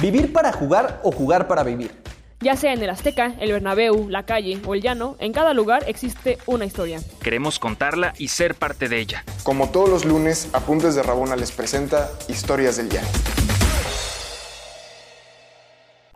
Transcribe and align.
¿Vivir 0.00 0.32
para 0.32 0.52
jugar 0.52 1.00
o 1.02 1.10
jugar 1.10 1.48
para 1.48 1.64
vivir? 1.64 1.90
Ya 2.38 2.54
sea 2.54 2.72
en 2.72 2.80
el 2.80 2.88
Azteca, 2.88 3.34
el 3.40 3.50
Bernabéu, 3.50 4.08
la 4.08 4.22
calle 4.24 4.60
o 4.64 4.76
el 4.76 4.80
llano, 4.80 5.16
en 5.18 5.32
cada 5.32 5.54
lugar 5.54 5.82
existe 5.88 6.38
una 6.46 6.64
historia. 6.64 7.00
Queremos 7.20 7.58
contarla 7.58 8.14
y 8.16 8.28
ser 8.28 8.54
parte 8.54 8.88
de 8.88 9.00
ella. 9.00 9.24
Como 9.42 9.72
todos 9.72 9.88
los 9.88 10.04
lunes, 10.04 10.50
Apuntes 10.52 10.94
de 10.94 11.02
Rabona 11.02 11.34
les 11.34 11.50
presenta 11.50 12.12
Historias 12.28 12.76
del 12.76 12.90
Llano. 12.90 13.08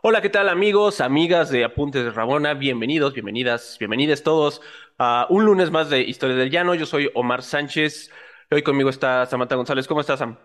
Hola, 0.01 0.23
¿qué 0.23 0.31
tal 0.31 0.49
amigos, 0.49 1.01
amigas 1.01 1.51
de 1.51 1.65
Apuntes 1.65 2.05
de 2.05 2.13
Rabona? 2.13 2.55
Bienvenidos, 2.55 3.15
bienvenidas, 3.15 3.79
bienvenidos 3.81 4.23
todos 4.23 4.61
a 4.99 5.27
un 5.29 5.45
lunes 5.45 5.73
más 5.73 5.91
de 5.91 6.03
Historias 6.03 6.39
del 6.39 6.51
Llano. 6.51 6.77
Yo 6.77 6.87
soy 6.87 7.11
Omar 7.17 7.43
Sánchez. 7.43 8.11
Hoy 8.49 8.63
conmigo 8.63 8.91
está 8.91 9.27
Samantha 9.27 9.57
González. 9.57 9.89
¿Cómo 9.89 10.01
estás, 10.01 10.21
Sam? 10.21 10.37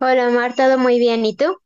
Hola, 0.00 0.26
Omar, 0.28 0.54
todo 0.56 0.78
muy 0.78 0.98
bien. 0.98 1.24
¿Y 1.24 1.36
tú? 1.36 1.56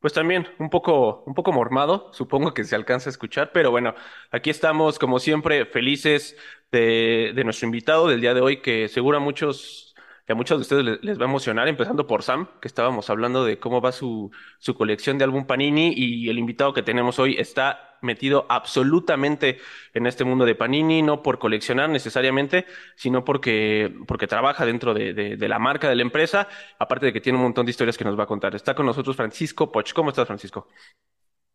Pues 0.00 0.12
también 0.14 0.48
un 0.58 0.68
poco, 0.68 1.22
un 1.26 1.34
poco 1.34 1.52
mormado, 1.52 2.10
supongo 2.12 2.54
que 2.54 2.64
se 2.64 2.74
alcanza 2.74 3.08
a 3.08 3.12
escuchar, 3.12 3.52
pero 3.52 3.70
bueno, 3.70 3.94
aquí 4.32 4.50
estamos 4.50 4.98
como 4.98 5.20
siempre 5.20 5.64
felices 5.64 6.36
de, 6.72 7.32
de 7.36 7.44
nuestro 7.44 7.66
invitado 7.66 8.08
del 8.08 8.20
día 8.20 8.34
de 8.34 8.40
hoy, 8.40 8.62
que 8.62 8.88
seguro 8.88 9.18
a 9.18 9.20
muchos 9.20 9.91
que 10.26 10.32
a 10.32 10.36
muchos 10.36 10.58
de 10.58 10.62
ustedes 10.62 10.98
les, 11.02 11.18
va 11.18 11.24
a 11.24 11.28
emocionar, 11.28 11.68
empezando 11.68 12.06
por 12.06 12.22
Sam, 12.22 12.48
que 12.60 12.68
estábamos 12.68 13.10
hablando 13.10 13.44
de 13.44 13.58
cómo 13.58 13.80
va 13.80 13.92
su, 13.92 14.30
su 14.58 14.74
colección 14.74 15.18
de 15.18 15.24
álbum 15.24 15.46
Panini 15.46 15.92
y 15.96 16.28
el 16.28 16.38
invitado 16.38 16.72
que 16.72 16.82
tenemos 16.82 17.18
hoy 17.18 17.36
está 17.38 17.92
metido 18.02 18.46
absolutamente 18.48 19.58
en 19.94 20.06
este 20.06 20.24
mundo 20.24 20.44
de 20.44 20.54
Panini, 20.54 21.02
no 21.02 21.22
por 21.22 21.38
coleccionar 21.38 21.88
necesariamente, 21.88 22.66
sino 22.96 23.24
porque, 23.24 23.94
porque 24.06 24.26
trabaja 24.26 24.66
dentro 24.66 24.92
de, 24.92 25.14
de, 25.14 25.36
de 25.36 25.48
la 25.48 25.58
marca 25.58 25.88
de 25.88 25.96
la 25.96 26.02
empresa, 26.02 26.48
aparte 26.78 27.06
de 27.06 27.12
que 27.12 27.20
tiene 27.20 27.38
un 27.38 27.44
montón 27.44 27.64
de 27.64 27.70
historias 27.70 27.96
que 27.96 28.04
nos 28.04 28.18
va 28.18 28.24
a 28.24 28.26
contar. 28.26 28.54
Está 28.54 28.74
con 28.74 28.86
nosotros 28.86 29.16
Francisco 29.16 29.70
Poch. 29.70 29.92
¿Cómo 29.92 30.10
estás, 30.10 30.26
Francisco? 30.26 30.68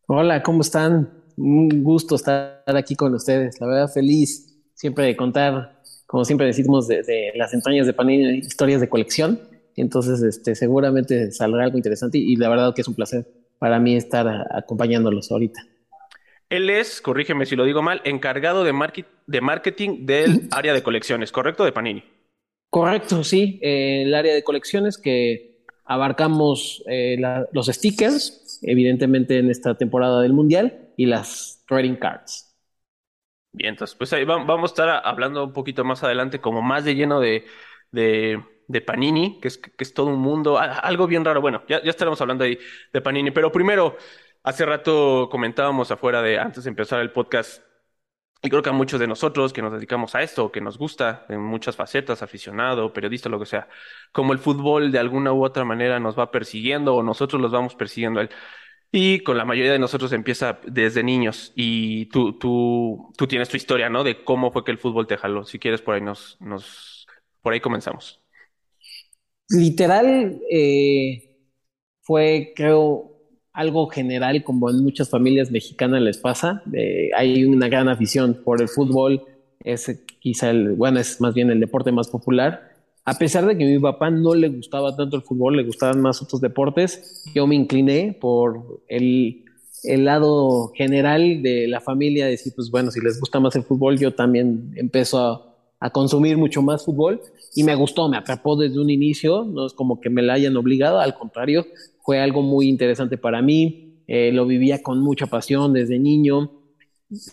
Hola, 0.06 0.42
¿cómo 0.42 0.62
están? 0.62 1.22
Un 1.36 1.84
gusto 1.84 2.16
estar 2.16 2.62
aquí 2.66 2.96
con 2.96 3.14
ustedes. 3.14 3.60
La 3.60 3.66
verdad, 3.66 3.88
feliz 3.92 4.58
siempre 4.74 5.04
de 5.04 5.16
contar 5.16 5.77
como 6.08 6.24
siempre 6.24 6.46
decimos, 6.46 6.88
de, 6.88 7.02
de 7.02 7.32
las 7.34 7.52
entrañas 7.52 7.86
de 7.86 7.92
Panini, 7.92 8.38
historias 8.38 8.80
de 8.80 8.88
colección. 8.88 9.38
Entonces, 9.76 10.22
este, 10.22 10.54
seguramente 10.54 11.30
saldrá 11.32 11.64
algo 11.64 11.76
interesante 11.76 12.16
y, 12.16 12.32
y 12.32 12.36
la 12.36 12.48
verdad 12.48 12.74
que 12.74 12.80
es 12.80 12.88
un 12.88 12.94
placer 12.94 13.26
para 13.58 13.78
mí 13.78 13.94
estar 13.94 14.26
a, 14.26 14.46
acompañándolos 14.50 15.30
ahorita. 15.30 15.60
Él 16.48 16.70
es, 16.70 17.02
corrígeme 17.02 17.44
si 17.44 17.56
lo 17.56 17.64
digo 17.64 17.82
mal, 17.82 18.00
encargado 18.04 18.64
de, 18.64 18.72
market, 18.72 19.06
de 19.26 19.42
marketing 19.42 20.06
del 20.06 20.48
área 20.50 20.72
de 20.72 20.82
colecciones, 20.82 21.30
¿correcto? 21.30 21.62
De 21.62 21.72
Panini. 21.72 22.02
Correcto, 22.70 23.22
sí. 23.22 23.58
Eh, 23.62 24.04
el 24.06 24.14
área 24.14 24.32
de 24.32 24.42
colecciones 24.42 24.96
que 24.96 25.58
abarcamos 25.84 26.82
eh, 26.86 27.16
la, 27.20 27.46
los 27.52 27.66
stickers, 27.66 28.60
evidentemente 28.62 29.38
en 29.38 29.50
esta 29.50 29.74
temporada 29.74 30.22
del 30.22 30.32
Mundial, 30.32 30.88
y 30.96 31.04
las 31.04 31.62
trading 31.68 31.96
cards. 31.96 32.47
Bien, 33.52 33.70
entonces, 33.70 33.96
pues 33.96 34.12
ahí 34.12 34.24
vamos 34.24 34.62
a 34.62 34.72
estar 34.72 35.02
hablando 35.04 35.44
un 35.44 35.52
poquito 35.52 35.84
más 35.84 36.04
adelante, 36.04 36.40
como 36.40 36.62
más 36.62 36.84
de 36.84 36.94
lleno 36.94 37.18
de, 37.18 37.46
de, 37.90 38.42
de 38.68 38.80
Panini, 38.82 39.40
que 39.40 39.48
es, 39.48 39.58
que 39.58 39.72
es 39.78 39.94
todo 39.94 40.06
un 40.06 40.20
mundo, 40.20 40.58
algo 40.58 41.06
bien 41.06 41.24
raro. 41.24 41.40
Bueno, 41.40 41.62
ya, 41.68 41.82
ya 41.82 41.90
estaremos 41.90 42.20
hablando 42.20 42.44
ahí 42.44 42.58
de 42.92 43.00
Panini, 43.00 43.30
pero 43.30 43.50
primero, 43.50 43.96
hace 44.44 44.64
rato 44.66 45.28
comentábamos 45.30 45.90
afuera 45.90 46.22
de, 46.22 46.38
antes 46.38 46.64
de 46.64 46.70
empezar 46.70 47.00
el 47.00 47.10
podcast, 47.10 47.62
y 48.42 48.50
creo 48.50 48.62
que 48.62 48.70
a 48.70 48.72
muchos 48.72 49.00
de 49.00 49.06
nosotros 49.08 49.52
que 49.52 49.62
nos 49.62 49.72
dedicamos 49.72 50.14
a 50.14 50.22
esto, 50.22 50.52
que 50.52 50.60
nos 50.60 50.78
gusta 50.78 51.26
en 51.28 51.40
muchas 51.42 51.76
facetas, 51.76 52.22
aficionado, 52.22 52.92
periodista, 52.92 53.28
lo 53.28 53.40
que 53.40 53.46
sea, 53.46 53.68
como 54.12 54.32
el 54.32 54.38
fútbol 54.38 54.92
de 54.92 54.98
alguna 55.00 55.32
u 55.32 55.44
otra 55.44 55.64
manera 55.64 56.00
nos 56.00 56.18
va 56.18 56.30
persiguiendo 56.30 56.94
o 56.96 57.02
nosotros 57.02 57.42
los 57.42 57.52
vamos 57.52 57.74
persiguiendo 57.74 58.20
a 58.20 58.24
él. 58.24 58.30
Y 58.90 59.20
con 59.20 59.36
la 59.36 59.44
mayoría 59.44 59.72
de 59.72 59.78
nosotros 59.78 60.12
empieza 60.12 60.60
desde 60.66 61.02
niños 61.02 61.52
y 61.54 62.06
tú, 62.06 62.38
tú, 62.38 63.12
tú 63.16 63.26
tienes 63.26 63.48
tu 63.50 63.56
historia, 63.56 63.90
¿no? 63.90 64.02
De 64.02 64.24
cómo 64.24 64.50
fue 64.50 64.64
que 64.64 64.70
el 64.70 64.78
fútbol 64.78 65.06
te 65.06 65.18
jaló. 65.18 65.44
Si 65.44 65.58
quieres, 65.58 65.82
por 65.82 65.94
ahí 65.94 66.00
nos, 66.00 66.38
nos, 66.40 67.06
por 67.42 67.52
ahí 67.52 67.60
comenzamos. 67.60 68.22
Literal, 69.50 70.40
eh, 70.50 71.36
fue, 72.00 72.52
creo, 72.56 73.12
algo 73.52 73.88
general, 73.88 74.42
como 74.42 74.70
en 74.70 74.82
muchas 74.82 75.10
familias 75.10 75.50
mexicanas 75.50 76.00
les 76.00 76.16
pasa. 76.16 76.62
Hay 77.16 77.44
una 77.44 77.68
gran 77.68 77.88
afición 77.88 78.40
por 78.42 78.62
el 78.62 78.68
fútbol, 78.68 79.22
es 79.60 80.02
quizá 80.20 80.50
el, 80.50 80.74
bueno, 80.74 80.98
es 81.00 81.20
más 81.20 81.34
bien 81.34 81.50
el 81.50 81.60
deporte 81.60 81.92
más 81.92 82.08
popular 82.08 82.67
a 83.08 83.14
pesar 83.14 83.46
de 83.46 83.56
que 83.56 83.64
a 83.64 83.66
mi 83.66 83.78
papá 83.78 84.10
no 84.10 84.34
le 84.34 84.50
gustaba 84.50 84.94
tanto 84.94 85.16
el 85.16 85.22
fútbol, 85.22 85.56
le 85.56 85.64
gustaban 85.64 86.02
más 86.02 86.20
otros 86.20 86.42
deportes, 86.42 87.24
yo 87.34 87.46
me 87.46 87.54
incliné 87.54 88.14
por 88.20 88.82
el, 88.86 89.46
el 89.84 90.04
lado 90.04 90.72
general 90.74 91.42
de 91.42 91.68
la 91.68 91.80
familia, 91.80 92.26
decir, 92.26 92.52
pues 92.54 92.70
bueno, 92.70 92.90
si 92.90 93.00
les 93.00 93.18
gusta 93.18 93.40
más 93.40 93.56
el 93.56 93.62
fútbol, 93.62 93.98
yo 93.98 94.14
también 94.14 94.74
empiezo 94.76 95.18
a, 95.20 95.56
a, 95.80 95.88
consumir 95.88 96.36
mucho 96.36 96.60
más 96.60 96.84
fútbol 96.84 97.22
y 97.54 97.64
me 97.64 97.74
gustó, 97.76 98.10
me 98.10 98.18
atrapó 98.18 98.56
desde 98.56 98.78
un 98.78 98.90
inicio, 98.90 99.42
no 99.46 99.64
es 99.64 99.72
como 99.72 100.02
que 100.02 100.10
me 100.10 100.20
la 100.20 100.34
hayan 100.34 100.54
obligado, 100.58 101.00
al 101.00 101.14
contrario, 101.14 101.64
fue 102.02 102.20
algo 102.20 102.42
muy 102.42 102.68
interesante 102.68 103.16
para 103.16 103.40
mí, 103.40 104.02
eh, 104.06 104.32
lo 104.32 104.44
vivía 104.44 104.82
con 104.82 105.00
mucha 105.00 105.26
pasión 105.28 105.72
desde 105.72 105.98
niño. 105.98 106.50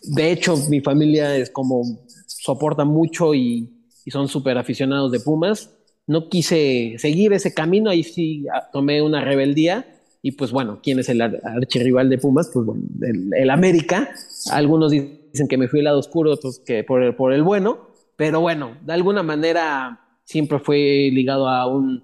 De 0.04 0.32
hecho, 0.32 0.56
mi 0.70 0.80
familia 0.80 1.36
es 1.36 1.50
como 1.50 1.84
soporta 2.28 2.86
mucho 2.86 3.36
y 3.36 3.75
y 4.06 4.12
son 4.12 4.28
súper 4.28 4.58
aficionados 4.58 5.12
de 5.12 5.20
Pumas. 5.20 5.76
No 6.08 6.30
quise 6.30 6.96
seguir 7.00 7.34
ese 7.34 7.54
camino, 7.54 7.90
ahí 7.90 8.04
sí 8.04 8.46
ah, 8.54 8.70
tomé 8.72 9.02
una 9.02 9.26
rebeldía 9.26 9.88
y 10.22 10.32
pues 10.32 10.52
bueno, 10.52 10.80
¿quién 10.82 11.00
es 11.00 11.10
el 11.10 11.22
archirrival 11.22 12.10
de 12.10 12.18
Pumas? 12.18 12.50
Pues 12.54 12.66
bueno, 12.66 12.84
el, 13.02 13.32
el, 13.34 13.50
América. 13.50 14.10
Algunos 14.52 14.92
dicen 14.92 15.48
que 15.48 15.58
me 15.58 15.68
fui 15.68 15.80
al 15.80 15.86
lado 15.86 16.00
oscuro, 16.00 16.32
otros 16.32 16.60
que 16.60 16.84
por 16.84 17.04
el, 17.04 17.16
por 17.16 17.34
el 17.34 17.44
bueno, 17.44 17.90
pero 18.16 18.40
bueno, 18.42 18.78
de 18.82 18.94
alguna 18.94 19.24
manera 19.24 20.00
siempre 20.24 20.60
fue 20.60 21.10
ligado 21.12 21.48
a, 21.48 21.68
un, 21.68 22.04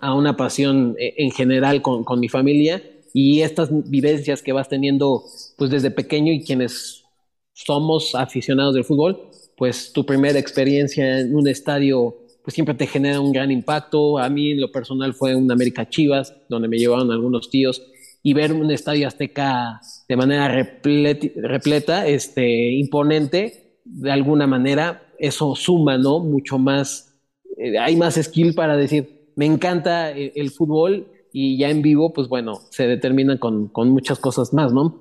a 0.00 0.14
una 0.14 0.36
pasión 0.36 0.96
eh, 0.98 1.14
en 1.18 1.30
general 1.30 1.82
con, 1.82 2.04
con 2.04 2.18
mi 2.20 2.28
familia 2.28 2.82
y 3.12 3.42
estas 3.42 3.70
vivencias 3.88 4.42
que 4.42 4.52
vas 4.52 4.68
teniendo 4.68 5.22
pues 5.56 5.70
desde 5.70 5.90
pequeño 5.90 6.32
y 6.32 6.42
quienes 6.42 7.04
somos 7.52 8.14
aficionados 8.14 8.74
del 8.74 8.84
fútbol, 8.84 9.30
pues 9.62 9.92
tu 9.92 10.04
primera 10.04 10.40
experiencia 10.40 11.20
en 11.20 11.36
un 11.36 11.46
estadio 11.46 12.16
pues 12.42 12.52
siempre 12.52 12.74
te 12.74 12.88
genera 12.88 13.20
un 13.20 13.30
gran 13.30 13.52
impacto. 13.52 14.18
A 14.18 14.28
mí 14.28 14.50
en 14.50 14.60
lo 14.60 14.72
personal 14.72 15.14
fue 15.14 15.36
un 15.36 15.52
América 15.52 15.88
Chivas, 15.88 16.34
donde 16.48 16.66
me 16.66 16.78
llevaron 16.78 17.12
algunos 17.12 17.48
tíos, 17.48 17.80
y 18.24 18.34
ver 18.34 18.52
un 18.52 18.72
estadio 18.72 19.06
azteca 19.06 19.80
de 20.08 20.16
manera 20.16 20.48
repleta, 20.48 22.08
este, 22.08 22.72
imponente, 22.72 23.78
de 23.84 24.10
alguna 24.10 24.48
manera, 24.48 25.04
eso 25.16 25.54
suma, 25.54 25.96
¿no? 25.96 26.18
Mucho 26.18 26.58
más, 26.58 27.14
eh, 27.56 27.78
hay 27.78 27.94
más 27.94 28.16
skill 28.16 28.54
para 28.54 28.76
decir, 28.76 29.30
me 29.36 29.46
encanta 29.46 30.10
el, 30.10 30.32
el, 30.34 30.50
fútbol 30.50 31.06
y 31.32 31.56
ya 31.56 31.70
en 31.70 31.82
vivo, 31.82 32.12
pues 32.12 32.26
bueno, 32.26 32.62
se 32.70 32.88
determina 32.88 33.38
con, 33.38 33.68
con 33.68 33.90
muchas 33.90 34.18
cosas 34.18 34.52
más, 34.52 34.72
¿no? 34.72 35.00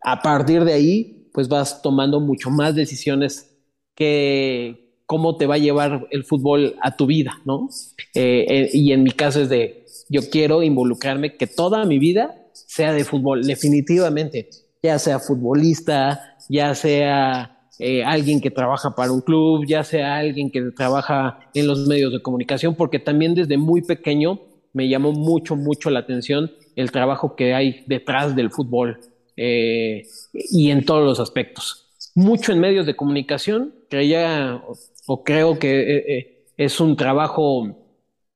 A 0.00 0.22
partir 0.22 0.62
de 0.62 0.74
ahí, 0.74 1.28
pues 1.34 1.48
vas 1.48 1.82
tomando 1.82 2.20
mucho 2.20 2.50
más 2.50 2.76
decisiones 2.76 3.55
que 3.96 4.86
cómo 5.06 5.36
te 5.36 5.46
va 5.46 5.54
a 5.54 5.58
llevar 5.58 6.06
el 6.10 6.24
fútbol 6.24 6.76
a 6.82 6.96
tu 6.96 7.06
vida, 7.06 7.40
¿no? 7.44 7.68
Eh, 8.14 8.44
eh, 8.48 8.70
y 8.72 8.92
en 8.92 9.02
mi 9.04 9.12
caso 9.12 9.40
es 9.40 9.48
de, 9.48 9.86
yo 10.08 10.20
quiero 10.30 10.62
involucrarme, 10.62 11.36
que 11.36 11.46
toda 11.46 11.84
mi 11.84 11.98
vida 11.98 12.48
sea 12.52 12.92
de 12.92 13.04
fútbol, 13.04 13.44
definitivamente, 13.44 14.50
ya 14.82 14.98
sea 14.98 15.20
futbolista, 15.20 16.36
ya 16.48 16.74
sea 16.74 17.68
eh, 17.78 18.04
alguien 18.04 18.40
que 18.40 18.50
trabaja 18.50 18.94
para 18.94 19.12
un 19.12 19.20
club, 19.20 19.64
ya 19.66 19.84
sea 19.84 20.16
alguien 20.16 20.50
que 20.50 20.60
trabaja 20.72 21.38
en 21.54 21.66
los 21.68 21.86
medios 21.86 22.12
de 22.12 22.20
comunicación, 22.20 22.74
porque 22.74 22.98
también 22.98 23.34
desde 23.34 23.56
muy 23.56 23.82
pequeño 23.82 24.40
me 24.72 24.88
llamó 24.88 25.12
mucho, 25.12 25.56
mucho 25.56 25.88
la 25.88 26.00
atención 26.00 26.50
el 26.74 26.90
trabajo 26.90 27.36
que 27.36 27.54
hay 27.54 27.84
detrás 27.86 28.36
del 28.36 28.50
fútbol 28.50 29.00
y 29.38 30.70
en 30.70 30.84
todos 30.84 31.04
los 31.04 31.20
aspectos 31.20 31.85
mucho 32.16 32.50
en 32.50 32.60
medios 32.60 32.86
de 32.86 32.96
comunicación, 32.96 33.74
creía 33.90 34.62
o 35.06 35.22
creo 35.22 35.58
que 35.58 35.80
eh, 35.80 36.04
eh, 36.08 36.46
es 36.56 36.80
un 36.80 36.96
trabajo 36.96 37.76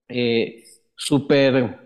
eh, 0.06 0.64
súper 0.94 1.78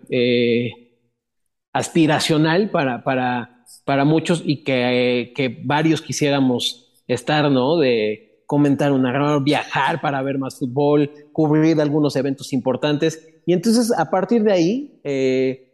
aspiracional 1.72 2.70
para, 2.70 3.04
para, 3.04 3.64
para 3.84 4.04
muchos 4.04 4.42
y 4.44 4.64
que, 4.64 5.32
que, 5.36 5.60
varios 5.64 6.02
quisiéramos 6.02 6.92
estar, 7.06 7.48
¿no? 7.48 7.78
De 7.78 8.42
comentar 8.46 8.90
un 8.90 9.06
error, 9.06 9.42
viajar 9.44 10.00
para 10.00 10.20
ver 10.20 10.38
más 10.38 10.58
fútbol, 10.58 11.10
cubrir 11.32 11.80
algunos 11.80 12.16
eventos 12.16 12.52
importantes. 12.52 13.24
Y 13.46 13.52
entonces, 13.52 13.92
a 13.96 14.10
partir 14.10 14.42
de 14.42 14.52
ahí, 14.52 15.00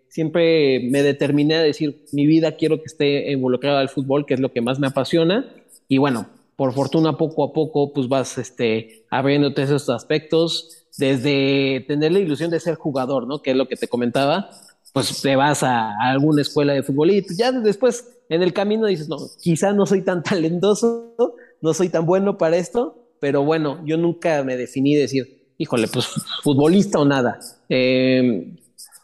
siempre 0.08 0.86
me 0.90 1.02
determiné 1.02 1.54
a 1.54 1.62
decir, 1.62 2.04
mi 2.12 2.26
vida 2.26 2.56
quiero 2.56 2.76
que 2.78 2.86
esté 2.86 3.32
involucrada 3.32 3.80
al 3.80 3.88
fútbol, 3.88 4.26
que 4.26 4.34
es 4.34 4.40
lo 4.40 4.52
que 4.52 4.60
más 4.60 4.78
me 4.78 4.86
apasiona 4.86 5.54
y 5.90 5.98
bueno, 5.98 6.28
por 6.54 6.72
fortuna 6.72 7.16
poco 7.16 7.42
a 7.42 7.52
poco 7.52 7.92
pues 7.92 8.06
vas 8.06 8.38
este, 8.38 9.04
abriéndote 9.10 9.62
esos 9.62 9.90
aspectos, 9.90 10.86
desde 10.96 11.84
tener 11.88 12.12
la 12.12 12.20
ilusión 12.20 12.48
de 12.48 12.60
ser 12.60 12.76
jugador, 12.76 13.26
¿no? 13.26 13.42
Que 13.42 13.50
es 13.50 13.56
lo 13.56 13.66
que 13.66 13.74
te 13.74 13.88
comentaba, 13.88 14.50
pues 14.92 15.20
te 15.20 15.34
vas 15.34 15.64
a, 15.64 15.90
alguna 16.00 16.42
escuela 16.42 16.74
de 16.74 16.84
fútbol 16.84 17.10
y 17.10 17.24
ya 17.36 17.50
después 17.50 18.08
en 18.28 18.40
el 18.42 18.52
camino 18.52 18.86
dices, 18.86 19.08
no, 19.08 19.16
quizá 19.42 19.72
no 19.72 19.84
soy 19.84 20.02
tan 20.02 20.22
talentoso, 20.22 21.16
no 21.60 21.74
soy 21.74 21.88
tan 21.88 22.06
bueno 22.06 22.38
para 22.38 22.56
esto, 22.56 23.16
pero 23.18 23.42
bueno, 23.42 23.84
yo 23.84 23.96
nunca 23.96 24.44
me 24.44 24.56
definí 24.56 24.94
de 24.94 25.02
decir, 25.02 25.54
híjole, 25.58 25.88
pues 25.88 26.06
futbolista 26.44 27.00
o 27.00 27.04
nada. 27.04 27.40
Eh, 27.68 28.54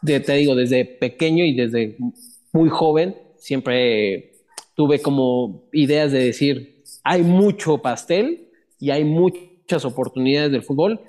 te 0.05 0.33
digo, 0.35 0.55
desde 0.55 0.85
pequeño 0.85 1.43
y 1.43 1.53
desde 1.53 1.97
muy 2.53 2.69
joven, 2.69 3.17
siempre 3.35 4.37
tuve 4.77 5.01
como 5.01 5.67
ideas 5.73 6.11
de 6.11 6.19
decir, 6.19 6.76
hay 7.07 7.23
mucho 7.23 7.77
pastel 7.77 8.49
y 8.79 8.91
hay 8.91 9.05
muchas 9.05 9.85
oportunidades 9.85 10.51
del 10.51 10.61
fútbol, 10.61 10.99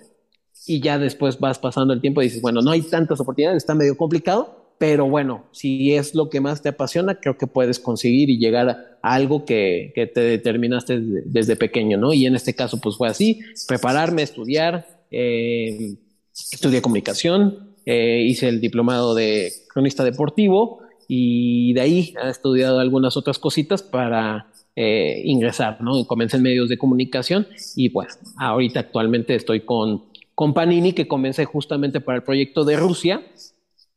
y 0.67 0.81
ya 0.81 0.99
después 0.99 1.39
vas 1.39 1.59
pasando 1.59 1.93
el 1.93 2.01
tiempo 2.01 2.21
y 2.21 2.27
dices, 2.27 2.41
bueno, 2.41 2.61
no 2.61 2.71
hay 2.71 2.83
tantas 2.83 3.21
oportunidades, 3.21 3.59
está 3.59 3.75
medio 3.75 3.97
complicado, 3.97 4.75
pero 4.79 5.09
bueno, 5.09 5.47
si 5.51 5.95
es 5.95 6.15
lo 6.15 6.31
que 6.31 6.41
más 6.41 6.63
te 6.63 6.69
apasiona, 6.69 7.17
creo 7.17 7.37
que 7.37 7.49
puedes 7.49 7.81
conseguir 7.81 8.31
y 8.31 8.39
llegar 8.39 8.69
a 8.69 9.15
algo 9.15 9.45
que, 9.45 9.93
te 9.95 10.21
determinaste 10.21 11.01
desde, 11.01 11.57
pequeño, 11.57 11.99
¿no? 11.99 12.15
Y 12.15 12.27
en 12.27 12.37
este 12.37 12.55
caso, 12.55 12.81
pues 12.81 12.97
fue 12.97 13.09
así, 13.09 13.41
prepararme, 13.67 14.23
estudiar, 14.23 14.87
eh, 15.11 15.95
estudié 16.53 16.81
comunicación, 16.81 17.75
eh, 17.87 18.23
hice 18.25 18.49
el 18.49 18.61
diplomado 18.61 19.15
de 19.17 19.53
cronista 19.69 20.05
deportivo 20.05 20.81
y 21.09 21.73
de 21.73 21.81
ahí 21.81 22.15
he 22.23 22.29
estudiado 22.29 22.79
algunas 22.79 23.17
otras 23.17 23.41
cositas 23.41 23.83
para 23.83 24.53
eh, 24.77 25.23
ingresar, 25.25 25.81
¿no? 25.81 26.05
Comencé 26.07 26.37
en 26.37 26.45
medios 26.45 26.69
de 26.69 26.79
comunicación 26.79 27.49
y 27.75 27.89
pues 27.89 28.21
ahorita 28.39 28.81
actualmente 28.81 29.35
estoy 29.35 29.63
con 29.63 30.09
con 30.39 30.55
Panini, 30.55 30.93
que 30.93 31.09
comencé 31.09 31.47
justamente 31.47 32.01
para 32.01 32.19
el 32.19 32.23
proyecto 32.23 32.65
de 32.65 32.77
Rusia. 32.77 33.27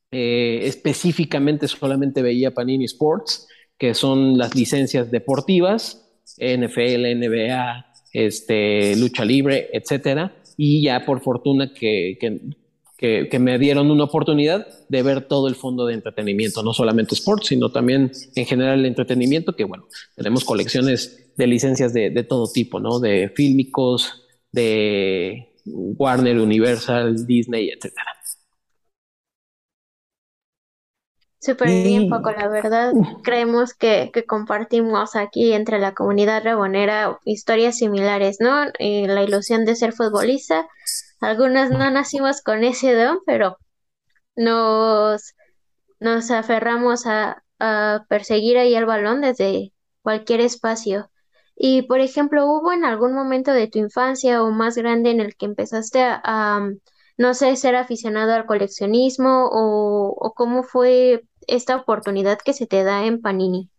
Eh, 0.09 0.61
específicamente 0.63 1.67
solamente 1.67 2.23
veía 2.23 2.55
Panini 2.55 2.85
Sports, 2.85 3.47
que 3.77 3.93
son 3.93 4.39
las 4.39 4.55
licencias 4.55 5.11
deportivas, 5.11 6.03
NFL, 6.39 7.13
NBA, 7.15 7.85
este, 8.11 8.95
lucha 8.95 9.23
libre, 9.23 9.69
etcétera. 9.71 10.33
Y 10.57 10.81
ya 10.81 11.05
por 11.05 11.21
fortuna 11.21 11.75
que, 11.75 12.17
que, 13.01 13.39
me 13.39 13.57
dieron 13.57 13.89
una 13.89 14.03
oportunidad 14.03 14.67
de 14.87 15.01
ver 15.01 15.27
todo 15.27 15.47
el 15.47 15.55
fondo 15.55 15.87
de 15.87 15.95
entretenimiento, 15.95 16.61
no 16.61 16.71
solamente 16.71 17.15
sports, 17.15 17.47
sino 17.47 17.71
también 17.71 18.11
en 18.35 18.45
general 18.45 18.79
el 18.79 18.85
entretenimiento, 18.85 19.55
que 19.55 19.63
bueno, 19.63 19.87
tenemos 20.15 20.45
colecciones 20.45 21.31
de 21.35 21.47
licencias 21.47 21.93
de, 21.93 22.11
de 22.11 22.23
todo 22.23 22.47
tipo, 22.51 22.79
¿no? 22.79 22.99
De 22.99 23.29
fílmicos, 23.35 24.23
de 24.51 25.51
Warner, 25.65 26.37
Universal, 26.37 27.25
Disney, 27.25 27.69
etcétera. 27.69 28.11
Súper 31.39 31.69
bien, 31.69 32.07
Paco, 32.07 32.31
la 32.31 32.47
verdad. 32.47 32.93
Creemos 33.23 33.73
que, 33.73 34.11
compartimos 34.27 35.15
aquí 35.15 35.53
entre 35.53 35.79
la 35.79 35.95
comunidad 35.95 36.43
rebonera 36.43 37.17
historias 37.25 37.79
similares, 37.79 38.37
¿no? 38.39 38.65
Eh, 38.77 39.07
la 39.07 39.23
ilusión 39.23 39.65
de 39.65 39.75
ser 39.75 39.91
futbolista. 39.91 40.67
Algunas 41.21 41.69
no 41.69 41.89
nacimos 41.91 42.41
con 42.41 42.63
ese 42.63 42.95
don, 42.95 43.19
pero 43.25 43.57
nos, 44.35 45.35
nos 45.99 46.31
aferramos 46.31 47.05
a, 47.05 47.43
a 47.59 48.05
perseguir 48.09 48.57
ahí 48.57 48.73
el 48.73 48.87
balón 48.87 49.21
desde 49.21 49.71
cualquier 50.01 50.41
espacio. 50.41 51.11
Y, 51.55 51.83
por 51.83 51.99
ejemplo, 51.99 52.47
¿hubo 52.47 52.73
en 52.73 52.83
algún 52.83 53.13
momento 53.13 53.53
de 53.53 53.67
tu 53.67 53.77
infancia 53.77 54.43
o 54.43 54.49
más 54.49 54.75
grande 54.75 55.11
en 55.11 55.19
el 55.19 55.35
que 55.35 55.45
empezaste 55.45 55.99
a, 56.01 56.67
no 57.19 57.33
sé, 57.35 57.55
ser 57.55 57.75
aficionado 57.75 58.33
al 58.33 58.47
coleccionismo 58.47 59.47
o, 59.51 60.33
cómo 60.35 60.63
fue 60.63 61.23
esta 61.45 61.75
oportunidad 61.75 62.39
que 62.43 62.53
se 62.53 62.65
te 62.65 62.83
da 62.83 63.05
en 63.05 63.21
Panini? 63.21 63.69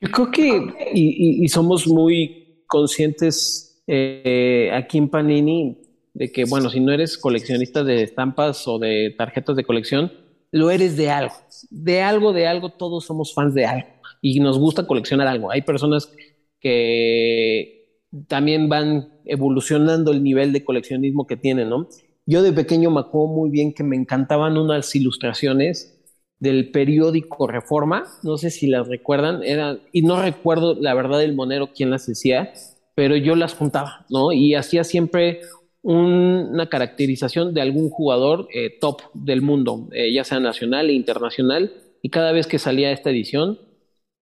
Yo 0.00 0.12
creo 0.12 0.30
que, 0.30 0.92
y, 0.94 1.48
somos 1.48 1.88
muy 1.88 2.62
conscientes 2.68 3.82
eh, 3.88 4.70
aquí 4.72 4.98
en 4.98 5.08
Panini 5.08 5.87
de 6.18 6.32
que, 6.32 6.44
bueno, 6.46 6.68
si 6.68 6.80
no 6.80 6.92
eres 6.92 7.16
coleccionista 7.16 7.84
de 7.84 8.02
estampas 8.02 8.66
o 8.66 8.80
de 8.80 9.14
tarjetas 9.16 9.54
de 9.54 9.62
colección, 9.62 10.12
lo 10.50 10.70
eres 10.70 10.96
de 10.96 11.10
algo. 11.10 11.34
De 11.70 12.02
algo, 12.02 12.32
de 12.32 12.48
algo, 12.48 12.70
todos 12.70 13.04
somos 13.04 13.32
fans 13.32 13.54
de 13.54 13.66
algo 13.66 13.86
y 14.20 14.40
nos 14.40 14.58
gusta 14.58 14.84
coleccionar 14.84 15.28
algo. 15.28 15.52
Hay 15.52 15.62
personas 15.62 16.12
que 16.58 18.02
también 18.26 18.68
van 18.68 19.20
evolucionando 19.26 20.10
el 20.10 20.24
nivel 20.24 20.52
de 20.52 20.64
coleccionismo 20.64 21.24
que 21.28 21.36
tienen, 21.36 21.68
¿no? 21.68 21.88
Yo 22.26 22.42
de 22.42 22.52
pequeño 22.52 22.90
me 22.90 22.98
acuerdo 22.98 23.28
muy 23.28 23.50
bien 23.50 23.72
que 23.72 23.84
me 23.84 23.94
encantaban 23.94 24.58
unas 24.58 24.92
ilustraciones 24.96 26.00
del 26.40 26.72
periódico 26.72 27.46
Reforma, 27.46 28.06
no 28.24 28.38
sé 28.38 28.50
si 28.50 28.66
las 28.66 28.88
recuerdan, 28.88 29.44
eran, 29.44 29.82
y 29.92 30.02
no 30.02 30.20
recuerdo 30.20 30.74
la 30.74 30.94
verdad 30.94 31.20
del 31.20 31.36
monero 31.36 31.70
quién 31.72 31.90
las 31.90 32.08
hacía, 32.08 32.52
pero 32.96 33.14
yo 33.14 33.36
las 33.36 33.54
juntaba, 33.54 34.04
¿no? 34.10 34.32
Y 34.32 34.56
hacía 34.56 34.82
siempre 34.82 35.42
una 35.88 36.68
caracterización 36.68 37.54
de 37.54 37.62
algún 37.62 37.88
jugador 37.88 38.46
eh, 38.52 38.76
top 38.78 39.00
del 39.14 39.40
mundo, 39.40 39.88
eh, 39.92 40.12
ya 40.12 40.22
sea 40.22 40.38
nacional 40.38 40.90
e 40.90 40.92
internacional, 40.92 41.72
y 42.02 42.10
cada 42.10 42.32
vez 42.32 42.46
que 42.46 42.58
salía 42.58 42.92
esta 42.92 43.08
edición, 43.08 43.58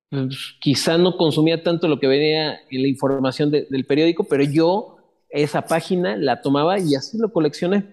pues, 0.09 0.55
quizá 0.61 0.97
no 0.97 1.17
consumía 1.17 1.65
tanto 1.65 1.89
lo 1.89 1.99
que 1.99 2.07
venía 2.07 2.61
en 2.71 2.83
la 2.83 2.89
información 2.89 3.51
del 3.51 3.85
periódico, 3.85 4.25
pero 4.25 4.45
yo 4.45 4.99
esa 5.29 5.63
página 5.63 6.17
la 6.17 6.41
tomaba 6.41 6.79
y 6.79 6.95
así 6.95 7.19
lo 7.19 7.33
coleccioné. 7.33 7.85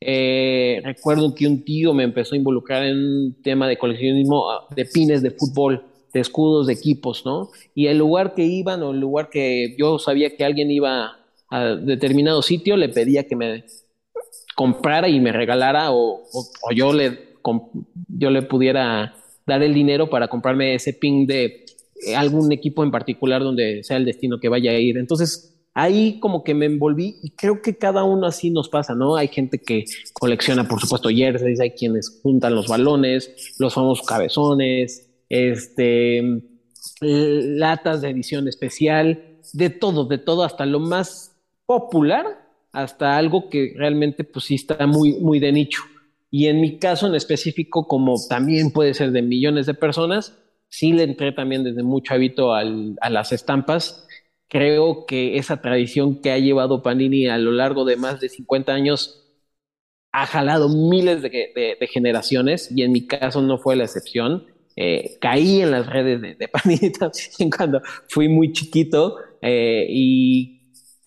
Eh, 0.00 0.82
recuerdo 0.84 1.34
que 1.34 1.46
un 1.46 1.64
tío 1.64 1.94
me 1.94 2.04
empezó 2.04 2.34
a 2.34 2.38
involucrar 2.38 2.84
en 2.84 2.98
un 2.98 3.42
tema 3.42 3.66
de 3.66 3.78
coleccionismo 3.78 4.50
ah, 4.50 4.66
de 4.76 4.84
pines 4.84 5.22
de 5.22 5.30
fútbol, 5.30 5.82
de 6.12 6.20
escudos 6.20 6.66
de 6.66 6.74
equipos, 6.74 7.24
¿no? 7.24 7.48
Y 7.74 7.86
el 7.86 7.96
lugar 7.96 8.34
que 8.34 8.44
iban 8.44 8.82
o 8.82 8.90
el 8.90 9.00
lugar 9.00 9.30
que 9.30 9.74
yo 9.78 9.98
sabía 9.98 10.36
que 10.36 10.44
alguien 10.44 10.70
iba 10.70 11.23
a 11.54 11.76
determinado 11.76 12.42
sitio, 12.42 12.76
le 12.76 12.88
pedía 12.88 13.28
que 13.28 13.36
me 13.36 13.64
comprara 14.56 15.08
y 15.08 15.20
me 15.20 15.30
regalara 15.30 15.92
o, 15.92 16.24
yo, 16.74 16.92
le, 16.92 17.36
yo 18.08 18.30
le 18.30 18.42
pudiera 18.42 19.14
dar 19.46 19.62
el 19.62 19.72
dinero 19.72 20.10
para 20.10 20.26
comprarme 20.26 20.74
ese 20.74 20.94
pin 20.94 21.26
de 21.28 21.64
eh, 22.06 22.16
algún 22.16 22.50
equipo 22.50 22.82
en 22.82 22.90
particular 22.90 23.42
donde 23.42 23.84
sea 23.84 23.98
el 23.98 24.04
destino 24.04 24.40
que 24.40 24.48
vaya 24.48 24.72
a 24.72 24.78
ir. 24.78 24.98
Entonces, 24.98 25.54
ahí 25.74 26.18
como 26.18 26.42
que 26.42 26.54
me 26.54 26.66
envolví 26.66 27.20
y 27.22 27.30
creo 27.30 27.62
que 27.62 27.78
cada 27.78 28.02
uno 28.02 28.26
así 28.26 28.50
nos 28.50 28.68
pasa, 28.68 28.96
¿no? 28.96 29.14
Hay 29.14 29.28
gente 29.28 29.60
que 29.60 29.84
colecciona, 30.12 30.66
por 30.66 30.80
supuesto, 30.80 31.08
jerseys, 31.08 31.60
hay 31.60 31.70
quienes 31.70 32.20
juntan 32.20 32.56
los 32.56 32.66
balones, 32.66 33.54
los 33.60 33.74
famosos 33.74 34.04
cabezones, 34.04 35.08
este, 35.28 36.42
latas 37.00 38.00
de 38.00 38.10
edición 38.10 38.48
especial, 38.48 39.38
de 39.52 39.70
todo, 39.70 40.04
de 40.06 40.18
todo, 40.18 40.42
hasta 40.42 40.66
lo 40.66 40.80
más 40.80 41.33
popular, 41.66 42.26
hasta 42.72 43.16
algo 43.16 43.48
que 43.48 43.72
realmente 43.76 44.24
pues 44.24 44.46
sí 44.46 44.56
está 44.56 44.86
muy, 44.86 45.14
muy 45.14 45.38
de 45.38 45.52
nicho. 45.52 45.82
Y 46.30 46.48
en 46.48 46.60
mi 46.60 46.78
caso 46.78 47.06
en 47.06 47.14
específico, 47.14 47.86
como 47.86 48.16
también 48.28 48.72
puede 48.72 48.94
ser 48.94 49.12
de 49.12 49.22
millones 49.22 49.66
de 49.66 49.74
personas, 49.74 50.36
sí 50.68 50.92
le 50.92 51.04
entré 51.04 51.32
también 51.32 51.62
desde 51.62 51.84
mucho 51.84 52.14
hábito 52.14 52.52
a 52.54 52.64
las 52.64 53.32
estampas. 53.32 54.06
Creo 54.48 55.06
que 55.06 55.36
esa 55.38 55.60
tradición 55.62 56.20
que 56.20 56.32
ha 56.32 56.38
llevado 56.38 56.82
Panini 56.82 57.28
a 57.28 57.38
lo 57.38 57.52
largo 57.52 57.84
de 57.84 57.96
más 57.96 58.20
de 58.20 58.28
50 58.28 58.72
años 58.72 59.24
ha 60.10 60.26
jalado 60.26 60.68
miles 60.68 61.22
de, 61.22 61.88
generaciones 61.92 62.70
y 62.70 62.82
en 62.82 62.92
mi 62.92 63.06
caso 63.06 63.42
no 63.42 63.58
fue 63.58 63.76
la 63.76 63.84
excepción. 63.84 64.46
Eh, 64.76 65.18
caí 65.20 65.60
en 65.60 65.70
las 65.70 65.86
redes 65.86 66.20
de, 66.20 66.48
Panini 66.48 66.90
también 66.98 67.50
cuando 67.56 67.80
fui 68.08 68.28
muy 68.28 68.52
chiquito 68.52 69.16
eh, 69.40 69.86
y 69.88 70.53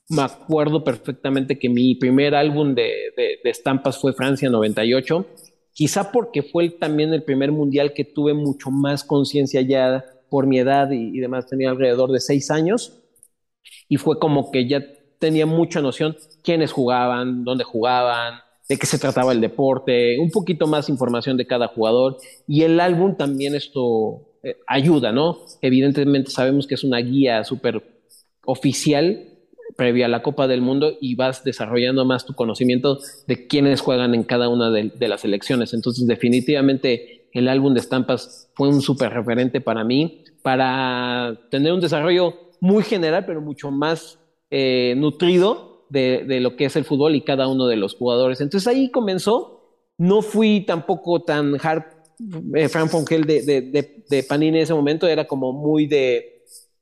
me 0.09 0.21
acuerdo 0.21 0.83
perfectamente 0.83 1.59
que 1.59 1.69
mi 1.69 1.95
primer 1.95 2.33
álbum 2.33 2.73
de, 2.75 3.13
estampas 3.43 3.99
fue 3.99 4.13
Francia 4.13 4.49
98, 4.49 5.25
quizá 5.73 6.11
porque 6.11 6.43
fue 6.43 6.69
también 6.69 7.13
el 7.13 7.23
primer 7.23 7.51
mundial 7.51 7.93
que 7.93 8.05
tuve 8.05 8.33
mucho 8.33 8.71
más 8.71 9.03
conciencia 9.03 9.61
ya 9.61 10.03
por 10.29 10.47
mi 10.47 10.59
edad 10.59 10.91
y, 10.91 11.19
demás, 11.19 11.47
tenía 11.47 11.69
alrededor 11.69 12.11
de 12.11 12.19
seis 12.19 12.51
años, 12.51 12.99
y 13.89 13.97
fue 13.97 14.19
como 14.19 14.51
que 14.51 14.67
ya 14.67 14.83
tenía 15.19 15.45
mucha 15.45 15.81
noción 15.81 16.15
quiénes 16.41 16.71
jugaban, 16.71 17.43
dónde 17.43 17.63
jugaban, 17.63 18.39
de 18.69 18.77
qué 18.77 18.85
se 18.85 18.99
trataba 18.99 19.31
el 19.31 19.41
deporte, 19.41 20.19
un 20.19 20.29
poquito 20.29 20.67
más 20.67 20.89
información 20.89 21.37
de 21.37 21.47
cada 21.47 21.67
jugador, 21.67 22.17
y 22.47 22.63
el 22.63 22.79
álbum 22.79 23.15
también 23.15 23.55
esto 23.55 24.39
eh, 24.43 24.57
ayuda, 24.67 25.11
¿no? 25.11 25.39
Evidentemente 25.61 26.31
sabemos 26.31 26.67
que 26.67 26.75
es 26.75 26.83
una 26.83 26.99
guía 26.99 27.43
súper 27.43 27.81
oficial, 28.45 29.36
previa 29.77 30.07
a 30.07 30.09
la 30.09 30.23
Copa 30.23 30.47
del 30.47 30.61
Mundo 30.61 30.97
y 30.99 31.15
vas 31.15 31.43
desarrollando 31.43 32.03
más 32.03 32.25
tu 32.25 32.33
conocimiento 32.33 32.99
de 33.27 33.47
quiénes 33.47 33.79
juegan 33.79 34.13
en 34.15 34.23
cada 34.23 34.49
una 34.49 34.71
de, 34.71 35.07
las 35.07 35.23
elecciones. 35.23 35.73
Entonces, 35.73 36.05
definitivamente 36.05 37.29
el 37.31 37.47
álbum 37.47 37.73
de 37.73 37.79
estampas 37.79 38.49
fue 38.55 38.67
un 38.67 38.81
súper 38.81 39.13
referente 39.13 39.61
para 39.61 39.83
mí, 39.83 40.23
para 40.41 41.39
tener 41.49 41.71
un 41.71 41.79
desarrollo 41.79 42.33
muy 42.59 42.83
general, 42.83 43.25
pero 43.25 43.39
mucho 43.39 43.71
más 43.71 44.19
eh, 44.49 44.95
nutrido 44.97 45.85
de, 45.89 46.39
lo 46.41 46.55
que 46.55 46.65
es 46.65 46.75
el 46.75 46.83
fútbol 46.83 47.15
y 47.15 47.21
cada 47.21 47.47
uno 47.47 47.67
de 47.67 47.77
los 47.77 47.95
jugadores. 47.95 48.41
Entonces 48.41 48.67
ahí 48.67 48.89
comenzó. 48.89 49.53
No 49.99 50.21
fui 50.21 50.61
tampoco 50.61 51.23
tan 51.23 51.57
hard 51.59 51.83
eh, 52.55 52.69
Frank 52.69 52.89
Fonkell 52.89 53.25
de, 53.25 53.41
de, 53.41 54.03
de, 54.07 54.23
Panini 54.23 54.57
en 54.57 54.63
ese 54.63 54.73
momento 54.73 55.07
era 55.07 55.25
como 55.25 55.53
muy 55.53 55.87
de, 55.87 56.36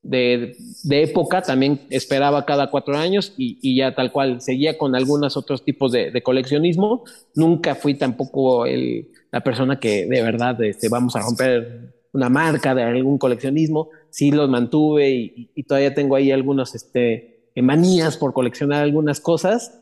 de, 0.05 0.55
época, 0.89 1.41
también 1.41 1.81
esperaba 1.89 2.45
cada 2.45 2.69
cuatro 2.69 2.95
años 2.95 3.33
y, 3.37 3.57
y, 3.61 3.77
ya 3.77 3.95
tal 3.95 4.11
cual, 4.11 4.39
seguía 4.39 4.77
con 4.77 4.95
algunos 4.95 5.35
otros 5.35 5.63
tipos 5.65 5.91
de, 5.91 6.21
coleccionismo. 6.21 7.03
Nunca 7.33 7.75
fui 7.75 7.95
tampoco 7.95 8.65
el, 8.65 9.09
la 9.31 9.41
persona 9.41 9.79
que 9.79 10.05
de 10.05 10.21
verdad 10.21 10.61
este, 10.63 10.89
vamos 10.89 11.15
a 11.15 11.21
romper 11.21 11.93
una 12.13 12.29
marca 12.29 12.75
de 12.75 12.83
algún 12.83 13.17
coleccionismo, 13.17 13.89
sí 14.09 14.31
los 14.31 14.49
mantuve 14.49 15.09
y, 15.55 15.63
todavía 15.63 15.93
tengo 15.93 16.15
ahí 16.15 16.31
algunos 16.31 16.75
este, 16.75 17.51
manías 17.55 18.15
por 18.17 18.33
coleccionar 18.33 18.83
algunas 18.83 19.19
cosas. 19.19 19.81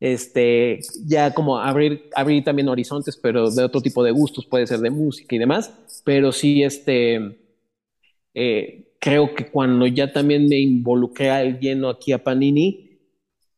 Este, 0.00 0.78
ya 1.04 1.34
como 1.34 1.58
abrir, 1.58 2.08
abrir 2.14 2.44
también 2.44 2.68
horizontes, 2.68 3.16
pero 3.16 3.50
de 3.50 3.64
otro 3.64 3.80
tipo 3.80 4.04
de 4.04 4.12
gustos, 4.12 4.46
puede 4.46 4.66
ser 4.66 4.78
de 4.78 4.90
música 4.90 5.34
y 5.34 5.38
demás, 5.40 5.74
pero 6.04 6.30
sí, 6.30 6.62
este, 6.62 7.36
eh, 8.32 8.87
creo 8.98 9.34
que 9.34 9.50
cuando 9.50 9.86
ya 9.86 10.12
también 10.12 10.48
me 10.48 10.58
involucré 10.58 11.30
al 11.30 11.58
lleno 11.58 11.88
aquí 11.88 12.12
a 12.12 12.22
Panini, 12.22 12.98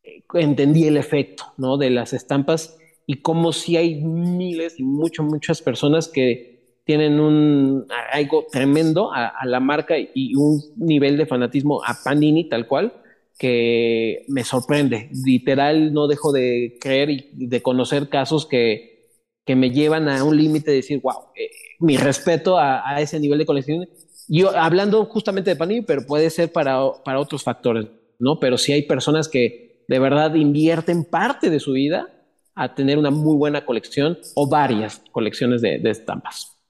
eh, 0.03 0.23
entendí 0.33 0.87
el 0.87 0.97
efecto, 0.97 1.45
¿no? 1.57 1.77
De 1.77 1.89
las 1.89 2.13
estampas 2.13 2.77
y 3.07 3.21
como 3.21 3.51
si 3.51 3.77
hay 3.77 3.95
miles 4.01 4.79
y 4.79 4.83
muchas, 4.83 5.25
muchas 5.25 5.61
personas 5.61 6.07
que 6.07 6.79
tienen 6.85 7.19
un 7.19 7.87
algo 8.11 8.45
tremendo 8.51 9.13
a, 9.13 9.27
a 9.27 9.45
la 9.45 9.59
marca 9.59 9.95
y 9.97 10.35
un 10.35 10.61
nivel 10.77 11.17
de 11.17 11.25
fanatismo 11.25 11.83
a 11.83 11.95
Panini 12.03 12.49
tal 12.49 12.67
cual, 12.67 12.93
que 13.41 14.23
me 14.27 14.43
sorprende. 14.43 15.09
Literal, 15.25 15.93
no 15.93 16.07
dejo 16.07 16.31
de 16.31 16.77
creer 16.79 17.09
y 17.09 17.47
de 17.47 17.61
conocer 17.63 18.07
casos 18.07 18.45
que, 18.45 19.09
que 19.45 19.55
me 19.55 19.71
llevan 19.71 20.07
a 20.09 20.23
un 20.23 20.37
límite 20.37 20.69
de 20.69 20.77
decir, 20.77 21.01
wow, 21.01 21.23
eh, 21.35 21.49
mi 21.79 21.97
respeto 21.97 22.59
a, 22.59 23.01
ese 23.01 23.19
nivel 23.19 23.39
de 23.39 23.47
colección. 23.47 23.89
Yo 24.33 24.57
hablando 24.57 25.03
justamente 25.05 25.49
de 25.49 25.55
Panini, 25.57 25.81
pero 25.81 26.05
puede 26.05 26.29
ser 26.29 26.53
para, 26.53 26.79
para 27.03 27.19
otros 27.19 27.43
factores, 27.43 27.87
¿no? 28.17 28.39
Pero 28.39 28.57
sí 28.57 28.71
hay 28.71 28.83
personas 28.83 29.27
que 29.27 29.83
de 29.89 29.99
verdad 29.99 30.33
invierten 30.35 31.03
parte 31.03 31.49
de 31.49 31.59
su 31.59 31.73
vida 31.73 32.07
a 32.55 32.73
tener 32.73 32.97
una 32.97 33.11
muy 33.11 33.35
buena 33.35 33.65
colección 33.65 34.17
o 34.35 34.49
varias 34.49 35.03
colecciones 35.11 35.61
de 35.61 35.81
estampas. 35.83 36.61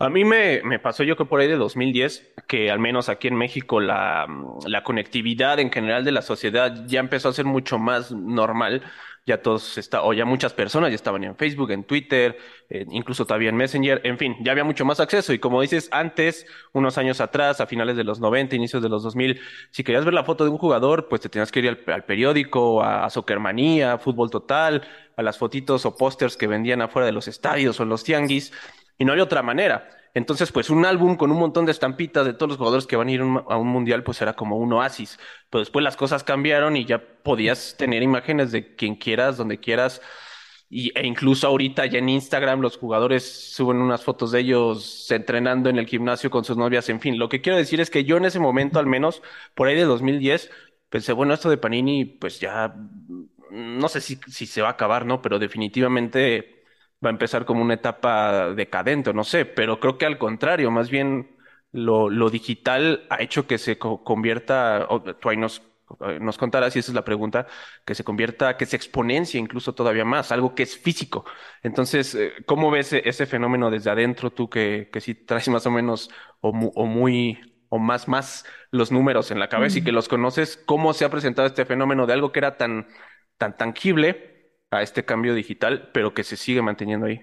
A 0.00 0.08
mí 0.08 0.24
me, 0.24 0.62
me, 0.62 0.78
pasó 0.78 1.04
yo 1.04 1.14
que 1.14 1.26
por 1.26 1.40
ahí 1.40 1.46
de 1.46 1.56
2010, 1.56 2.32
que 2.48 2.70
al 2.70 2.78
menos 2.78 3.10
aquí 3.10 3.28
en 3.28 3.34
México 3.34 3.80
la, 3.80 4.26
la, 4.66 4.82
conectividad 4.82 5.58
en 5.60 5.70
general 5.70 6.06
de 6.06 6.12
la 6.12 6.22
sociedad 6.22 6.86
ya 6.86 7.00
empezó 7.00 7.28
a 7.28 7.34
ser 7.34 7.44
mucho 7.44 7.78
más 7.78 8.10
normal. 8.10 8.82
Ya 9.26 9.42
todos 9.42 9.78
está, 9.78 10.02
o 10.02 10.12
ya 10.12 10.24
muchas 10.24 10.54
personas 10.54 10.90
ya 10.90 10.96
estaban 10.96 11.22
en 11.24 11.36
Facebook, 11.36 11.70
en 11.70 11.84
Twitter, 11.84 12.38
eh, 12.68 12.86
incluso 12.90 13.26
todavía 13.26 13.50
en 13.50 13.56
Messenger, 13.56 14.00
en 14.04 14.18
fin, 14.18 14.36
ya 14.40 14.52
había 14.52 14.64
mucho 14.64 14.84
más 14.84 14.98
acceso. 14.98 15.32
Y 15.32 15.38
como 15.38 15.60
dices, 15.60 15.88
antes, 15.92 16.46
unos 16.72 16.98
años 16.98 17.20
atrás, 17.20 17.60
a 17.60 17.66
finales 17.66 17.96
de 17.96 18.04
los 18.04 18.18
90, 18.18 18.56
inicios 18.56 18.82
de 18.82 18.88
los 18.88 19.02
2000, 19.02 19.40
si 19.70 19.84
querías 19.84 20.04
ver 20.04 20.14
la 20.14 20.24
foto 20.24 20.44
de 20.44 20.50
un 20.50 20.58
jugador, 20.58 21.08
pues 21.08 21.20
te 21.20 21.28
tenías 21.28 21.52
que 21.52 21.60
ir 21.60 21.84
al, 21.86 22.04
periódico, 22.04 22.82
a, 22.82 23.04
a 23.04 23.10
Soccermanía, 23.10 23.98
Fútbol 23.98 24.30
Total, 24.30 24.82
a 25.16 25.22
las 25.22 25.38
fotitos 25.38 25.86
o 25.86 25.96
pósters 25.96 26.36
que 26.36 26.46
vendían 26.46 26.82
afuera 26.82 27.06
de 27.06 27.12
los 27.12 27.28
estadios 27.28 27.78
o 27.78 27.82
en 27.82 27.90
los 27.90 28.02
tianguis 28.02 28.52
y 28.98 29.04
no 29.04 29.12
había 29.12 29.24
otra 29.24 29.42
manera. 29.42 29.88
Entonces, 30.14 30.50
pues 30.52 30.70
un 30.70 30.84
álbum 30.84 31.16
con 31.16 31.30
un 31.30 31.38
montón 31.38 31.66
de 31.66 31.72
estampitas 31.72 32.26
de 32.26 32.32
todos 32.32 32.48
los 32.50 32.58
jugadores 32.58 32.86
que 32.86 32.96
van 32.96 33.08
a 33.08 33.12
ir 33.12 33.20
a 33.20 33.56
un 33.56 33.68
mundial, 33.68 34.02
pues 34.02 34.20
era 34.20 34.34
como 34.34 34.56
un 34.56 34.72
oasis. 34.72 35.18
Pero 35.50 35.60
después 35.60 35.84
las 35.84 35.96
cosas 35.96 36.24
cambiaron 36.24 36.76
y 36.76 36.84
ya 36.84 37.00
podías 37.22 37.76
tener 37.76 38.02
imágenes 38.02 38.52
de 38.52 38.74
quien 38.74 38.96
quieras, 38.96 39.36
donde 39.36 39.60
quieras. 39.60 40.00
Y, 40.68 40.96
e 40.98 41.06
incluso 41.06 41.46
ahorita 41.48 41.86
ya 41.86 41.98
en 41.98 42.08
Instagram 42.08 42.60
los 42.60 42.76
jugadores 42.78 43.52
suben 43.54 43.78
unas 43.78 44.04
fotos 44.04 44.30
de 44.32 44.40
ellos 44.40 45.10
entrenando 45.10 45.68
en 45.68 45.78
el 45.78 45.86
gimnasio 45.86 46.30
con 46.30 46.44
sus 46.44 46.56
novias, 46.56 46.88
en 46.88 47.00
fin. 47.00 47.18
Lo 47.18 47.28
que 47.28 47.40
quiero 47.40 47.58
decir 47.58 47.80
es 47.80 47.90
que 47.90 48.04
yo 48.04 48.16
en 48.16 48.24
ese 48.24 48.38
momento, 48.40 48.78
al 48.78 48.86
menos 48.86 49.22
por 49.54 49.68
ahí 49.68 49.76
de 49.76 49.84
2010, 49.84 50.50
pensé, 50.88 51.12
bueno, 51.12 51.34
esto 51.34 51.50
de 51.50 51.58
Panini, 51.58 52.04
pues 52.04 52.40
ya 52.40 52.74
no 53.50 53.88
sé 53.88 54.00
si, 54.00 54.18
si 54.28 54.46
se 54.46 54.62
va 54.62 54.68
a 54.68 54.72
acabar, 54.72 55.06
¿no? 55.06 55.22
Pero 55.22 55.38
definitivamente 55.38 56.59
va 57.04 57.08
a 57.10 57.12
empezar 57.12 57.44
como 57.44 57.62
una 57.62 57.74
etapa 57.74 58.50
decadente, 58.54 59.12
no 59.14 59.24
sé, 59.24 59.44
pero 59.46 59.80
creo 59.80 59.98
que 59.98 60.06
al 60.06 60.18
contrario, 60.18 60.70
más 60.70 60.90
bien 60.90 61.36
lo, 61.72 62.10
lo 62.10 62.30
digital 62.30 63.06
ha 63.10 63.22
hecho 63.22 63.46
que 63.46 63.58
se 63.58 63.78
convierta, 63.78 64.86
o, 64.90 65.02
tú 65.02 65.30
ahí 65.30 65.36
nos, 65.36 65.62
eh, 66.00 66.18
nos 66.20 66.36
contarás, 66.38 66.76
y 66.76 66.80
esa 66.80 66.90
es 66.90 66.94
la 66.94 67.04
pregunta, 67.04 67.46
que 67.84 67.94
se 67.94 68.04
convierta, 68.04 68.56
que 68.56 68.66
se 68.66 68.76
exponencia 68.76 69.40
incluso 69.40 69.74
todavía 69.74 70.04
más, 70.04 70.32
algo 70.32 70.54
que 70.54 70.62
es 70.64 70.76
físico. 70.78 71.24
Entonces, 71.62 72.14
eh, 72.14 72.32
¿cómo 72.46 72.70
ves 72.70 72.92
e-, 72.92 73.02
ese 73.08 73.26
fenómeno 73.26 73.70
desde 73.70 73.90
adentro 73.90 74.30
tú 74.30 74.50
que, 74.50 74.90
que 74.92 75.00
sí 75.00 75.14
traes 75.14 75.48
más 75.48 75.66
o 75.66 75.70
menos 75.70 76.10
o, 76.40 76.50
o 76.50 76.86
muy 76.86 77.38
o 77.70 77.78
más, 77.78 78.08
más 78.08 78.44
los 78.72 78.90
números 78.92 79.30
en 79.30 79.38
la 79.38 79.48
cabeza 79.48 79.78
y 79.78 79.82
que 79.84 79.92
los 79.92 80.08
conoces, 80.08 80.56
¿cómo 80.66 80.92
se 80.92 81.04
ha 81.04 81.10
presentado 81.10 81.46
este 81.46 81.64
fenómeno 81.64 82.06
de 82.06 82.12
algo 82.12 82.32
que 82.32 82.40
era 82.40 82.56
tan, 82.56 82.88
tan 83.38 83.56
tangible 83.56 84.29
a 84.70 84.82
este 84.82 85.04
cambio 85.04 85.34
digital, 85.34 85.90
pero 85.92 86.14
que 86.14 86.24
se 86.24 86.36
sigue 86.36 86.62
manteniendo 86.62 87.06
ahí. 87.06 87.20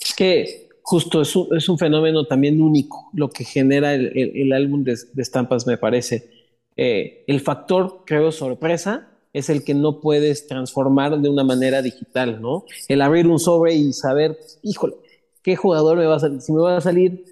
Es 0.00 0.14
que 0.14 0.68
justo 0.82 1.20
es 1.20 1.36
un, 1.36 1.56
es 1.56 1.68
un 1.68 1.78
fenómeno 1.78 2.24
también 2.24 2.60
único 2.60 3.10
lo 3.12 3.28
que 3.28 3.44
genera 3.44 3.94
el, 3.94 4.12
el, 4.14 4.52
álbum 4.52 4.84
de, 4.84 4.96
estampas, 5.16 5.66
me 5.66 5.76
parece. 5.76 6.30
Eh, 6.76 7.24
el 7.26 7.40
factor, 7.40 8.04
creo, 8.06 8.32
sorpresa 8.32 9.08
es 9.32 9.50
el 9.50 9.64
que 9.64 9.74
no 9.74 10.00
puedes 10.00 10.46
transformar 10.46 11.20
de 11.20 11.28
una 11.28 11.44
manera 11.44 11.82
digital, 11.82 12.40
¿no? 12.40 12.64
El 12.88 13.02
abrir 13.02 13.26
un 13.26 13.38
sobre 13.38 13.74
y 13.74 13.92
saber, 13.92 14.38
híjole, 14.62 14.94
¿qué 15.42 15.54
jugador 15.56 15.98
me 15.98 16.06
va 16.06 16.16
a 16.16 16.20
salir? 16.20 16.40
Si 16.40 16.52
me 16.52 16.60
va 16.60 16.78
a 16.78 16.80
salir 16.80 17.24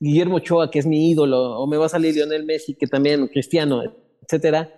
Guillermo 0.00 0.36
Ochoa, 0.36 0.70
que 0.70 0.78
es 0.78 0.86
mi 0.86 1.10
ídolo, 1.10 1.60
o 1.60 1.66
me 1.66 1.76
va 1.76 1.86
a 1.86 1.90
salir 1.90 2.14
Lionel 2.14 2.44
Messi, 2.44 2.74
que 2.74 2.86
también, 2.86 3.28
Cristiano, 3.28 3.82
etcétera, 4.22 4.72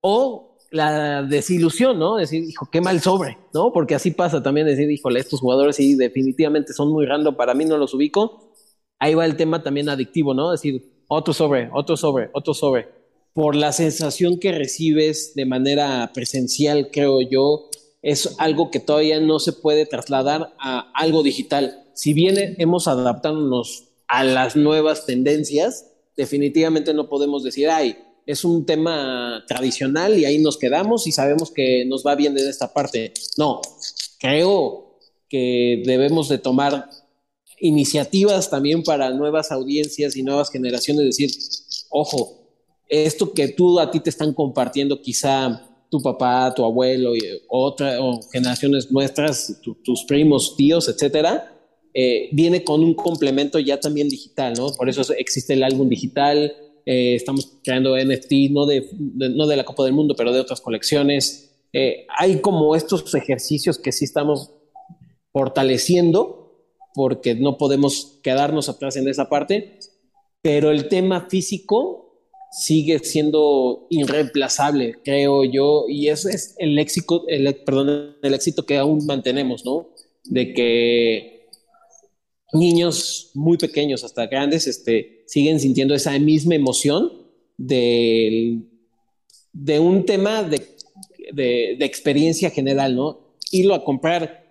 o 0.00 0.47
la 0.70 1.22
desilusión, 1.22 1.98
¿no? 1.98 2.16
Decir, 2.16 2.44
hijo, 2.44 2.68
qué 2.70 2.80
mal 2.80 3.00
sobre, 3.00 3.38
¿no? 3.54 3.72
Porque 3.72 3.94
así 3.94 4.10
pasa 4.10 4.42
también, 4.42 4.66
decir, 4.66 4.90
híjole, 4.90 5.20
estos 5.20 5.40
jugadores 5.40 5.76
sí 5.76 5.94
definitivamente 5.94 6.72
son 6.72 6.92
muy 6.92 7.06
random, 7.06 7.36
para 7.36 7.54
mí 7.54 7.64
no 7.64 7.78
los 7.78 7.94
ubico. 7.94 8.52
Ahí 8.98 9.14
va 9.14 9.24
el 9.24 9.36
tema 9.36 9.62
también 9.62 9.88
adictivo, 9.88 10.34
¿no? 10.34 10.50
Decir, 10.50 11.04
otro 11.08 11.32
sobre, 11.32 11.70
otro 11.72 11.96
sobre, 11.96 12.30
otro 12.32 12.54
sobre. 12.54 12.88
Por 13.32 13.54
la 13.54 13.72
sensación 13.72 14.38
que 14.38 14.52
recibes 14.52 15.34
de 15.34 15.46
manera 15.46 16.10
presencial, 16.12 16.90
creo 16.92 17.20
yo, 17.20 17.70
es 18.02 18.36
algo 18.38 18.70
que 18.70 18.80
todavía 18.80 19.20
no 19.20 19.38
se 19.38 19.52
puede 19.52 19.86
trasladar 19.86 20.54
a 20.58 20.90
algo 20.94 21.22
digital. 21.22 21.84
Si 21.94 22.12
bien 22.12 22.56
hemos 22.58 22.88
adaptándonos 22.88 23.84
a 24.06 24.24
las 24.24 24.56
nuevas 24.56 25.06
tendencias, 25.06 25.86
definitivamente 26.16 26.94
no 26.94 27.08
podemos 27.08 27.44
decir, 27.44 27.68
ay, 27.70 27.96
es 28.28 28.44
un 28.44 28.66
tema 28.66 29.42
tradicional 29.48 30.18
y 30.18 30.26
ahí 30.26 30.36
nos 30.36 30.58
quedamos 30.58 31.06
y 31.06 31.12
sabemos 31.12 31.50
que 31.50 31.86
nos 31.86 32.04
va 32.06 32.14
bien 32.14 32.34
desde 32.34 32.50
esta 32.50 32.74
parte. 32.74 33.14
No, 33.38 33.62
creo 34.20 34.98
que 35.30 35.82
debemos 35.86 36.28
de 36.28 36.36
tomar 36.36 36.90
iniciativas 37.58 38.50
también 38.50 38.82
para 38.82 39.08
nuevas 39.14 39.50
audiencias 39.50 40.14
y 40.14 40.22
nuevas 40.22 40.50
generaciones, 40.50 41.06
decir, 41.06 41.30
ojo, 41.88 42.50
esto 42.90 43.32
que 43.32 43.48
tú 43.48 43.80
a 43.80 43.90
ti 43.90 43.98
te 43.98 44.10
están 44.10 44.34
compartiendo 44.34 45.00
quizá 45.00 45.66
tu 45.90 46.02
papá, 46.02 46.52
tu 46.54 46.66
abuelo 46.66 47.16
y 47.16 47.20
otra, 47.48 47.96
generaciones 48.30 48.92
nuestras, 48.92 49.58
tus 49.82 50.04
primos, 50.04 50.54
tíos, 50.54 50.86
etcétera, 50.86 51.50
eh, 51.94 52.28
viene 52.32 52.62
con 52.62 52.84
un 52.84 52.92
complemento 52.92 53.58
ya 53.58 53.80
también 53.80 54.10
digital, 54.10 54.52
¿no? 54.52 54.70
Por 54.74 54.90
eso 54.90 55.00
existe 55.14 55.54
el 55.54 55.62
álbum 55.62 55.88
digital, 55.88 56.52
eh, 56.90 57.16
estamos 57.16 57.58
creando 57.62 57.98
NFT, 57.98 58.50
no 58.50 58.64
de, 58.64 58.88
no 58.96 59.46
de 59.46 59.56
la 59.56 59.64
Copa 59.66 59.84
del 59.84 59.92
Mundo, 59.92 60.14
pero 60.16 60.32
de 60.32 60.40
otras 60.40 60.62
colecciones. 60.62 61.54
Eh, 61.74 62.06
hay 62.08 62.40
como 62.40 62.74
estos 62.74 63.14
ejercicios 63.14 63.78
que 63.78 63.92
sí 63.92 64.06
estamos 64.06 64.52
fortaleciendo, 65.30 66.64
porque 66.94 67.34
no 67.34 67.58
podemos 67.58 68.18
quedarnos 68.22 68.70
atrás 68.70 68.96
en 68.96 69.06
esa 69.06 69.28
parte, 69.28 69.78
pero 70.40 70.70
el 70.70 70.88
tema 70.88 71.28
físico 71.28 72.22
sigue 72.52 73.00
siendo 73.00 73.86
irreemplazable, 73.90 74.94
creo 75.04 75.44
yo, 75.44 75.84
y 75.90 76.08
ese 76.08 76.30
es 76.30 76.54
el 76.56 76.78
éxito, 76.78 77.24
el, 77.28 77.54
perdón, 77.66 78.16
el 78.22 78.32
éxito 78.32 78.64
que 78.64 78.78
aún 78.78 79.04
mantenemos, 79.04 79.62
¿no? 79.62 79.90
De 80.24 80.54
que 80.54 81.50
niños 82.54 83.30
muy 83.34 83.58
pequeños 83.58 84.04
hasta 84.04 84.26
grandes 84.26 84.66
este, 84.66 85.17
siguen 85.28 85.60
sintiendo 85.60 85.94
esa 85.94 86.18
misma 86.18 86.54
emoción 86.54 87.12
de, 87.58 88.62
de 89.52 89.78
un 89.78 90.06
tema 90.06 90.42
de, 90.42 90.66
de, 91.32 91.84
experiencia 91.84 92.50
general, 92.50 92.96
¿no? 92.96 93.36
Irlo 93.52 93.74
a 93.74 93.84
comprar 93.84 94.46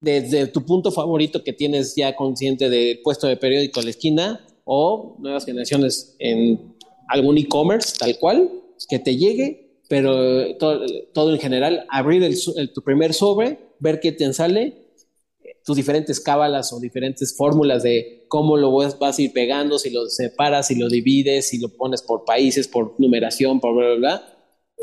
desde 0.00 0.48
tu 0.48 0.66
punto 0.66 0.90
favorito 0.90 1.44
que 1.44 1.52
tienes 1.52 1.94
ya 1.94 2.16
consciente 2.16 2.68
de 2.68 3.00
puesto 3.04 3.28
de 3.28 3.36
periódico 3.36 3.80
a 3.80 3.84
la 3.84 3.90
esquina 3.90 4.44
o 4.64 5.16
nuevas 5.20 5.44
generaciones 5.44 6.16
en 6.18 6.74
algún 7.08 7.38
e-commerce 7.38 7.94
tal 7.96 8.18
cual, 8.18 8.50
que 8.88 8.98
te 8.98 9.16
llegue, 9.16 9.80
pero 9.88 10.56
todo, 10.56 10.84
todo 11.12 11.32
en 11.32 11.40
general, 11.40 11.86
abrir 11.88 12.24
el, 12.24 12.36
tu 12.72 12.82
primer 12.82 13.14
sobre, 13.14 13.60
ver 13.78 14.00
qué 14.00 14.10
te 14.10 14.32
sale 14.32 14.85
tus 15.66 15.76
diferentes 15.76 16.20
cábalas 16.20 16.72
o 16.72 16.78
diferentes 16.78 17.36
fórmulas 17.36 17.82
de 17.82 18.24
cómo 18.28 18.56
lo 18.56 18.70
vas, 18.70 18.96
vas 19.00 19.18
a 19.18 19.22
ir 19.22 19.32
pegando, 19.32 19.80
si 19.80 19.90
lo 19.90 20.06
separas, 20.06 20.68
si 20.68 20.76
lo 20.76 20.88
divides, 20.88 21.48
si 21.48 21.58
lo 21.58 21.68
pones 21.68 22.02
por 22.02 22.24
países, 22.24 22.68
por 22.68 22.94
numeración, 22.98 23.58
por 23.58 23.74
bla, 23.74 23.86
bla, 23.88 23.96
bla. 23.96 24.38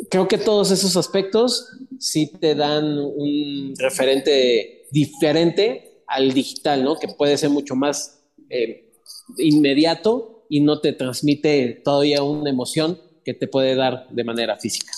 Creo 0.09 0.27
que 0.27 0.37
todos 0.37 0.71
esos 0.71 0.97
aspectos 0.97 1.69
sí 1.99 2.33
te 2.37 2.53
dan 2.53 2.97
un 2.97 3.73
referente 3.77 4.87
diferente 4.91 6.03
al 6.05 6.33
digital, 6.33 6.83
¿no? 6.83 6.99
Que 6.99 7.07
puede 7.07 7.37
ser 7.37 7.49
mucho 7.49 7.75
más 7.75 8.21
eh, 8.49 8.91
inmediato 9.37 10.45
y 10.49 10.59
no 10.59 10.81
te 10.81 10.91
transmite 10.91 11.81
todavía 11.81 12.23
una 12.23 12.49
emoción 12.49 12.99
que 13.23 13.33
te 13.33 13.47
puede 13.47 13.75
dar 13.75 14.09
de 14.09 14.23
manera 14.25 14.57
física. 14.57 14.91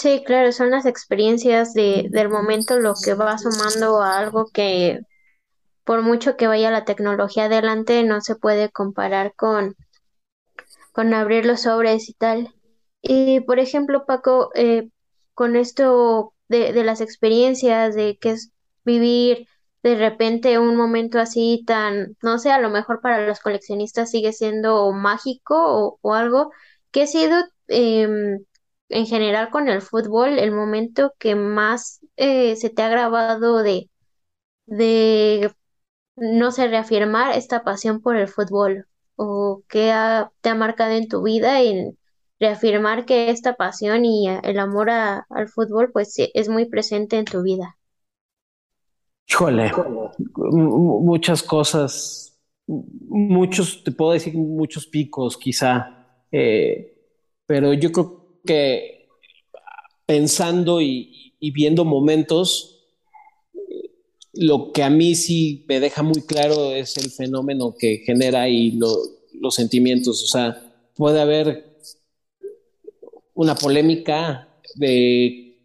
Sí, 0.00 0.22
claro, 0.24 0.52
son 0.52 0.70
las 0.70 0.86
experiencias 0.86 1.74
de, 1.74 2.06
del 2.10 2.28
momento 2.28 2.78
lo 2.78 2.94
que 3.04 3.14
va 3.14 3.36
sumando 3.36 4.00
a 4.00 4.18
algo 4.18 4.46
que 4.46 5.00
por 5.84 6.02
mucho 6.02 6.36
que 6.36 6.46
vaya 6.48 6.70
la 6.70 6.84
tecnología 6.84 7.46
adelante 7.46 8.04
no 8.04 8.20
se 8.20 8.36
puede 8.36 8.70
comparar 8.70 9.34
con, 9.36 9.76
con 10.92 11.14
abrir 11.14 11.46
los 11.46 11.62
sobres 11.62 12.08
y 12.08 12.14
tal. 12.14 12.54
Y 13.02 13.40
por 13.40 13.58
ejemplo, 13.58 14.04
Paco, 14.06 14.50
eh, 14.54 14.90
con 15.34 15.56
esto 15.56 16.34
de, 16.48 16.72
de 16.72 16.84
las 16.84 17.00
experiencias, 17.00 17.94
de 17.94 18.18
que 18.20 18.30
es 18.30 18.52
vivir 18.84 19.46
de 19.82 19.94
repente 19.96 20.58
un 20.58 20.76
momento 20.76 21.18
así 21.20 21.62
tan, 21.66 22.16
no 22.22 22.38
sé, 22.38 22.50
a 22.50 22.60
lo 22.60 22.70
mejor 22.70 23.00
para 23.00 23.26
los 23.26 23.40
coleccionistas 23.40 24.10
sigue 24.10 24.32
siendo 24.32 24.92
mágico 24.92 25.54
o, 25.56 25.98
o 26.02 26.14
algo, 26.14 26.50
que 26.90 27.02
ha 27.02 27.06
sido 27.06 27.36
em, 27.68 28.44
en 28.88 29.06
general 29.06 29.50
con 29.50 29.68
el 29.68 29.82
fútbol 29.82 30.38
el 30.38 30.52
momento 30.52 31.14
que 31.18 31.34
más 31.34 32.00
eh, 32.16 32.56
se 32.56 32.70
te 32.70 32.82
ha 32.82 32.88
grabado 32.88 33.62
de, 33.62 33.90
de, 34.66 35.52
no 36.16 36.50
sé, 36.52 36.68
reafirmar 36.68 37.36
esta 37.36 37.64
pasión 37.64 38.00
por 38.02 38.16
el 38.16 38.28
fútbol 38.28 38.86
o 39.16 39.62
que 39.68 39.92
te 40.40 40.48
ha 40.50 40.54
marcado 40.54 40.92
en 40.92 41.08
tu 41.08 41.22
vida 41.22 41.62
en 41.62 41.98
reafirmar 42.40 43.04
que 43.04 43.30
esta 43.30 43.56
pasión 43.56 44.04
y 44.04 44.28
el 44.28 44.58
amor 44.58 44.90
al 44.90 45.48
fútbol 45.48 45.90
pues 45.92 46.14
es 46.34 46.48
muy 46.48 46.66
presente 46.66 47.18
en 47.18 47.24
tu 47.24 47.42
vida. 47.42 47.76
Híjole, 49.28 49.70
muchas 50.36 51.42
cosas, 51.42 52.38
muchos, 52.66 53.84
te 53.84 53.92
puedo 53.92 54.12
decir 54.12 54.34
muchos 54.34 54.86
picos 54.86 55.36
quizá, 55.36 56.06
eh, 56.32 56.94
pero 57.46 57.74
yo 57.74 57.92
creo 57.92 58.17
que 58.48 59.10
pensando 60.06 60.80
y, 60.80 61.34
viendo 61.52 61.84
momentos, 61.84 62.80
lo 64.32 64.72
que 64.72 64.82
a 64.82 64.88
mí 64.88 65.14
sí 65.14 65.66
me 65.68 65.80
deja 65.80 66.02
muy 66.02 66.22
claro 66.22 66.72
es 66.72 66.96
el 66.96 67.10
fenómeno 67.10 67.74
que 67.78 67.98
genera 67.98 68.48
y 68.48 68.70
los 68.72 69.54
sentimientos. 69.54 70.24
O 70.24 70.26
sea, 70.26 70.72
puede 70.96 71.20
haber 71.20 71.76
una 73.34 73.54
polémica 73.54 74.48
de 74.76 75.58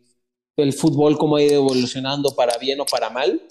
el 0.58 0.74
fútbol, 0.74 1.18
cómo 1.18 1.38
ha 1.38 1.44
ido 1.44 1.56
evolucionando 1.56 2.36
para 2.36 2.58
bien 2.58 2.82
o 2.82 2.86
para 2.86 3.10
mal, 3.10 3.42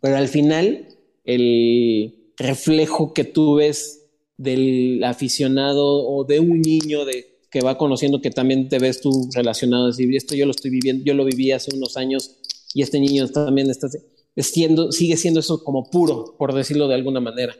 pero 0.00 0.16
al 0.16 0.28
final 0.28 0.88
el 1.24 2.32
reflejo 2.36 3.14
que 3.14 3.24
tú 3.24 3.54
ves 3.54 4.06
del 4.36 5.02
aficionado 5.04 6.06
o 6.06 6.24
de 6.24 6.40
un 6.40 6.60
niño 6.60 7.04
de 7.04 7.35
que 7.56 7.62
va 7.62 7.78
conociendo 7.78 8.20
que 8.20 8.30
también 8.30 8.68
te 8.68 8.78
ves 8.78 9.00
tú 9.00 9.30
relacionado, 9.32 9.86
decir, 9.86 10.14
esto 10.14 10.34
yo 10.34 10.44
lo 10.44 10.50
estoy 10.50 10.70
viviendo, 10.70 11.02
yo 11.06 11.14
lo 11.14 11.24
viví 11.24 11.52
hace 11.52 11.74
unos 11.74 11.96
años 11.96 12.36
y 12.74 12.82
este 12.82 13.00
niño 13.00 13.26
también 13.28 13.70
está 13.70 13.88
siendo, 14.36 14.92
sigue 14.92 15.16
siendo 15.16 15.40
eso 15.40 15.64
como 15.64 15.88
puro, 15.88 16.36
por 16.36 16.52
decirlo 16.52 16.86
de 16.86 16.96
alguna 16.96 17.18
manera. 17.18 17.56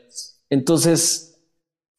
Entonces, 0.51 1.39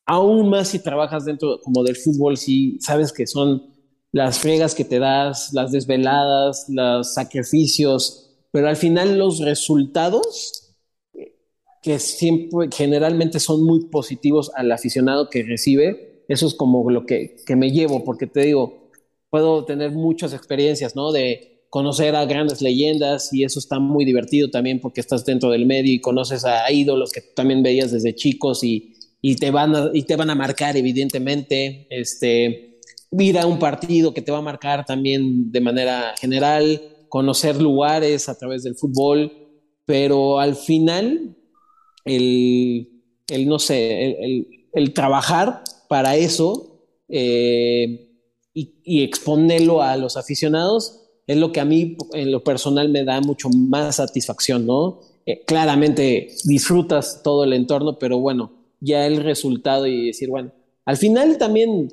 aún 0.06 0.48
más 0.48 0.68
si 0.68 0.78
trabajas 0.78 1.24
dentro 1.24 1.60
como 1.60 1.82
del 1.82 1.96
fútbol, 1.96 2.36
si 2.36 2.78
sabes 2.80 3.12
que 3.12 3.26
son 3.26 3.74
las 4.12 4.38
fregas 4.38 4.76
que 4.76 4.84
te 4.84 5.00
das, 5.00 5.52
las 5.52 5.72
desveladas, 5.72 6.66
los 6.68 7.14
sacrificios, 7.14 8.30
pero 8.52 8.68
al 8.68 8.76
final 8.76 9.18
los 9.18 9.40
resultados 9.40 10.76
que 11.82 11.98
siempre 11.98 12.68
generalmente 12.72 13.40
son 13.40 13.64
muy 13.64 13.86
positivos 13.86 14.52
al 14.54 14.70
aficionado 14.70 15.30
que 15.30 15.42
recibe, 15.42 16.07
eso 16.28 16.46
es 16.46 16.54
como 16.54 16.88
lo 16.90 17.06
que, 17.06 17.36
me 17.56 17.72
llevo, 17.72 18.04
porque 18.04 18.26
te 18.26 18.42
digo, 18.42 18.90
puedo 19.30 19.64
tener 19.64 19.92
muchas 19.92 20.34
experiencias, 20.34 20.94
¿no? 20.94 21.10
De 21.10 21.64
conocer 21.70 22.14
a 22.14 22.26
grandes 22.26 22.60
leyendas 22.60 23.32
y 23.32 23.44
eso 23.44 23.58
está 23.58 23.78
muy 23.78 24.04
divertido 24.04 24.50
también 24.50 24.80
porque 24.80 25.00
estás 25.00 25.24
dentro 25.24 25.50
del 25.50 25.66
medio 25.66 25.92
y 25.92 26.00
conoces 26.00 26.44
a 26.44 26.70
ídolos 26.70 27.12
que 27.12 27.20
también 27.20 27.62
veías 27.62 27.92
desde 27.92 28.14
chicos 28.14 28.62
y, 28.62 28.94
te, 29.40 29.50
van 29.50 29.74
a, 29.74 29.90
y 29.92 30.02
te 30.02 30.16
van 30.16 30.30
a 30.30 30.34
marcar 30.34 30.76
evidentemente. 30.76 31.86
Este, 31.90 32.80
ir 33.10 33.38
a 33.38 33.46
un 33.46 33.58
partido 33.58 34.12
que 34.12 34.22
te 34.22 34.30
va 34.32 34.38
a 34.38 34.42
marcar 34.42 34.84
también 34.84 35.50
de 35.50 35.60
manera 35.62 36.14
general, 36.20 36.80
conocer 37.08 37.60
lugares 37.60 38.28
a 38.28 38.36
través 38.36 38.64
del 38.64 38.76
fútbol, 38.76 39.32
pero 39.86 40.40
al 40.40 40.56
final 40.56 41.36
el, 42.04 43.02
el 43.28 43.48
no 43.48 43.58
sé, 43.58 44.10
el, 44.22 44.46
el 44.74 44.92
trabajar 44.92 45.62
para 45.88 46.16
eso 46.16 46.78
eh, 47.08 48.10
y, 48.54 49.02
exponerlo 49.02 49.82
a 49.82 49.96
los 49.96 50.16
aficionados 50.16 51.04
es 51.26 51.36
lo 51.36 51.52
que 51.52 51.60
a 51.60 51.64
mí 51.64 51.96
en 52.12 52.32
lo 52.32 52.42
personal 52.42 52.88
me 52.88 53.04
da 53.04 53.20
mucho 53.20 53.48
más 53.50 53.96
satisfacción, 53.96 54.66
¿no? 54.66 55.00
Eh, 55.26 55.44
claramente 55.46 56.34
disfrutas 56.44 57.22
todo 57.22 57.44
el 57.44 57.52
entorno, 57.52 57.98
pero 57.98 58.18
bueno, 58.18 58.52
ya 58.80 59.06
el 59.06 59.18
resultado 59.18 59.86
y 59.86 60.06
decir, 60.06 60.30
bueno, 60.30 60.52
al 60.84 60.96
final 60.96 61.36
también 61.36 61.92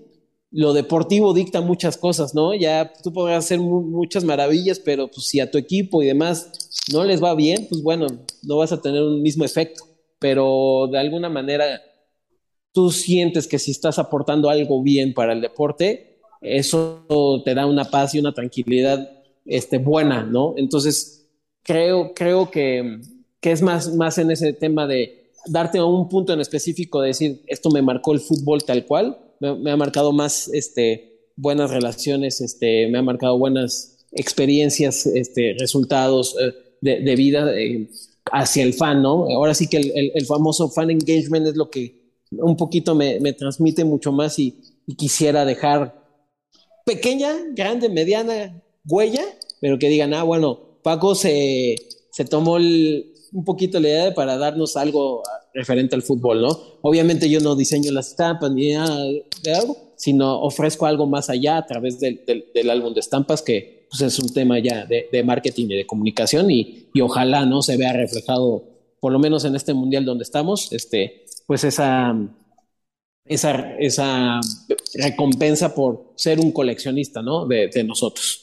lo 0.52 0.72
deportivo 0.72 1.34
dicta 1.34 1.60
muchas 1.60 1.98
cosas, 1.98 2.34
¿no? 2.34 2.54
Ya 2.54 2.94
tú 3.04 3.12
podrás 3.12 3.44
hacer 3.44 3.60
muchas 3.60 4.24
maravillas, 4.24 4.80
pero 4.80 5.10
pues 5.10 5.28
si 5.28 5.42
a 5.42 5.52
tu 5.52 5.58
equipo 5.58 6.02
y 6.02 6.08
demás 6.08 6.50
no 6.94 7.04
les 7.04 7.22
va 7.22 7.36
bien, 7.36 7.68
pues 7.70 7.84
bueno, 7.84 8.08
no 8.44 8.58
vas 8.58 8.72
a 8.72 8.82
tener 8.82 9.04
un 9.04 9.22
mismo 9.22 9.44
efecto, 9.44 9.84
pero 10.18 10.88
de 10.90 10.98
alguna 10.98 11.30
manera 11.30 11.82
tú 12.76 12.92
sientes 12.92 13.48
que 13.48 13.58
si 13.58 13.72
estás 13.72 13.98
aportando 14.00 14.50
algo 14.50 14.84
bien 14.84 15.14
para 15.14 15.32
el 15.32 15.40
deporte, 15.40 16.18
eso 16.42 17.42
te 17.46 17.56
da 17.56 17.66
una 17.66 17.86
paz 17.86 18.14
y 18.14 18.20
una 18.20 18.34
tranquilidad 18.34 19.10
este, 19.46 19.78
buena, 19.78 20.24
¿no? 20.24 20.54
Entonces, 20.58 21.26
creo, 21.64 22.14
creo 22.14 22.52
que, 22.52 23.00
que 23.40 23.52
es 23.54 23.62
más, 23.62 23.96
más 23.96 24.18
en 24.18 24.30
ese 24.30 24.52
tema 24.52 24.88
de 24.88 25.32
darte 25.48 25.78
a 25.78 25.86
un 25.86 26.10
punto 26.10 26.34
en 26.34 26.42
específico 26.42 27.00
de 27.00 27.08
decir, 27.08 27.44
esto 27.48 27.72
me 27.72 27.82
marcó 27.82 28.12
el 28.12 28.20
fútbol 28.20 28.66
tal 28.66 28.86
cual, 28.86 29.20
me, 29.40 29.72
ha 29.72 29.78
marcado 29.78 30.12
más 30.12 30.50
este, 30.50 31.30
buenas 31.38 31.72
relaciones, 31.72 32.42
este, 32.42 32.90
me 32.90 32.98
ha 32.98 33.04
marcado 33.04 33.38
buenas 33.38 34.06
experiencias, 34.12 35.06
este, 35.06 35.56
resultados 35.58 36.36
eh, 36.42 36.54
de, 36.82 37.16
vida 37.16 37.58
eh, 37.58 37.88
hacia 38.34 38.64
el 38.64 38.74
fan, 38.74 39.02
¿no? 39.02 39.30
Ahora 39.30 39.54
sí 39.54 39.68
que 39.68 39.78
el, 39.78 40.12
el 40.14 40.26
famoso 40.26 40.70
fan 40.70 40.92
engagement 40.92 41.48
es 41.48 41.56
lo 41.56 41.70
que 41.70 42.05
un 42.32 42.56
poquito 42.56 42.96
me, 42.96 43.34
transmite 43.34 43.84
mucho 43.84 44.12
más 44.12 44.40
y, 44.40 44.62
quisiera 44.98 45.46
dejar 45.46 46.06
pequeña, 46.86 47.34
grande, 47.54 47.90
mediana 47.90 48.62
huella, 48.88 49.24
pero 49.60 49.80
que 49.80 49.90
digan, 49.90 50.14
ah, 50.14 50.22
bueno, 50.22 50.80
Paco 50.84 51.16
se, 51.16 51.76
tomó 52.30 52.54
un 52.54 53.44
poquito 53.44 53.80
la 53.80 53.88
idea 53.88 54.14
para 54.14 54.38
darnos 54.38 54.78
algo 54.78 55.24
referente 55.56 55.96
al 55.96 56.04
fútbol, 56.04 56.42
¿no? 56.42 56.50
Obviamente 56.82 57.30
yo 57.30 57.40
no 57.40 57.56
diseño 57.56 57.92
las 57.92 58.10
estampas 58.10 58.52
ni 58.52 58.74
nada 58.74 59.06
de 59.42 59.54
algo, 59.54 59.76
sino 59.96 60.42
ofrezco 60.42 60.86
algo 60.86 61.08
más 61.08 61.30
allá 61.30 61.58
a 61.58 61.66
través 61.66 62.00
del, 62.00 62.70
álbum 62.70 62.94
de 62.94 63.00
estampas 63.00 63.42
que 63.42 63.88
pues, 63.90 64.02
es 64.02 64.20
un 64.20 64.32
tema 64.34 64.60
ya 64.60 64.86
de, 64.86 65.24
marketing 65.24 65.66
y 65.70 65.78
de 65.78 65.88
comunicación 65.88 66.52
y, 66.52 66.90
y, 66.94 67.02
ojalá 67.02 67.46
no 67.46 67.62
se 67.62 67.78
vea 67.78 67.94
reflejado, 67.94 68.64
por 69.00 69.12
lo 69.12 69.20
menos 69.20 69.46
en 69.46 69.56
este 69.56 69.74
mundial 69.74 70.06
donde 70.06 70.24
estamos, 70.24 70.72
este, 70.72 71.25
pues 71.46 71.64
esa, 71.64 72.16
esa, 73.26 73.76
esa 73.78 74.40
recompensa 74.96 75.74
por 75.74 76.14
ser 76.16 76.40
un 76.40 76.52
coleccionista, 76.52 77.22
¿no? 77.22 77.46
De, 77.46 77.84
nosotros. 77.84 78.42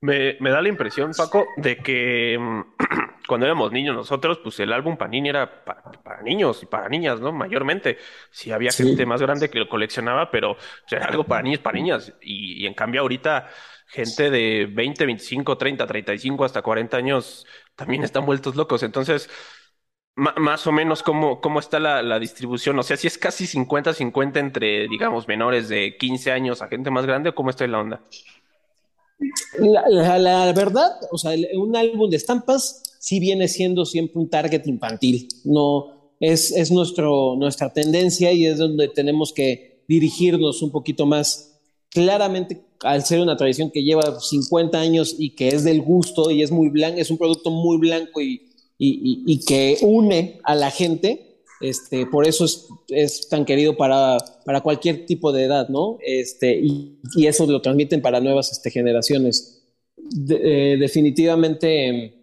Me, 0.00 0.36
da 0.40 0.62
la 0.62 0.68
impresión, 0.68 1.10
Paco, 1.16 1.46
de 1.56 1.78
que 1.78 2.38
mm, 2.38 2.60
cuando 3.26 3.46
éramos 3.46 3.72
niños 3.72 3.96
nosotros, 3.96 4.38
pues 4.42 4.60
el 4.60 4.72
álbum 4.72 4.96
Panini 4.96 5.28
era 5.28 5.64
para, 5.64 6.22
niños 6.22 6.62
y 6.62 6.66
para 6.66 6.88
niñas, 6.88 7.20
¿no? 7.20 7.32
Mayormente. 7.32 7.98
Sí 8.30 8.52
había 8.52 8.70
gente 8.70 9.04
más 9.06 9.20
grande 9.20 9.50
que 9.50 9.58
lo 9.58 9.68
coleccionaba, 9.68 10.30
pero 10.30 10.56
era 10.90 11.06
algo 11.06 11.24
para 11.24 11.42
niños, 11.42 11.60
para 11.60 11.76
niñas. 11.76 12.12
Y, 12.22 12.62
y, 12.62 12.66
en 12.66 12.74
cambio 12.74 13.00
ahorita 13.00 13.48
gente 13.88 14.30
de 14.30 14.66
20, 14.66 15.06
25, 15.06 15.56
30, 15.56 15.86
35 15.86 16.44
hasta 16.44 16.62
40 16.62 16.96
años 16.96 17.46
también 17.74 18.04
están 18.04 18.26
vueltos 18.26 18.54
locos. 18.54 18.82
Entonces, 18.82 19.30
más 20.18 20.66
o 20.66 20.72
menos 20.72 21.02
cómo, 21.02 21.40
cómo 21.40 21.60
está 21.60 21.78
la, 21.78 22.18
distribución. 22.18 22.78
O 22.78 22.82
sea, 22.82 22.96
si 22.96 23.06
es 23.06 23.16
casi 23.16 23.44
50-50 23.46 24.38
entre, 24.38 24.88
digamos, 24.88 25.28
menores 25.28 25.68
de 25.68 25.96
15 25.96 26.32
años 26.32 26.60
a 26.60 26.68
gente 26.68 26.90
más 26.90 27.06
grande, 27.06 27.30
¿o 27.30 27.34
cómo 27.34 27.50
está 27.50 27.66
la 27.66 27.78
onda? 27.78 28.02
La, 29.58 30.52
verdad, 30.52 30.90
o 31.10 31.18
sea, 31.18 31.32
un 31.54 31.76
álbum 31.76 32.10
de 32.10 32.16
estampas 32.16 32.96
sí 32.98 33.20
viene 33.20 33.46
siendo 33.48 33.84
siempre 33.84 34.20
un 34.20 34.28
target 34.28 34.66
infantil. 34.66 35.28
No 35.44 36.14
es, 36.18 36.50
es 36.50 36.72
nuestro, 36.72 37.36
nuestra 37.36 37.72
tendencia 37.72 38.32
y 38.32 38.46
es 38.46 38.58
donde 38.58 38.88
tenemos 38.88 39.32
que 39.32 39.82
dirigirnos 39.86 40.62
un 40.62 40.72
poquito 40.72 41.06
más 41.06 41.60
claramente 41.90 42.60
al 42.82 43.04
ser 43.04 43.20
una 43.20 43.36
tradición 43.36 43.70
que 43.70 43.82
lleva 43.82 44.20
50 44.20 44.78
años 44.78 45.14
y 45.18 45.30
que 45.30 45.48
es 45.48 45.64
del 45.64 45.80
gusto 45.80 46.30
y 46.30 46.42
es 46.42 46.50
muy 46.50 46.68
blanco, 46.68 47.00
es 47.00 47.10
un 47.10 47.18
producto 47.18 47.50
muy 47.50 47.78
blanco 47.78 48.20
y, 48.20 48.47
y, 48.78 49.24
y, 49.26 49.40
que 49.40 49.78
une 49.82 50.38
a 50.44 50.54
la 50.54 50.70
gente, 50.70 51.40
este, 51.60 52.06
por 52.06 52.26
eso 52.26 52.44
es, 52.44 52.68
es 52.88 53.28
tan 53.28 53.44
querido 53.44 53.76
para, 53.76 54.18
para, 54.44 54.60
cualquier 54.60 55.04
tipo 55.04 55.32
de 55.32 55.44
edad, 55.44 55.68
¿no? 55.68 55.98
Este, 56.00 56.56
y, 56.56 57.00
y 57.16 57.26
eso 57.26 57.44
lo 57.46 57.60
transmiten 57.60 58.00
para 58.00 58.20
nuevas 58.20 58.52
este, 58.52 58.70
generaciones. 58.70 59.64
De, 59.96 60.74
eh, 60.74 60.76
definitivamente, 60.76 62.22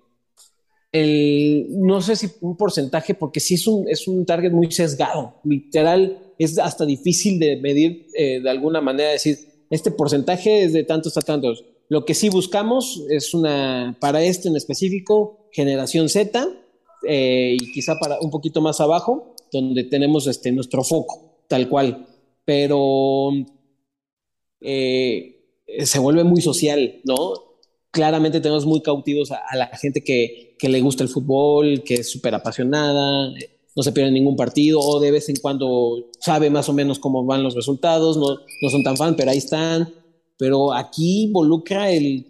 el, 0.94 1.68
no 1.72 2.00
sé 2.02 2.16
si 2.16 2.28
un 2.40 2.56
porcentaje, 2.56 3.14
porque 3.16 3.42
sí 3.42 3.56
es 3.56 3.68
un, 3.68 3.90
es 3.90 4.08
un 4.08 4.26
target 4.26 4.52
muy 4.52 4.72
sesgado, 4.72 5.36
literal, 5.44 6.18
es 6.40 6.58
hasta 6.58 6.86
difícil 6.86 7.38
de 7.38 7.58
medir 7.58 8.08
eh, 8.18 8.40
de 8.40 8.50
alguna 8.50 8.80
manera, 8.80 9.12
decir, 9.12 9.38
este 9.70 9.92
porcentaje 9.92 10.64
es 10.64 10.72
de 10.72 10.84
tantos 10.84 11.18
a 11.18 11.22
tantos. 11.22 11.66
Lo 11.90 12.06
que 12.06 12.14
sí 12.14 12.30
buscamos 12.30 13.04
es 13.10 13.34
una, 13.34 13.96
para 14.00 14.24
este 14.24 14.50
en 14.50 14.56
específico, 14.56 15.48
generación 15.52 16.10
Z, 16.10 16.48
eh, 17.08 17.58
y 17.60 17.72
quizá 17.72 17.98
para 18.00 18.20
un 18.20 18.32
poquito 18.32 18.62
más 18.62 18.82
abajo, 18.82 19.36
donde 19.52 19.84
tenemos 19.84 20.28
este, 20.28 20.52
nuestro 20.52 20.84
foco, 20.84 21.44
tal 21.48 21.70
cual. 21.70 22.08
Pero 22.44 23.30
eh, 24.62 25.44
se 25.84 26.00
vuelve 26.00 26.24
muy 26.24 26.42
social, 26.42 27.02
¿no? 27.04 27.34
Claramente 27.92 28.42
tenemos 28.42 28.66
muy 28.66 28.82
cautivos 28.82 29.32
a, 29.32 29.42
a 29.48 29.56
la 29.56 29.68
gente 29.68 30.04
que, 30.04 30.56
que, 30.60 30.70
le 30.70 30.82
gusta 30.82 31.04
el 31.04 31.10
fútbol, 31.10 31.84
que 31.84 31.96
es 31.96 32.12
súper 32.12 32.34
apasionada, 32.36 33.32
no 33.76 33.84
se 33.84 33.92
pierde 33.92 34.12
ningún 34.12 34.36
partido 34.36 34.80
o 34.80 35.00
de 35.00 35.12
vez 35.12 35.30
en 35.30 35.36
cuando 35.38 36.10
sabe 36.20 36.50
más 36.50 36.68
o 36.70 36.74
menos 36.74 37.00
cómo 37.00 37.24
van 37.26 37.44
los 37.44 37.56
resultados, 37.56 38.18
no, 38.18 38.40
no 38.62 38.70
son 38.70 38.84
tan 38.84 38.98
fan, 38.98 39.16
pero 39.16 39.32
ahí 39.32 39.38
están. 39.38 39.94
Pero 40.38 40.74
aquí 40.74 41.24
involucra 41.24 41.90
el 41.92 42.28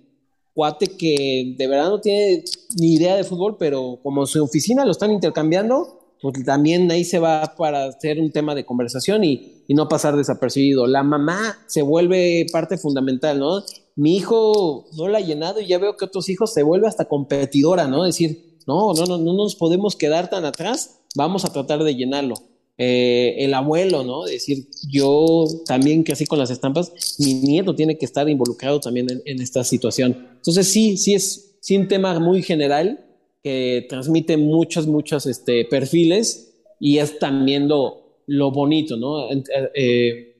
cuate 0.53 0.87
que 0.87 1.55
de 1.57 1.67
verdad 1.67 1.89
no 1.89 1.99
tiene 1.99 2.43
ni 2.77 2.93
idea 2.95 3.15
de 3.15 3.23
fútbol, 3.23 3.57
pero 3.57 3.99
como 4.01 4.25
su 4.25 4.43
oficina 4.43 4.85
lo 4.85 4.91
están 4.91 5.11
intercambiando, 5.11 5.99
pues 6.21 6.45
también 6.45 6.89
ahí 6.91 7.03
se 7.03 7.19
va 7.19 7.53
para 7.57 7.85
hacer 7.85 8.19
un 8.19 8.31
tema 8.31 8.55
de 8.55 8.65
conversación 8.65 9.23
y, 9.23 9.51
no 9.69 9.89
pasar 9.89 10.15
desapercibido. 10.15 10.85
La 10.85 11.01
mamá 11.01 11.57
se 11.65 11.81
vuelve 11.81 12.45
parte 12.51 12.77
fundamental, 12.77 13.39
¿no? 13.39 13.63
Mi 13.95 14.15
hijo 14.15 14.85
no 14.95 15.07
la 15.07 15.17
ha 15.17 15.21
llenado 15.21 15.59
y 15.59 15.67
ya 15.67 15.79
veo 15.79 15.97
que 15.97 16.05
otros 16.05 16.29
hijos 16.29 16.53
se 16.53 16.61
vuelve 16.61 16.87
hasta 16.87 17.05
competidora, 17.05 17.87
¿no? 17.87 18.03
Decir, 18.03 18.59
no, 18.67 18.93
no, 18.93 19.05
no, 19.05 19.17
no 19.17 19.33
nos 19.33 19.55
podemos 19.55 19.95
quedar 19.95 20.29
tan 20.29 20.45
atrás 20.45 21.01
vamos 21.15 21.45
a 21.45 21.51
tratar 21.51 21.83
de 21.83 21.95
llenarlo. 21.95 22.35
Eh, 22.77 23.35
el 23.39 23.53
abuelo, 23.53 24.03
¿no? 24.03 24.25
Decir, 24.25 24.67
yo 24.89 25.45
también 25.65 26.03
que 26.03 26.11
así 26.11 26.25
con 26.25 26.39
las 26.39 26.49
estampas, 26.49 27.15
mi 27.19 27.35
nieto 27.35 27.73
tiene 27.73 27.97
que 27.97 28.05
estar 28.05 28.27
involucrado 28.27 28.81
también 28.81 29.07
en, 29.23 29.41
esta 29.41 29.63
situación. 29.63 30.27
Entonces 30.35 30.67
sí, 30.67 30.97
sí 30.97 31.13
es 31.13 31.57
un 31.69 31.87
tema 31.87 32.19
muy 32.19 32.43
general 32.43 33.05
que 33.41 33.85
transmite 33.87 34.35
muchos, 34.35 34.87
muchos 34.87 35.25
este, 35.25 35.63
perfiles 35.65 36.53
y 36.79 36.97
es 36.97 37.17
también 37.17 37.69
lo, 37.69 38.23
lo 38.27 38.51
bonito, 38.51 38.97
¿no? 38.97 39.29
Eh, 39.73 40.35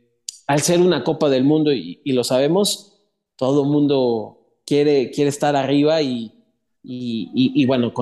al 0.47 0.61
ser 0.61 0.81
una 0.81 1.03
Copa 1.03 1.29
del 1.29 1.43
Mundo 1.43 1.71
y, 1.71 2.01
lo 2.05 2.23
sabemos, 2.23 2.99
todo 3.37 3.63
el 3.63 3.69
mundo 3.69 4.59
quiere, 4.65 5.09
quiere 5.11 5.29
estar 5.29 5.55
arriba 5.55 6.01
y, 6.01 6.33
y, 6.83 7.65
bueno, 7.65 7.93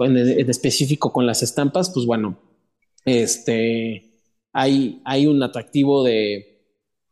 en 0.00 0.50
específico 0.50 1.12
con 1.12 1.26
las 1.26 1.42
estampas, 1.42 1.90
pues 1.90 2.06
bueno, 2.06 2.38
este, 3.04 4.20
hay, 4.52 5.00
hay 5.04 5.26
un 5.26 5.42
atractivo 5.42 6.04
de, 6.04 6.62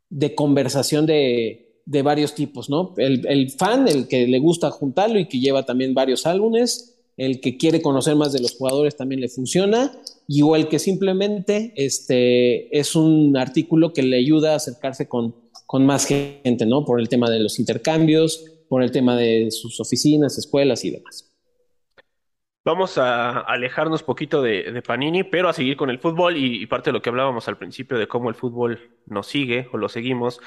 de 0.09 0.35
conversación 0.35 1.07
de, 1.07 1.83
de, 1.87 2.03
varios 2.03 2.35
tipos, 2.35 2.69
¿no? 2.69 2.95
El, 2.97 3.27
el, 3.27 3.51
fan, 3.51 3.89
el 3.89 4.09
que 4.09 4.27
le 4.27 4.39
gusta 4.39 4.71
juntarlo 4.71 5.19
y 5.19 5.27
que 5.27 5.41
lleva 5.41 5.65
también 5.65 5.95
varios 5.95 6.27
álbumes, 6.27 6.99
el 7.17 7.41
que 7.41 7.57
quiere 7.57 7.83
conocer 7.83 8.17
más 8.17 8.33
de 8.33 8.41
los 8.41 8.57
jugadores 8.57 8.97
también 8.97 9.21
le 9.21 9.29
funciona, 9.29 9.93
y 10.27 10.43
o 10.43 10.57
el 10.57 10.69
que 10.69 10.79
simplemente 10.79 11.73
este, 11.77 12.77
es 12.79 12.95
un 12.95 13.37
artículo 13.37 13.93
que 13.93 14.03
le 14.03 14.17
ayuda 14.17 14.53
a 14.53 14.57
acercarse 14.57 15.09
con, 15.09 15.35
con 15.67 15.85
más 15.85 16.07
gente, 16.07 16.67
¿no? 16.67 16.85
Por 16.85 17.01
el 17.01 17.09
tema 17.09 17.29
de 17.29 17.41
los 17.41 17.59
intercambios, 17.59 18.45
por 18.69 18.83
el 18.83 18.93
tema 18.93 19.17
de 19.17 19.51
sus 19.51 19.81
oficinas, 19.81 20.39
escuelas 20.39 20.85
y 20.85 20.91
demás. 20.91 21.30
Vamos 22.63 22.99
a 22.99 23.41
alejarnos 23.41 24.03
poquito 24.03 24.43
de, 24.43 24.83
Panini, 24.87 25.25
pero 25.25 25.49
a 25.49 25.53
seguir 25.55 25.77
con 25.79 25.89
el 25.89 25.99
fútbol 25.99 26.37
y, 26.37 26.67
parte 26.67 26.91
de 26.91 26.93
lo 26.93 27.01
que 27.01 27.09
hablábamos 27.09 27.49
al 27.49 27.57
principio 27.57 27.99
de 27.99 28.07
cómo 28.07 28.29
el 28.29 28.35
fútbol 28.35 28.99
nos 29.07 29.27
sigue 29.29 29.69
o 29.73 29.79
lo 29.79 29.89
seguimos. 29.89 30.41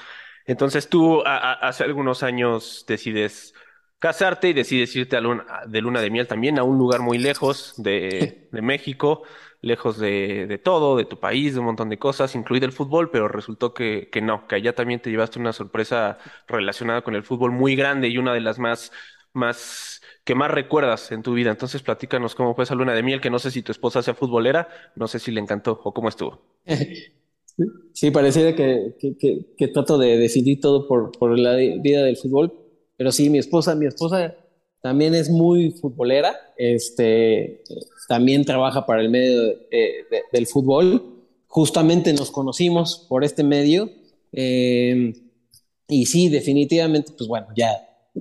Entonces 0.45 0.89
tú 0.89 1.23
hace 1.26 1.84
algunos 1.84 2.21
años 2.21 2.86
decides 2.88 3.56
casarte 3.97 4.49
y 4.49 4.54
decides 4.54 4.95
irte 4.95 5.15
de 5.15 5.82
luna 5.82 6.02
de 6.02 6.10
miel 6.12 6.28
también 6.28 6.60
a 6.60 6.63
un 6.63 6.78
lugar 6.78 7.02
muy 7.02 7.17
lejos 7.17 7.73
de, 7.78 8.47
México 8.52 9.23
lejos 9.62 9.97
de, 9.97 10.45
de, 10.45 10.58
todo, 10.58 10.97
de 10.97 11.06
tu 11.06 11.19
país, 11.19 11.54
de 11.54 11.62
un 11.62 11.67
montón 11.67 11.88
de 11.89 11.97
cosas, 11.97 12.36
incluido 12.36 12.65
el 12.65 12.73
fútbol, 12.73 13.10
pero 13.12 13.30
resultó 13.30 13.73
que, 13.73 14.10
que 14.12 14.21
no, 14.21 14.45
que 14.45 14.56
allá 14.56 14.76
también 14.76 14.99
te 15.02 15.10
llevaste 15.10 15.39
una 15.39 15.54
sorpresa 15.54 16.17
relacionada 16.47 17.02
con 17.02 17.15
el 17.15 17.23
fútbol 17.23 17.52
muy 17.52 17.76
grande 17.78 18.10
y 18.10 18.17
una 18.17 18.34
de 18.34 18.41
las 18.41 18.60
más, 18.60 18.91
más, 19.32 20.03
que 20.24 20.36
más 20.36 20.52
recuerdas 20.52 21.12
en 21.12 21.24
tu 21.24 21.34
vida. 21.34 21.52
Entonces 21.52 21.82
platícanos 21.82 22.36
cómo 22.36 22.56
fue 22.56 22.64
esa 22.64 22.76
luna 22.76 22.94
de 22.94 23.04
miel, 23.04 23.22
que 23.22 23.30
no 23.30 23.40
sé 23.40 23.52
si 23.52 23.62
tu 23.62 23.72
esposa 23.72 24.02
sea 24.02 24.14
futbolera, 24.14 24.68
no 24.96 25.08
sé 25.08 25.20
si 25.20 25.32
le 25.32 25.42
encantó 25.42 25.80
o 25.84 25.94
cómo 25.94 26.10
estuvo. 26.10 26.42
Sí, 27.94 28.10
pareciera 28.10 28.56
que, 28.56 28.96
que, 29.00 29.46
que, 29.56 29.68
trato 29.68 30.00
de 30.00 30.18
decidir 30.18 30.60
todo 30.60 30.88
por, 30.88 31.12
por 31.12 31.38
la 31.38 31.54
vida 31.56 32.02
del 32.02 32.18
fútbol, 32.18 32.52
pero 32.98 33.12
sí, 33.12 33.30
mi 33.30 33.38
esposa, 33.38 33.76
mi 33.76 33.86
esposa 33.86 34.36
también 34.82 35.14
es 35.14 35.30
muy 35.30 35.70
futbolera, 35.70 36.36
este, 36.58 37.64
también 38.08 38.44
trabaja 38.44 38.88
para 38.88 39.02
el 39.02 39.10
medio 39.10 39.56
del 40.32 40.48
fútbol. 40.48 41.26
Justamente 41.46 42.12
nos 42.14 42.32
conocimos 42.32 43.06
por 43.08 43.24
este 43.24 43.44
medio 43.44 43.90
eh, 44.32 45.14
y 45.88 46.06
sí, 46.08 46.30
definitivamente, 46.30 47.12
pues 47.16 47.28
bueno, 47.30 47.48
ya 47.56 47.70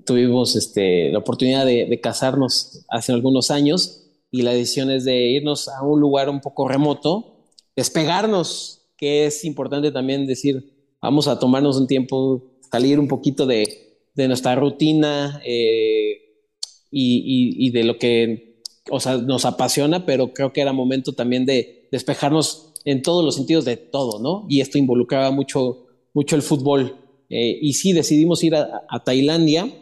tuvimos 0.04 0.56
este, 0.56 1.10
la 1.10 1.18
oportunidad 1.18 1.66
de, 1.66 2.00
casarnos 2.00 2.84
hace 2.88 3.12
algunos 3.12 3.50
años 3.50 4.04
y 4.30 4.42
la 4.42 4.52
decisión 4.52 4.90
es 4.90 5.04
de 5.04 5.30
irnos 5.30 5.68
a 5.68 5.82
un 5.82 6.00
lugar 6.00 6.28
un 6.30 6.40
poco 6.40 6.68
remoto, 6.68 7.36
despegarnos, 7.76 8.82
que 8.96 9.26
es 9.26 9.44
importante 9.44 9.90
también 9.90 10.26
decir, 10.26 10.94
vamos 11.00 11.28
a 11.28 11.38
tomarnos 11.38 11.76
un 11.76 11.86
tiempo, 11.86 12.42
salir 12.70 12.98
un 12.98 13.08
poquito 13.08 13.46
de, 13.46 13.98
de 14.14 14.28
nuestra 14.28 14.54
rutina. 14.54 15.40
Eh, 15.44 16.22
y, 16.92 17.70
de 17.70 17.84
lo 17.84 17.98
que, 17.98 18.62
o 18.90 19.00
sea, 19.00 19.16
nos 19.16 19.44
apasiona, 19.44 20.04
pero 20.04 20.32
creo 20.32 20.52
que 20.52 20.60
era 20.60 20.72
momento 20.72 21.12
también 21.12 21.46
de 21.46 21.88
despejarnos 21.90 22.72
en 22.84 23.02
todos 23.02 23.24
los 23.24 23.36
sentidos 23.36 23.64
de 23.64 23.76
todo, 23.76 24.20
¿no? 24.20 24.46
Y 24.48 24.60
esto 24.60 24.78
involucraba 24.78 25.30
mucho, 25.30 25.86
mucho 26.12 26.36
el 26.36 26.42
fútbol. 26.42 26.96
Eh, 27.34 27.58
y 27.62 27.72
sí, 27.72 27.94
decidimos 27.94 28.44
ir 28.44 28.54
a, 28.54 29.02
Tailandia, 29.04 29.72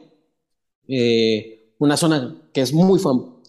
eh, 0.87 1.75
una 1.79 1.97
zona 1.97 2.49
que 2.55 2.61
es 2.61 2.73
muy, 2.73 3.01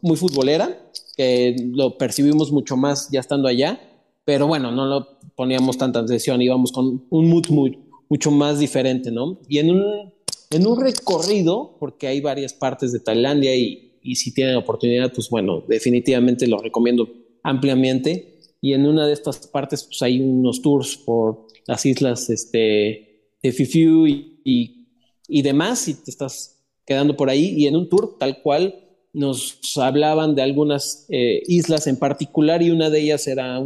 muy 0.01 0.17
futbolera, 0.17 0.91
que 1.15 1.55
lo 1.71 1.99
percibimos 1.99 2.51
mucho 2.51 2.75
más 2.75 3.09
ya 3.11 3.19
estando 3.19 3.47
allá, 3.47 3.79
pero 4.25 4.47
bueno, 4.47 4.71
no 4.71 4.87
lo 4.87 5.19
poníamos 5.35 5.77
tanta 5.77 5.99
atención, 5.99 6.41
íbamos 6.41 6.71
con 6.71 7.05
un 7.11 7.29
mood 7.29 7.49
muy, 7.49 7.77
mucho 8.09 8.31
más 8.31 8.57
diferente, 8.57 9.11
¿no? 9.11 9.39
Y 9.47 9.59
en 9.59 9.69
un 9.69 10.11
en 10.49 10.67
un 10.67 10.81
recorrido, 10.81 11.77
porque 11.79 12.07
hay 12.07 12.21
varias 12.21 12.53
partes 12.53 12.91
de 12.91 12.99
Tailandia 12.99 13.55
y, 13.55 13.99
y 14.01 14.15
si 14.15 14.33
tienen 14.33 14.57
oportunidad, 14.57 15.13
pues 15.13 15.29
bueno, 15.29 15.63
definitivamente 15.67 16.47
lo 16.47 16.57
recomiendo 16.57 17.07
ampliamente. 17.43 18.39
Y 18.59 18.73
en 18.73 18.85
una 18.85 19.07
de 19.07 19.13
estas 19.13 19.47
partes, 19.47 19.83
pues 19.85 20.01
hay 20.01 20.19
unos 20.19 20.61
tours 20.61 20.97
por 20.97 21.47
las 21.67 21.85
islas 21.85 22.29
este, 22.29 23.10
de 23.41 23.51
Fifiu 23.51 24.07
y, 24.07 24.87
y, 25.27 25.41
demás, 25.41 25.87
y 25.87 25.95
te 25.95 26.11
estás 26.11 26.63
quedando 26.85 27.15
por 27.15 27.29
ahí. 27.29 27.53
Y 27.57 27.67
en 27.67 27.75
un 27.75 27.89
tour 27.89 28.17
tal 28.19 28.41
cual 28.41 28.75
nos 29.13 29.59
hablaban 29.77 30.35
de 30.35 30.41
algunas 30.41 31.05
eh, 31.09 31.43
islas 31.47 31.87
en 31.87 31.97
particular 31.97 32.61
y 32.61 32.71
una 32.71 32.89
de 32.89 33.01
ellas 33.01 33.27
era 33.27 33.61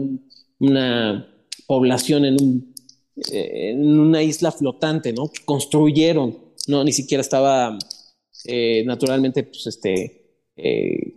una 0.59 1.27
población 1.67 2.25
en, 2.25 2.41
un, 2.41 2.73
eh, 3.31 3.71
en 3.71 3.99
una 3.99 4.23
isla 4.23 4.51
flotante, 4.51 5.13
¿no? 5.13 5.29
Que 5.29 5.43
construyeron 5.45 6.45
no, 6.67 6.83
ni 6.83 6.91
siquiera 6.91 7.21
estaba 7.21 7.77
eh, 8.45 8.83
naturalmente, 8.85 9.43
pues 9.43 9.67
este, 9.67 10.39
eh, 10.55 11.13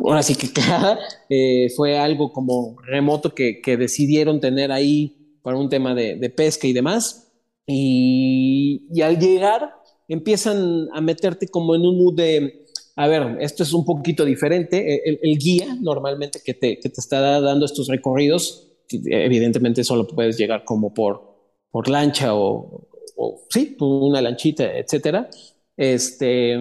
ahora 0.00 0.22
sí 0.22 0.34
que 0.34 0.48
eh, 1.28 1.70
fue 1.76 1.98
algo 1.98 2.32
como 2.32 2.76
remoto 2.82 3.34
que, 3.34 3.60
decidieron 3.78 4.40
tener 4.40 4.72
ahí 4.72 5.38
para 5.42 5.56
un 5.56 5.68
tema 5.68 5.94
de, 5.94 6.30
pesca 6.30 6.66
y 6.66 6.72
demás. 6.72 7.29
Y, 7.70 9.00
al 9.00 9.18
llegar, 9.18 9.74
empiezan 10.08 10.88
a 10.92 11.00
meterte 11.00 11.48
como 11.48 11.74
en 11.74 11.82
un 11.82 11.98
mood 11.98 12.16
de, 12.16 12.66
a 12.96 13.06
ver, 13.06 13.36
esto 13.40 13.62
es 13.62 13.72
un 13.72 13.84
poquito 13.84 14.24
diferente. 14.24 15.02
El, 15.22 15.38
guía 15.38 15.76
normalmente 15.80 16.40
que 16.44 16.54
te, 16.54 16.78
que 16.80 16.88
te 16.88 17.00
está 17.00 17.40
dando 17.40 17.64
estos 17.64 17.88
recorridos, 17.88 18.66
evidentemente 18.88 19.84
solo 19.84 20.06
puedes 20.06 20.36
llegar 20.36 20.64
como 20.64 20.92
por, 20.92 21.22
por 21.70 21.88
lancha 21.88 22.34
o, 22.34 22.88
o 23.16 23.46
sí, 23.48 23.76
una 23.80 24.20
lanchita, 24.20 24.76
etcétera. 24.76 25.30
Este, 25.76 26.58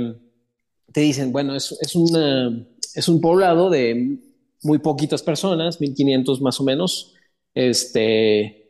te 0.92 1.02
dicen, 1.02 1.32
bueno, 1.32 1.56
es, 1.56 1.76
es, 1.82 1.96
una, 1.96 2.68
es 2.94 3.10
un 3.10 3.20
poblado 3.20 3.70
de 3.70 4.20
muy 4.64 4.80
poquitas 4.80 5.24
personas, 5.24 5.82
1500 5.82 6.42
más 6.42 6.60
o 6.60 6.64
menos, 6.64 7.16
este, 7.54 8.69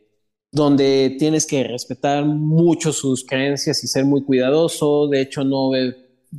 donde 0.52 1.16
tienes 1.18 1.46
que 1.46 1.62
respetar 1.64 2.24
mucho 2.24 2.92
sus 2.92 3.24
creencias 3.24 3.84
y 3.84 3.86
ser 3.86 4.04
muy 4.04 4.22
cuidadoso. 4.22 5.08
De 5.08 5.20
hecho, 5.20 5.44
no 5.44 5.70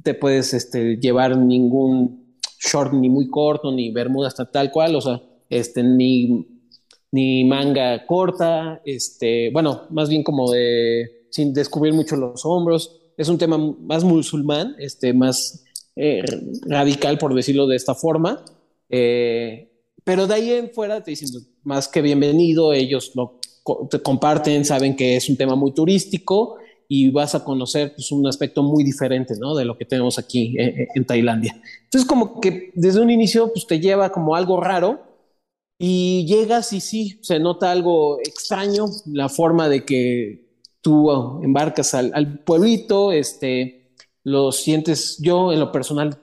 te 0.04 0.13
puedes 0.13 0.54
este, 0.54 0.97
llevar 0.97 1.38
ningún 1.38 2.38
short 2.60 2.93
ni 2.93 3.10
muy 3.10 3.30
corto, 3.30 3.71
ni 3.71 3.91
bermuda 3.91 4.28
hasta 4.28 4.50
tal 4.50 4.71
cual, 4.71 4.95
o 4.95 5.02
sea, 5.02 5.21
este, 5.50 5.84
ni, 5.84 6.45
ni 7.12 7.45
manga 7.45 8.06
corta, 8.06 8.82
este, 8.86 9.50
bueno, 9.52 9.84
más 9.89 10.10
bien 10.10 10.24
como 10.24 10.52
de 10.52 11.21
sin 11.32 11.54
descubrir 11.54 11.93
mucho 11.93 12.15
los 12.15 12.45
hombros. 12.45 12.97
Es 13.17 13.30
un 13.30 13.38
tema 13.38 13.58
más 13.58 14.04
musulmán, 14.04 14.76
este, 14.80 15.13
más 15.13 15.63
eh, 15.95 16.24
radical, 16.67 17.17
por 17.17 17.34
decirlo 17.34 17.67
de 17.67 17.78
esta 17.78 17.95
forma. 17.95 18.43
Eh, 18.89 19.71
pero 20.04 20.28
de 20.28 20.34
ahí 20.34 20.52
en 20.52 20.71
fuera 20.71 21.04
te 21.04 21.12
dicen 21.12 21.30
más 21.63 21.88
que 21.88 22.02
bienvenido, 22.02 22.74
ellos 22.74 23.12
lo 23.15 23.39
te 23.89 24.02
comparten, 24.02 24.65
saben 24.65 24.95
que 24.95 25.15
es 25.15 25.30
un 25.30 25.38
tema 25.38 25.56
muy 25.56 25.74
turístico 25.74 26.58
y 26.88 27.10
vas 27.10 27.36
a 27.36 27.43
conocer 27.43 27.93
pues, 27.95 28.12
un 28.12 28.28
aspecto 28.28 28.63
muy 28.63 28.84
diferente 28.84 29.36
¿no? 29.39 29.56
de 29.56 29.65
lo 29.65 29.78
que 29.78 29.86
tenemos 29.86 30.19
aquí 30.19 30.58
eh, 30.60 30.65
eh, 30.65 30.88
en 30.95 31.06
Tailandia. 31.06 31.62
Entonces 31.84 32.08
como 32.08 32.41
que 32.41 32.71
desde 32.76 33.00
un 33.00 33.10
inicio 33.10 33.52
pues, 33.54 33.65
te 33.65 33.80
lleva 33.80 34.12
como 34.12 34.36
algo 34.36 34.60
raro 34.60 35.02
y 35.80 36.26
llegas 36.28 36.74
y 36.74 36.82
sí, 36.82 37.19
se 37.21 37.39
nota 37.39 37.71
algo 37.71 38.19
extraño, 38.19 38.86
la 39.06 39.30
forma 39.30 39.69
de 39.69 39.86
que 39.86 40.60
tú 40.82 41.12
embarcas 41.41 41.93
al, 41.93 42.12
al 42.13 42.39
pueblito, 42.39 43.12
este, 43.12 43.93
lo 44.24 44.52
sientes, 44.52 45.17
yo 45.19 45.54
en 45.54 45.60
lo 45.60 45.71
personal 45.71 46.19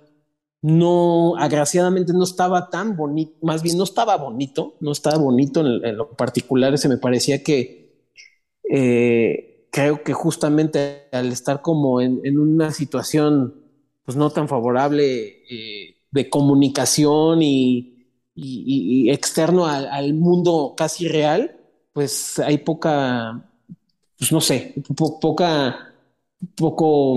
no, 0.60 1.36
agraciadamente 1.36 2.12
no 2.12 2.24
estaba 2.24 2.68
tan 2.68 2.96
bonito, 2.96 3.34
más 3.42 3.62
bien 3.62 3.78
no 3.78 3.84
estaba 3.84 4.16
bonito, 4.16 4.74
no 4.80 4.92
estaba 4.92 5.18
bonito 5.18 5.60
en, 5.60 5.96
lo 5.96 6.10
particular, 6.16 6.76
se 6.78 6.88
me 6.88 6.98
parecía 6.98 7.42
que 7.44 8.08
eh, 8.70 9.68
creo 9.70 10.02
que 10.02 10.12
justamente 10.12 11.08
al 11.12 11.30
estar 11.30 11.62
como 11.62 12.00
en, 12.00 12.38
una 12.38 12.72
situación 12.72 13.54
pues 14.04 14.16
no 14.16 14.30
tan 14.30 14.48
favorable 14.48 15.44
eh, 15.50 15.96
de 16.10 16.30
comunicación 16.30 17.42
y, 17.42 17.94
externo 19.10 19.66
al, 19.66 20.14
mundo 20.14 20.74
casi 20.76 21.08
real, 21.08 21.56
pues 21.92 22.38
hay 22.38 22.58
poca, 22.58 23.50
pues 24.16 24.32
no 24.32 24.40
sé, 24.40 24.74
poca, 25.20 25.92
poco 26.54 27.16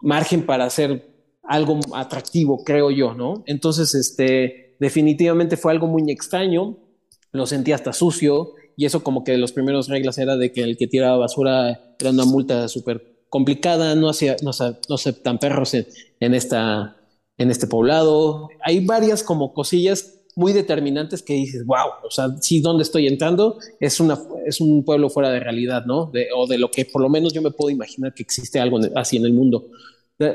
margen 0.00 0.46
para 0.46 0.64
hacer 0.66 1.09
algo 1.42 1.80
atractivo, 1.94 2.62
creo 2.64 2.90
yo, 2.90 3.14
¿no? 3.14 3.42
Entonces, 3.46 3.94
este, 3.94 4.76
definitivamente 4.78 5.56
fue 5.56 5.72
algo 5.72 5.86
muy 5.86 6.10
extraño, 6.10 6.76
lo 7.32 7.46
sentí 7.46 7.72
hasta 7.72 7.92
sucio, 7.92 8.54
y 8.76 8.86
eso 8.86 9.02
como 9.02 9.24
que 9.24 9.36
los 9.36 9.52
primeros 9.52 9.88
reglas 9.88 10.18
era 10.18 10.36
de 10.36 10.52
que 10.52 10.62
el 10.62 10.76
que 10.76 10.86
tiraba 10.86 11.18
basura 11.18 11.94
era 11.98 12.10
una 12.10 12.24
multa 12.24 12.66
súper 12.68 13.10
complicada, 13.28 13.94
no 13.94 14.08
hacía, 14.08 14.36
no, 14.42 14.50
no 14.88 14.94
aceptan 14.94 15.38
perros 15.38 15.74
en, 15.74 16.34
esta, 16.34 16.96
en 17.38 17.50
este 17.50 17.66
poblado. 17.66 18.48
Hay 18.64 18.84
varias 18.84 19.22
como 19.22 19.52
cosillas 19.52 20.20
muy 20.34 20.52
determinantes 20.52 21.22
que 21.22 21.34
dices, 21.34 21.64
wow, 21.66 21.88
o 22.04 22.10
sea, 22.10 22.28
sí, 22.40 22.60
¿dónde 22.60 22.82
estoy 22.82 23.06
entrando? 23.06 23.58
Es, 23.78 24.00
una, 24.00 24.18
es 24.46 24.60
un 24.60 24.84
pueblo 24.84 25.10
fuera 25.10 25.30
de 25.30 25.40
realidad, 25.40 25.84
¿no? 25.84 26.10
o 26.36 26.46
de 26.46 26.58
lo 26.58 26.70
que 26.70 26.84
por 26.86 27.02
lo 27.02 27.08
menos 27.08 27.32
yo 27.32 27.42
me 27.42 27.50
puedo 27.50 27.70
imaginar 27.70 28.14
que 28.14 28.22
existe 28.22 28.58
algo 28.58 28.78
así 28.96 29.16
en 29.16 29.26
el 29.26 29.32
mundo. 29.32 29.66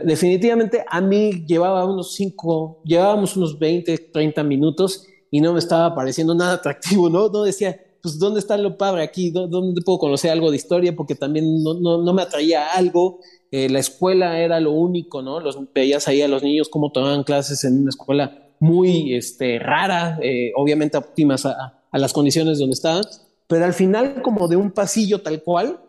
Definitivamente 0.04 0.84
a 0.90 1.00
mí 1.00 1.46
llevaba 1.46 1.86
unos 1.86 2.16
5, 2.16 2.82
llevábamos 2.84 3.38
unos 3.38 3.60
20, 3.60 4.10
30 4.12 4.44
minutos 4.44 5.06
y 5.30 5.42
no 5.42 5.54
me 5.54 5.60
estaba 5.60 5.94
pareciendo 5.94 6.34
nada 6.34 6.54
atractivo, 6.54 7.08
¿no? 7.08 7.30
No 7.30 7.44
decía, 7.44 7.80
pues, 8.02 8.18
¿dónde 8.18 8.40
está 8.40 8.58
lo 8.58 8.80
padre 8.80 9.04
aquí? 9.04 9.30
¿Dónde 9.30 9.82
puedo 9.84 10.00
conocer 10.00 10.32
algo 10.32 10.50
de 10.50 10.58
historia? 10.58 10.96
Porque 10.96 11.14
también 11.14 11.64
no, 11.64 11.76
no, 11.76 12.14
me 12.14 12.24
atraía 12.24 12.74
algo. 12.74 13.20
Eh, 13.52 13.70
la 13.70 13.78
escuela 13.78 14.40
era 14.40 14.60
lo 14.60 14.72
único, 14.72 15.22
¿no? 15.22 15.40
Los 15.40 15.60
veías 15.72 16.08
ahí 16.08 16.24
a 16.24 16.28
los 16.28 16.42
niños 16.42 16.68
cómo 16.68 16.92
tomaban 16.92 17.24
clases 17.24 17.64
en 17.64 17.82
una 17.82 17.90
escuela 17.90 18.50
muy 18.60 19.14
este, 19.14 19.60
rara, 19.60 20.18
eh, 20.24 20.52
obviamente 20.56 20.98
óptimas 20.98 21.46
a, 21.46 21.84
a 21.92 21.98
las 22.00 22.12
condiciones 22.12 22.58
donde 22.58 22.74
estaban, 22.74 23.04
pero 23.48 23.66
al 23.66 23.74
final 23.74 24.22
como 24.24 24.48
de 24.48 24.56
un 24.56 24.72
pasillo 24.72 25.22
tal 25.22 25.44
cual, 25.44 25.80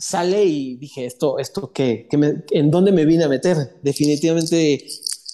sale 0.00 0.44
y 0.44 0.76
dije, 0.76 1.04
esto, 1.04 1.38
esto 1.38 1.72
¿qué? 1.72 2.08
¿En 2.50 2.70
dónde 2.70 2.90
me 2.90 3.04
vine 3.04 3.24
a 3.24 3.28
meter? 3.28 3.56
Definitivamente 3.82 4.84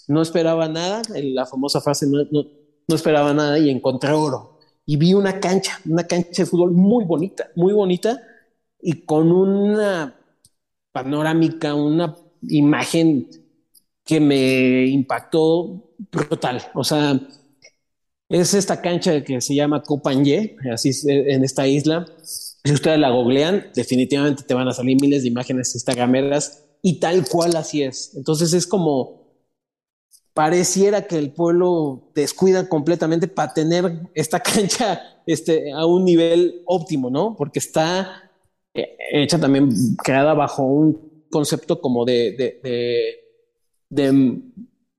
no 0.09 0.20
esperaba 0.22 0.68
nada, 0.68 1.02
la 1.14 1.46
famosa 1.46 1.81
frase, 1.81 2.07
no, 2.07 2.24
no, 2.31 2.94
esperaba 2.94 3.33
nada 3.33 3.59
y 3.59 3.70
encontré 3.70 4.11
oro. 4.11 4.59
Y 4.85 4.96
vi 4.96 5.14
una 5.14 5.40
cancha, 5.40 5.81
una 5.87 6.07
cancha 6.07 6.42
de 6.42 6.46
fútbol 6.46 6.72
muy 6.72 7.05
bonita, 7.05 7.48
muy 7.55 7.72
bonita 7.72 8.20
y 8.81 9.05
con 9.05 9.33
una 9.33 10.18
panorámica, 10.92 11.74
una 11.74 12.16
imagen 12.42 13.29
que 14.05 14.20
me 14.20 14.87
impactó 14.87 15.92
brutal. 16.11 16.62
O 16.74 16.85
sea, 16.85 17.20
es 18.29 18.55
esta 18.55 18.81
cancha 18.81 19.22
que 19.22 19.40
se 19.40 19.55
llama 19.55 19.83
Copanye, 19.83 20.57
así 20.72 20.90
es, 20.90 21.05
en 21.07 21.44
esta 21.44 21.66
isla, 21.66 22.07
si 22.66 22.74
ustedes 22.74 22.98
la 22.98 23.11
googlean, 23.11 23.70
definitivamente 23.74 24.42
te 24.42 24.55
van 24.55 24.68
a 24.68 24.72
salir 24.72 25.00
miles 25.00 25.22
de 25.22 25.29
imágenes 25.29 25.74
instagrameras 25.74 26.64
y 26.83 27.00
tal 27.00 27.26
cual 27.29 27.57
así 27.57 27.83
es. 27.83 28.14
Entonces 28.16 28.52
es 28.52 28.66
como 28.66 29.26
pareciera 30.37 31.07
que 31.07 31.16
el 31.16 31.33
pueblo 31.33 32.11
descuida 32.14 32.68
completamente 32.68 33.26
para 33.26 33.55
tener 33.55 34.00
esta 34.14 34.40
cancha 34.40 35.00
este, 35.26 35.72
a 35.72 35.87
un 35.87 36.05
nivel 36.05 36.62
óptimo, 36.66 37.09
¿no? 37.09 37.35
Porque 37.37 37.59
está 37.59 38.31
eh, 38.74 38.96
hecha 39.12 39.40
también, 39.40 39.70
creada 39.96 40.35
bajo 40.35 40.62
un 40.62 41.24
concepto 41.31 41.81
como 41.81 42.05
de, 42.05 42.61
de, 42.61 44.12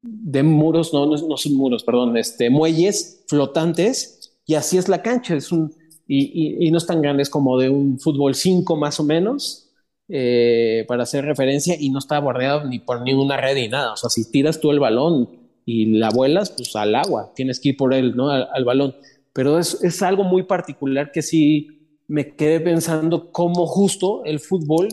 de, 0.01 0.43
muros, 0.43 0.91
no, 0.91 1.05
no, 1.05 1.37
son 1.37 1.53
muros, 1.53 1.83
perdón, 1.83 2.17
este, 2.17 2.49
muelles 2.49 3.23
flotantes 3.27 4.39
y 4.45 4.55
así 4.55 4.77
es 4.77 4.89
la 4.89 5.03
cancha, 5.03 5.35
es 5.35 5.51
un 5.51 5.71
y, 6.07 6.71
no 6.71 6.77
es 6.77 6.85
tan 6.85 7.01
grande, 7.01 7.23
es 7.23 7.29
como 7.29 7.59
de 7.59 7.69
un 7.69 7.99
fútbol 7.99 8.35
5 8.35 8.75
más 8.75 8.99
o 8.99 9.03
menos, 9.03 9.69
eh, 10.09 10.85
para 10.87 11.03
hacer 11.03 11.25
referencia, 11.25 11.75
y 11.79 11.89
no 11.89 11.99
está 11.99 12.19
bordeado 12.19 12.65
ni 12.65 12.79
por 12.79 13.01
ninguna 13.01 13.37
red 13.37 13.55
ni 13.55 13.67
nada. 13.67 13.93
O 13.93 13.97
sea, 13.97 14.09
si 14.09 14.31
tiras 14.31 14.59
tú 14.59 14.71
el 14.71 14.79
balón 14.79 15.29
y 15.65 15.97
la 15.97 16.09
vuelas, 16.09 16.51
pues 16.51 16.75
al 16.75 16.95
agua, 16.95 17.33
tienes 17.35 17.59
que 17.59 17.69
ir 17.69 17.77
por 17.77 17.93
él, 17.93 18.15
¿no? 18.15 18.29
Al, 18.29 18.63
balón. 18.63 18.95
Pero 19.33 19.59
es, 19.59 19.83
es, 19.83 20.01
algo 20.01 20.23
muy 20.23 20.43
particular 20.43 21.11
que 21.11 21.21
sí 21.21 21.67
me 22.07 22.35
quedé 22.35 22.61
pensando 22.61 23.31
cómo 23.31 23.67
justo 23.67 24.23
el 24.23 24.39
fútbol 24.39 24.87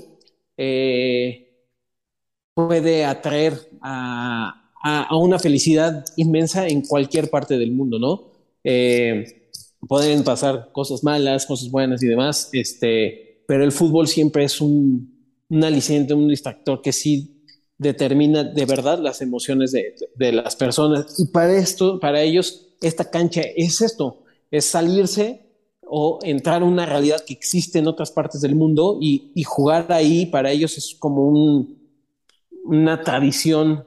eh, 0.56 1.44
puede 2.54 3.04
atraer 3.04 3.54
a, 3.80 4.70
a, 4.82 5.16
una 5.16 5.38
felicidad 5.38 6.04
inmensa 6.16 6.66
en 6.68 6.82
cualquier 6.82 7.30
parte 7.30 7.56
del 7.56 7.72
mundo, 7.72 7.98
¿no? 7.98 8.32
Eh, 8.62 9.43
pueden 9.88 10.24
pasar 10.24 10.70
cosas 10.72 11.02
malas, 11.04 11.46
cosas 11.46 11.70
buenas 11.70 12.02
y 12.02 12.06
demás, 12.06 12.48
este, 12.52 13.42
pero 13.46 13.64
el 13.64 13.72
fútbol 13.72 14.08
siempre 14.08 14.44
es 14.44 14.60
un, 14.60 15.14
un 15.48 15.64
aliciente, 15.64 16.14
un 16.14 16.28
distractor 16.28 16.82
que 16.82 16.92
sí 16.92 17.44
determina 17.78 18.44
de 18.44 18.64
verdad 18.64 18.98
las 19.00 19.20
emociones 19.20 19.72
de, 19.72 19.94
de, 20.14 20.32
las 20.32 20.56
personas. 20.56 21.18
Y 21.18 21.26
para 21.26 21.56
esto, 21.56 21.98
para 21.98 22.22
ellos, 22.22 22.68
esta 22.80 23.10
cancha 23.10 23.42
es 23.56 23.80
esto, 23.80 24.22
es 24.50 24.64
salirse 24.64 25.44
o 25.86 26.18
entrar 26.22 26.62
a 26.62 26.64
una 26.64 26.86
realidad 26.86 27.22
que 27.24 27.34
existe 27.34 27.78
en 27.78 27.88
otras 27.88 28.10
partes 28.10 28.40
del 28.40 28.54
mundo 28.54 28.98
y, 29.00 29.32
y 29.34 29.42
jugar 29.42 29.92
ahí 29.92 30.26
para 30.26 30.50
ellos 30.50 30.78
es 30.78 30.96
como 30.98 31.26
un, 31.26 31.78
una 32.64 33.02
tradición, 33.02 33.84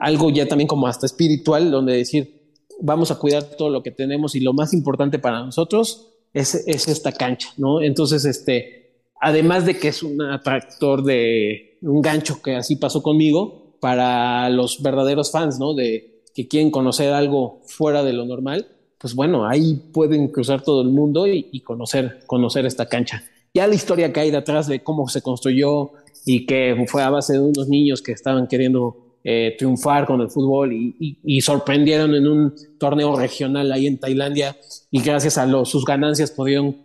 algo 0.00 0.30
ya 0.30 0.46
también 0.46 0.68
como 0.68 0.86
hasta 0.86 1.06
espiritual, 1.06 1.70
donde 1.70 1.96
decir, 1.96 2.39
vamos 2.80 3.10
a 3.10 3.18
cuidar 3.18 3.44
todo 3.44 3.70
lo 3.70 3.82
que 3.82 3.90
tenemos 3.90 4.34
y 4.34 4.40
lo 4.40 4.52
más 4.52 4.72
importante 4.72 5.18
para 5.18 5.44
nosotros 5.44 6.08
es, 6.32 6.54
es 6.54 6.88
esta 6.88 7.12
cancha, 7.12 7.50
¿no? 7.56 7.82
Entonces, 7.82 8.24
este, 8.24 9.04
además 9.20 9.66
de 9.66 9.78
que 9.78 9.88
es 9.88 10.02
un 10.02 10.20
atractor 10.22 11.02
de 11.02 11.78
un 11.82 12.00
gancho 12.02 12.40
que 12.42 12.56
así 12.56 12.76
pasó 12.76 13.02
conmigo, 13.02 13.60
para 13.80 14.48
los 14.50 14.82
verdaderos 14.82 15.32
fans, 15.32 15.58
¿no? 15.58 15.74
De 15.74 16.22
que 16.34 16.46
quieren 16.46 16.70
conocer 16.70 17.12
algo 17.12 17.60
fuera 17.64 18.04
de 18.04 18.12
lo 18.12 18.24
normal, 18.24 18.68
pues 18.98 19.14
bueno, 19.14 19.48
ahí 19.48 19.74
pueden 19.92 20.28
cruzar 20.28 20.62
todo 20.62 20.82
el 20.82 20.88
mundo 20.88 21.26
y, 21.26 21.60
conocer, 21.60 22.20
conocer 22.26 22.66
esta 22.66 22.86
cancha. 22.86 23.24
Ya 23.54 23.66
la 23.66 23.74
historia 23.74 24.12
que 24.12 24.20
hay 24.20 24.30
detrás 24.30 24.68
de 24.68 24.82
cómo 24.84 25.08
se 25.08 25.22
construyó 25.22 25.92
y 26.26 26.46
que 26.46 26.84
fue 26.86 27.02
a 27.02 27.10
base 27.10 27.32
de 27.32 27.40
unos 27.40 27.68
niños 27.68 28.02
que 28.02 28.12
estaban 28.12 28.46
queriendo 28.46 29.09
eh, 29.22 29.54
triunfar 29.58 30.06
con 30.06 30.22
el 30.22 30.30
fútbol 30.30 30.72
y, 30.72 31.40
sorprendieron 31.42 32.14
en 32.14 32.26
un 32.26 32.54
torneo 32.78 33.16
regional 33.16 33.70
ahí 33.70 33.86
en 33.86 33.98
Tailandia 33.98 34.56
y 34.90 35.02
gracias 35.02 35.36
a 35.36 35.46
sus 35.66 35.84
ganancias 35.84 36.30
pudieron 36.30 36.76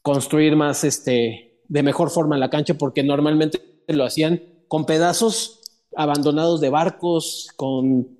construir 0.00 0.54
más 0.54 0.84
este, 0.84 1.58
de 1.68 1.82
mejor 1.82 2.10
forma 2.10 2.38
la 2.38 2.50
cancha 2.50 2.74
porque 2.74 3.02
normalmente 3.02 3.60
lo 3.88 4.04
hacían 4.04 4.42
con 4.68 4.86
pedazos 4.86 5.60
abandonados 5.96 6.60
de 6.60 6.70
barcos, 6.70 7.48
con 7.56 8.16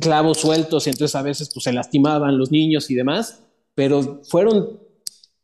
clavos 0.00 0.38
sueltos 0.38 0.86
y 0.86 0.90
entonces 0.90 1.14
a 1.14 1.22
veces 1.22 1.50
pues, 1.52 1.64
se 1.64 1.72
lastimaban 1.72 2.38
los 2.38 2.50
niños 2.50 2.90
y 2.90 2.94
demás, 2.94 3.42
pero 3.74 4.20
fueron 4.24 4.80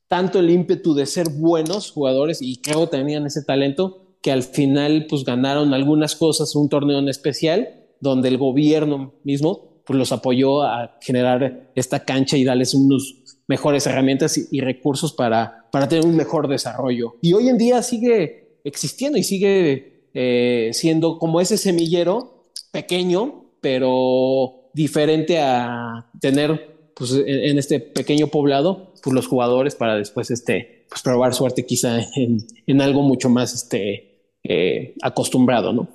tanto 0.07 0.39
el 0.39 0.51
ímpetu 0.51 0.95
de 0.95 1.07
ser 1.07 1.29
buenos 1.29 1.91
jugadores 1.91 2.41
y 2.41 2.57
creo 2.63 2.89
tenían 2.89 3.27
ese 3.27 3.43
talento 3.43 4.08
que 4.23 4.33
al 4.33 4.43
final 4.43 5.07
pues 5.09 5.25
ganaron 5.25 5.75
algunas 5.75 6.17
cosas, 6.17 6.55
un 6.55 6.69
torneo 6.69 6.99
en 6.99 7.09
especial, 7.09 7.87
donde 8.01 8.29
el 8.29 8.39
gobierno 8.39 9.15
mismo 9.25 9.69
pues 9.85 9.99
los 9.99 10.13
apoyó 10.13 10.63
a 10.63 10.99
generar 11.01 11.71
esta 11.75 12.05
cancha 12.05 12.37
y 12.37 12.45
darles 12.45 12.75
unos 12.75 13.15
mejores 13.47 13.87
herramientas 13.87 14.39
y, 14.53 14.61
recursos 14.61 15.15
para, 15.15 15.67
para 15.73 15.89
tener 15.89 16.05
un 16.05 16.15
mejor 16.15 16.47
desarrollo. 16.47 17.17
Y 17.23 17.33
hoy 17.33 17.49
en 17.49 17.57
día 17.57 17.83
sigue 17.83 18.59
existiendo 18.65 19.19
y 19.19 19.23
sigue 19.23 20.11
eh, 20.13 20.71
siendo 20.75 21.19
como 21.19 21.41
ese 21.41 21.57
semillero 21.57 22.51
pequeño, 22.71 23.47
pero 23.63 24.71
diferente 24.75 25.39
a 25.41 26.11
tener 26.21 26.77
pues, 26.95 27.13
en, 27.13 27.59
este 27.59 27.81
pequeño 27.81 28.27
poblado 28.27 28.93
pues, 29.03 29.15
los 29.15 29.27
jugadores 29.27 29.75
para 29.75 29.97
después 29.97 30.31
este, 30.31 30.85
pues, 30.91 31.01
probar 31.01 31.33
suerte 31.33 31.65
quizá 31.65 32.01
en, 32.17 32.47
en 32.67 32.81
algo 32.83 33.03
mucho 33.03 33.31
más 33.31 33.55
este, 33.55 34.08
eh, 34.45 34.95
acostumbrado, 35.03 35.73
¿no? 35.73 35.89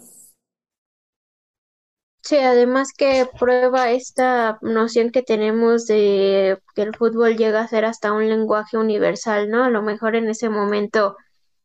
Sí, 2.22 2.38
además 2.38 2.94
que 2.98 3.28
prueba 3.38 3.92
esta 3.92 4.58
noción 4.62 5.12
que 5.12 5.24
tenemos 5.24 5.86
de 5.88 6.58
que 6.74 6.82
el 6.84 6.96
fútbol 6.96 7.36
llega 7.36 7.60
a 7.62 7.68
ser 7.68 7.84
hasta 7.84 8.14
un 8.14 8.30
lenguaje 8.30 8.78
universal, 8.78 9.50
¿no? 9.50 9.64
A 9.66 9.70
lo 9.70 9.82
mejor 9.82 10.16
en 10.16 10.30
ese 10.30 10.50
momento 10.50 11.18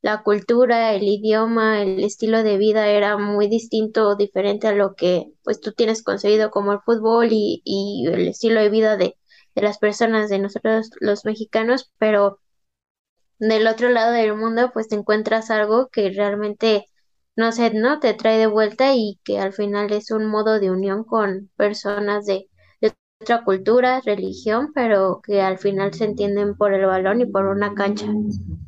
la 0.02 0.22
cultura, 0.24 0.94
el 0.94 1.04
idioma, 1.04 1.80
el 1.82 2.02
estilo 2.02 2.42
de 2.42 2.58
vida 2.58 2.88
era 2.88 3.16
muy 3.18 3.48
distinto 3.48 4.08
o 4.08 4.16
diferente 4.16 4.66
a 4.66 4.72
lo 4.74 4.94
que 4.96 5.26
pues 5.44 5.60
tú 5.60 5.72
tienes 5.72 6.02
concebido 6.02 6.50
como 6.50 6.72
el 6.72 6.80
fútbol 6.80 7.28
y, 7.30 7.62
y 7.64 8.06
el 8.08 8.26
estilo 8.28 8.60
de 8.60 8.68
vida 8.70 8.96
de, 8.96 9.16
de 9.54 9.62
las 9.62 9.78
personas, 9.78 10.28
de 10.28 10.40
nosotros 10.40 10.90
los 11.00 11.24
mexicanos, 11.24 11.92
pero 11.98 12.40
del 13.38 13.66
otro 13.66 13.88
lado 13.88 14.12
del 14.12 14.34
mundo, 14.34 14.70
pues 14.72 14.88
te 14.88 14.96
encuentras 14.96 15.50
algo 15.50 15.88
que 15.88 16.10
realmente, 16.10 16.86
no 17.36 17.52
sé, 17.52 17.72
¿no? 17.74 18.00
Te 18.00 18.14
trae 18.14 18.38
de 18.38 18.46
vuelta 18.46 18.94
y 18.94 19.18
que 19.24 19.38
al 19.38 19.52
final 19.52 19.92
es 19.92 20.10
un 20.10 20.26
modo 20.26 20.60
de 20.60 20.70
unión 20.70 21.04
con 21.04 21.50
personas 21.56 22.26
de, 22.26 22.48
otra 23.20 23.42
cultura, 23.42 24.00
religión, 24.00 24.70
pero 24.72 25.20
que 25.26 25.40
al 25.40 25.58
final 25.58 25.92
se 25.92 26.04
entienden 26.04 26.56
por 26.56 26.72
el 26.72 26.86
balón 26.86 27.20
y 27.20 27.26
por 27.26 27.46
una 27.46 27.74
cancha. 27.74 28.06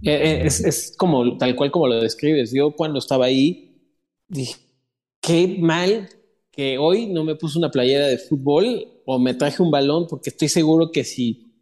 Eh, 0.03 0.11
eh, 0.11 0.43
es, 0.45 0.65
es 0.65 0.93
como 0.97 1.39
tal 1.39 1.55
cual 1.55 1.71
como 1.71 1.87
lo 1.87 2.01
describes. 2.01 2.53
Yo 2.53 2.73
cuando 2.73 2.99
estaba 2.99 3.27
ahí 3.27 3.81
dije, 4.27 4.57
qué 5.21 5.57
mal 5.61 6.09
que 6.51 6.79
hoy 6.79 7.07
no 7.07 7.23
me 7.25 7.37
puse 7.37 7.59
una 7.59 7.71
playera 7.71 8.07
de 8.07 8.19
fútbol 8.19 8.89
o 9.07 9.19
me 9.19 9.35
traje 9.35 9.63
un 9.63 9.71
balón, 9.71 10.07
porque 10.09 10.31
estoy 10.31 10.49
seguro 10.49 10.91
que 10.91 11.05
si 11.05 11.53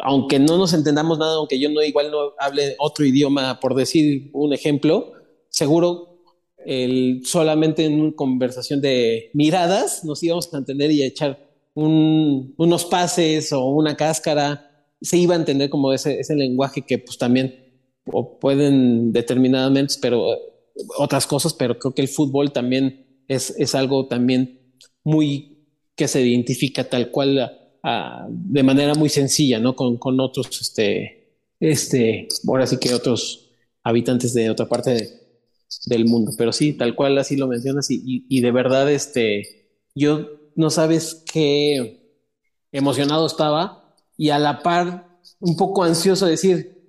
aunque 0.00 0.38
no 0.38 0.56
nos 0.58 0.72
entendamos 0.72 1.18
nada, 1.18 1.36
aunque 1.36 1.58
yo 1.58 1.68
no 1.70 1.82
igual 1.82 2.10
no 2.10 2.32
hable 2.38 2.76
otro 2.78 3.04
idioma, 3.04 3.60
por 3.60 3.74
decir 3.74 4.30
un 4.32 4.52
ejemplo, 4.52 5.12
seguro 5.48 6.22
el, 6.64 7.22
solamente 7.24 7.84
en 7.84 8.00
una 8.00 8.12
conversación 8.14 8.80
de 8.80 9.30
miradas 9.34 10.04
nos 10.04 10.22
íbamos 10.22 10.52
a 10.52 10.58
entender 10.58 10.90
y 10.90 11.02
a 11.02 11.06
echar 11.06 11.50
unos 11.74 12.84
pases 12.84 13.52
o 13.52 13.66
una 13.66 13.96
cáscara, 13.96 14.86
se 15.00 15.16
iba 15.16 15.34
a 15.34 15.38
entender 15.38 15.70
como 15.70 15.92
ese, 15.92 16.20
ese 16.20 16.36
lenguaje 16.36 16.82
que 16.82 16.98
pues 16.98 17.18
también 17.18 17.62
o 18.06 18.38
pueden 18.38 19.12
determinadamente, 19.12 19.94
pero 20.00 20.26
otras 20.98 21.26
cosas, 21.26 21.54
pero 21.54 21.78
creo 21.78 21.94
que 21.94 22.02
el 22.02 22.08
fútbol 22.08 22.52
también 22.52 23.24
es, 23.28 23.54
es 23.58 23.74
algo 23.74 24.06
también 24.06 24.60
muy 25.04 25.66
que 25.94 26.08
se 26.08 26.20
identifica 26.20 26.84
tal 26.84 27.10
cual 27.10 27.61
de 27.82 28.62
manera 28.62 28.94
muy 28.94 29.08
sencilla, 29.08 29.58
¿no? 29.58 29.74
Con, 29.74 29.96
con, 29.96 30.20
otros, 30.20 30.48
este, 30.60 31.34
este, 31.58 32.28
ahora 32.46 32.66
sí 32.66 32.78
que 32.78 32.94
otros 32.94 33.50
habitantes 33.82 34.34
de 34.34 34.50
otra 34.50 34.68
parte 34.68 35.20
del 35.86 36.04
mundo. 36.04 36.32
Pero 36.36 36.52
sí, 36.52 36.74
tal 36.74 36.94
cual 36.94 37.18
así 37.18 37.36
lo 37.36 37.48
mencionas 37.48 37.90
y, 37.90 38.24
y, 38.28 38.40
de 38.40 38.50
verdad, 38.52 38.90
este, 38.90 39.68
yo 39.94 40.30
no 40.54 40.70
sabes 40.70 41.24
qué 41.32 42.12
emocionado 42.70 43.26
estaba 43.26 43.96
y 44.16 44.30
a 44.30 44.38
la 44.38 44.62
par 44.62 45.18
un 45.40 45.56
poco 45.56 45.82
ansioso 45.82 46.26
de 46.26 46.32
decir 46.32 46.82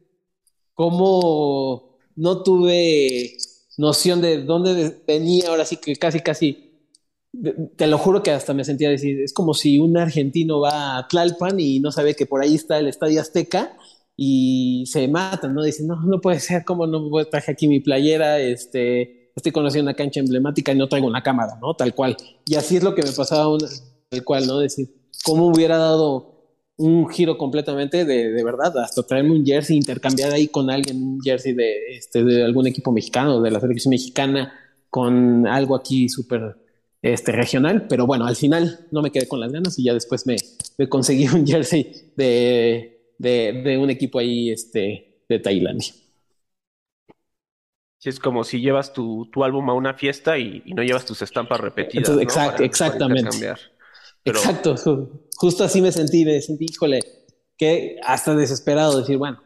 cómo 0.74 1.98
no 2.16 2.44
tuve 2.44 3.38
noción 3.78 4.22
de 4.22 4.44
dónde 4.44 5.02
venía, 5.08 5.50
ahora 5.50 5.66
sí 5.66 5.78
que 5.78 5.96
casi, 5.96 6.20
casi 6.20 6.63
te 7.76 7.88
lo 7.88 7.98
juro 7.98 8.22
que 8.22 8.32
hasta 8.32 8.54
me 8.54 8.64
sentía 8.64 8.90
decir, 8.90 9.20
es 9.22 9.34
como 9.34 9.54
si 9.54 9.80
un 9.80 9.98
argentino 9.98 10.60
va 10.60 10.98
a 10.98 11.08
Tlalpan 11.08 11.60
y 11.60 11.80
no 11.80 11.92
sabe 11.92 12.16
que 12.16 12.26
por 12.26 12.42
ahí 12.42 12.56
está 12.56 12.78
el 12.78 12.88
Estadio 12.88 13.22
Azteca 13.22 13.76
y 14.16 14.84
se 14.86 15.08
matan, 15.08 15.56
¿no? 15.56 15.64
Dicen, 15.64 15.88
no, 15.88 16.00
no 16.04 16.22
puede 16.22 16.40
ser, 16.40 16.64
¿cómo 16.64 16.86
no 16.86 17.10
traje 17.26 17.52
aquí 17.52 17.68
mi 17.68 17.80
playera? 17.80 18.40
Este, 18.40 19.32
estoy 19.36 19.52
conociendo 19.52 19.90
una 19.90 19.96
cancha 19.96 20.20
emblemática 20.20 20.72
y 20.72 20.78
no 20.78 20.88
traigo 20.88 21.08
una 21.08 21.24
cámara, 21.24 21.58
¿no? 21.60 21.76
Tal 21.76 21.96
cual. 21.96 22.16
Y 22.46 22.56
así 22.56 22.78
es 22.78 22.84
lo 22.84 22.94
que 22.94 23.02
me 23.02 23.12
pasaba, 23.12 23.58
tal 24.10 24.24
cual, 24.24 24.46
¿no? 24.46 24.60
Decir, 24.60 24.94
¿cómo 25.26 25.48
hubiera 25.48 25.78
dado 25.78 26.34
un 26.78 27.10
giro 27.10 27.38
completamente 27.40 28.06
de, 28.06 28.32
de 28.32 28.44
verdad? 28.44 28.78
Hasta 28.78 29.02
traerme 29.04 29.32
un 29.32 29.44
jersey, 29.44 29.78
intercambiar 29.78 30.32
ahí 30.32 30.50
con 30.50 30.70
alguien 30.70 31.02
un 31.02 31.22
jersey 31.22 31.54
de, 31.54 31.98
este, 31.98 32.24
de 32.24 32.44
algún 32.44 32.68
equipo 32.68 32.92
mexicano, 32.92 33.42
de 33.42 33.50
la 33.50 33.60
selección 33.60 33.90
mexicana, 33.90 34.54
con 34.92 35.48
algo 35.48 35.76
aquí 35.76 36.08
súper 36.10 36.63
este, 37.04 37.34
regional, 37.34 37.86
pero 37.90 38.08
bueno, 38.08 38.26
al 38.26 38.38
final 38.38 38.88
no 38.92 39.02
me 39.02 39.12
quedé 39.12 39.28
con 39.28 39.42
las 39.42 39.52
ganas 39.52 39.78
y 39.78 39.84
ya 39.84 39.94
después 39.94 40.26
me, 40.26 40.38
me 40.78 40.88
conseguí 40.88 41.28
un 41.28 41.46
jersey 41.46 42.14
de, 42.16 43.14
de, 43.20 43.78
un 43.78 43.90
equipo 43.90 44.20
ahí 44.20 44.50
este, 44.50 45.26
de 45.28 45.40
Tailandia. 45.40 45.94
Sí, 47.98 48.10
es 48.10 48.20
como 48.20 48.46
si 48.46 48.62
llevas 48.62 48.94
tu, 48.94 49.30
tu 49.32 49.44
álbum 49.44 49.70
a 49.70 49.74
una 49.74 49.94
fiesta 49.94 50.38
y, 50.38 50.64
no 50.74 50.82
llevas 50.82 51.06
tus 51.06 51.22
estampas 51.22 51.60
repetidas. 51.60 52.10
exactamente. 52.62 53.54
Exacto, 54.26 54.76
justo 55.36 55.66
así 55.66 55.82
me 55.82 55.92
sentí, 55.92 56.24
me 56.24 56.42
sentí, 56.42 56.68
híjole, 56.70 57.02
que 57.58 57.98
hasta 58.06 58.34
desesperado 58.34 58.98
decir, 58.98 59.18
bueno, 59.18 59.42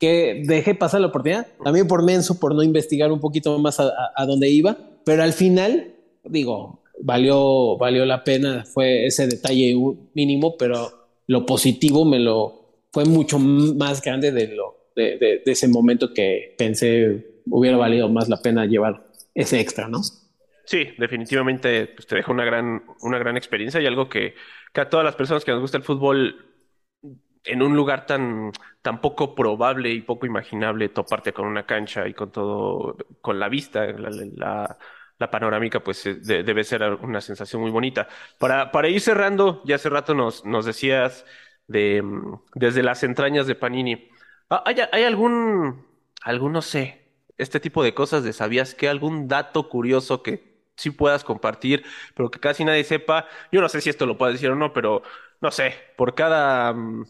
que 0.00 0.42
dejé 0.46 0.74
pasar 0.74 1.02
la 1.02 1.08
oportunidad, 1.08 1.46
también 1.62 1.86
por 1.86 2.02
menso, 2.02 2.40
por 2.40 2.54
no 2.54 2.62
investigar 2.62 3.12
un 3.12 3.20
poquito 3.20 3.58
más 3.58 3.80
a, 3.80 3.92
a 4.14 4.24
dónde 4.24 4.48
iba, 4.48 4.78
pero 5.04 5.22
al 5.22 5.34
final, 5.34 5.94
digo, 6.24 6.82
valió, 7.02 7.76
valió 7.76 8.04
la 8.04 8.24
pena, 8.24 8.64
fue 8.64 9.06
ese 9.06 9.26
detalle 9.26 9.76
mínimo, 10.14 10.56
pero 10.56 11.08
lo 11.26 11.44
positivo 11.46 12.04
me 12.04 12.18
lo 12.18 12.66
fue 12.92 13.04
mucho 13.04 13.38
más 13.38 14.00
grande 14.00 14.32
de, 14.32 14.48
lo, 14.54 14.90
de, 14.94 15.18
de, 15.18 15.42
ese 15.44 15.68
momento 15.68 16.14
que 16.14 16.54
pensé 16.56 17.42
hubiera 17.50 17.76
valido 17.76 18.08
más 18.08 18.28
la 18.28 18.38
pena 18.38 18.64
llevar 18.64 19.06
ese 19.34 19.60
extra, 19.60 19.88
¿no? 19.88 20.00
Sí, 20.64 20.88
definitivamente 20.98 21.88
pues, 21.88 22.06
te 22.06 22.16
deja 22.16 22.32
una 22.32 22.44
gran, 22.44 22.82
una 23.02 23.18
gran 23.18 23.36
experiencia 23.36 23.80
y 23.80 23.86
algo 23.86 24.08
que, 24.08 24.34
que 24.72 24.80
a 24.80 24.88
todas 24.88 25.04
las 25.04 25.14
personas 25.14 25.44
que 25.44 25.52
nos 25.52 25.60
gusta 25.60 25.76
el 25.76 25.84
fútbol 25.84 26.46
en 27.44 27.62
un 27.62 27.76
lugar 27.76 28.06
tan, 28.06 28.50
tan 28.82 29.00
poco 29.00 29.34
probable 29.34 29.90
y 29.90 30.00
poco 30.00 30.26
imaginable 30.26 30.88
toparte 30.88 31.32
con 31.32 31.46
una 31.46 31.66
cancha 31.66 32.08
y 32.08 32.14
con 32.14 32.32
todo, 32.32 32.96
con 33.20 33.38
la 33.38 33.48
vista, 33.48 33.86
la, 33.86 34.10
la 34.34 34.78
panorámica, 35.18 35.80
pues 35.82 36.04
eh, 36.06 36.14
debe 36.14 36.64
ser 36.64 36.82
una 36.82 37.20
sensación 37.20 37.62
muy 37.62 37.70
bonita. 37.70 38.08
Para, 38.38 38.70
para 38.70 38.88
ir 38.88 39.00
cerrando, 39.00 39.62
ya 39.64 39.76
hace 39.76 39.88
rato 39.88 40.14
nos, 40.14 40.44
nos 40.44 40.66
decías 40.66 41.24
de, 41.66 42.02
mm, 42.02 42.40
desde 42.54 42.82
las 42.82 43.02
entrañas 43.02 43.46
de 43.46 43.54
Panini. 43.54 44.08
Ah, 44.50 44.62
¿Hay, 44.66 44.76
hay 44.92 45.04
algún, 45.04 45.86
algún, 46.22 46.52
no 46.52 46.62
sé, 46.62 47.08
este 47.38 47.60
tipo 47.60 47.82
de 47.82 47.94
cosas 47.94 48.24
de 48.24 48.32
sabías 48.32 48.74
que 48.74 48.88
algún 48.88 49.28
dato 49.28 49.68
curioso 49.68 50.22
que 50.22 50.56
sí 50.76 50.90
puedas 50.90 51.24
compartir, 51.24 51.84
pero 52.14 52.30
que 52.30 52.40
casi 52.40 52.64
nadie 52.64 52.84
sepa? 52.84 53.26
Yo 53.52 53.60
no 53.60 53.68
sé 53.68 53.80
si 53.80 53.90
esto 53.90 54.06
lo 54.06 54.18
puedes 54.18 54.34
decir 54.34 54.50
o 54.50 54.56
no, 54.56 54.72
pero 54.72 55.02
no 55.40 55.50
sé, 55.50 55.74
por 55.96 56.14
cada, 56.14 56.72
mm, 56.72 57.06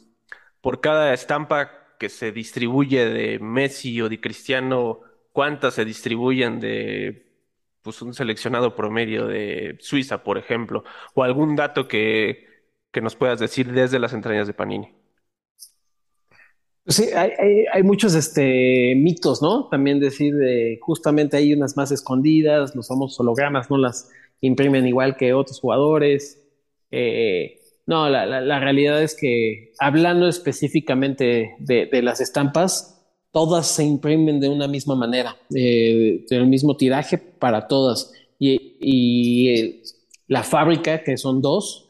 por 0.61 0.81
cada 0.81 1.13
estampa 1.15 1.97
que 1.99 2.09
se 2.09 2.33
distribuye 2.33 3.07
de 3.07 3.39
Messi 3.39 4.01
o 4.03 4.09
de 4.09 4.21
Cristiano, 4.21 5.01
¿cuántas 5.33 5.75
se 5.75 5.85
distribuyen 5.85 6.61
de 6.61 7.26
pues 7.87 8.03
un 8.03 8.15
seleccionado 8.15 8.75
promedio 8.75 9.29
de 9.29 9.77
Suiza, 9.79 10.25
por 10.25 10.39
ejemplo, 10.39 10.83
o 11.15 11.23
algún 11.23 11.55
dato 11.55 11.87
que, 11.87 12.45
que 12.91 13.01
nos 13.01 13.15
puedas 13.15 13.39
decir 13.39 13.71
desde 13.71 14.01
las 14.01 14.13
entrañas 14.13 14.49
de 14.49 14.55
Panini. 14.55 14.93
Sí, 16.89 17.05
hay, 17.15 17.65
hay, 17.73 17.83
muchos 17.85 18.17
este, 18.17 18.95
mitos, 18.97 19.41
¿no? 19.41 19.69
También 19.69 20.01
decir, 20.01 20.35
de, 20.35 20.81
justamente 20.81 21.37
hay 21.37 21.55
unas 21.55 21.77
más 21.77 21.93
escondidas, 21.93 22.75
los 22.75 22.89
famosos 22.89 23.21
hologramas 23.21 23.71
no 23.71 23.79
las 23.79 24.11
imprimen 24.41 24.85
igual 24.85 25.17
que 25.17 25.33
otros 25.33 25.61
jugadores. 25.61 26.43
Eh, 26.91 27.61
no, 27.87 28.09
la, 28.09 28.27
la, 28.27 28.59
realidad 28.59 29.01
es 29.01 29.15
que 29.15 29.75
hablando 29.79 30.27
específicamente 30.27 31.55
de, 31.61 31.87
de, 31.87 32.03
las 32.03 32.21
estampas, 32.21 32.96
todas 33.33 33.67
se 33.67 33.85
imprimen 33.85 34.41
de 34.41 34.49
una 34.49 34.69
misma 34.69 34.95
manera, 34.95 35.37
eh, 35.55 36.25
del 36.29 36.47
mismo 36.47 36.77
tiraje 36.77 37.19
para 37.19 37.69
todas. 37.69 38.13
Y, 38.39 38.77
y 38.81 39.49
eh, 39.49 39.83
la 40.29 40.43
fábrica, 40.43 41.03
que 41.03 41.17
son 41.17 41.41
dos, 41.41 41.87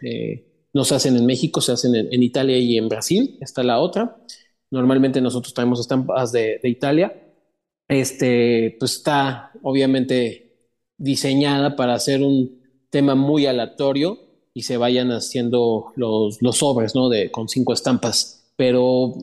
no 0.72 0.84
se 0.84 0.94
hacen 0.94 1.16
en 1.16 1.26
México, 1.26 1.60
se 1.60 1.72
hacen 1.72 1.94
en, 1.94 2.12
en 2.12 2.22
Italia 2.22 2.58
y 2.58 2.76
en 2.76 2.88
Brasil, 2.88 3.38
está 3.40 3.62
la 3.62 3.78
otra. 3.78 4.16
Normalmente 4.70 5.20
nosotros 5.20 5.54
traemos 5.54 5.80
estampas 5.80 6.32
de, 6.32 6.60
Italia. 6.64 7.14
Este, 7.88 8.76
pues 8.78 8.96
está 8.96 9.52
obviamente 9.62 10.70
diseñada 10.98 11.76
para 11.76 11.94
hacer 11.94 12.22
un 12.22 12.60
tema 12.90 13.14
muy 13.14 13.46
aleatorio 13.46 14.18
y 14.54 14.62
se 14.62 14.76
vayan 14.76 15.12
haciendo 15.12 15.92
los, 15.96 16.42
los 16.42 16.58
sobres, 16.58 16.94
¿no? 16.94 17.08
De, 17.08 17.30
con 17.30 17.48
cinco 17.48 17.72
estampas. 17.72 18.52
Pero 18.56 19.14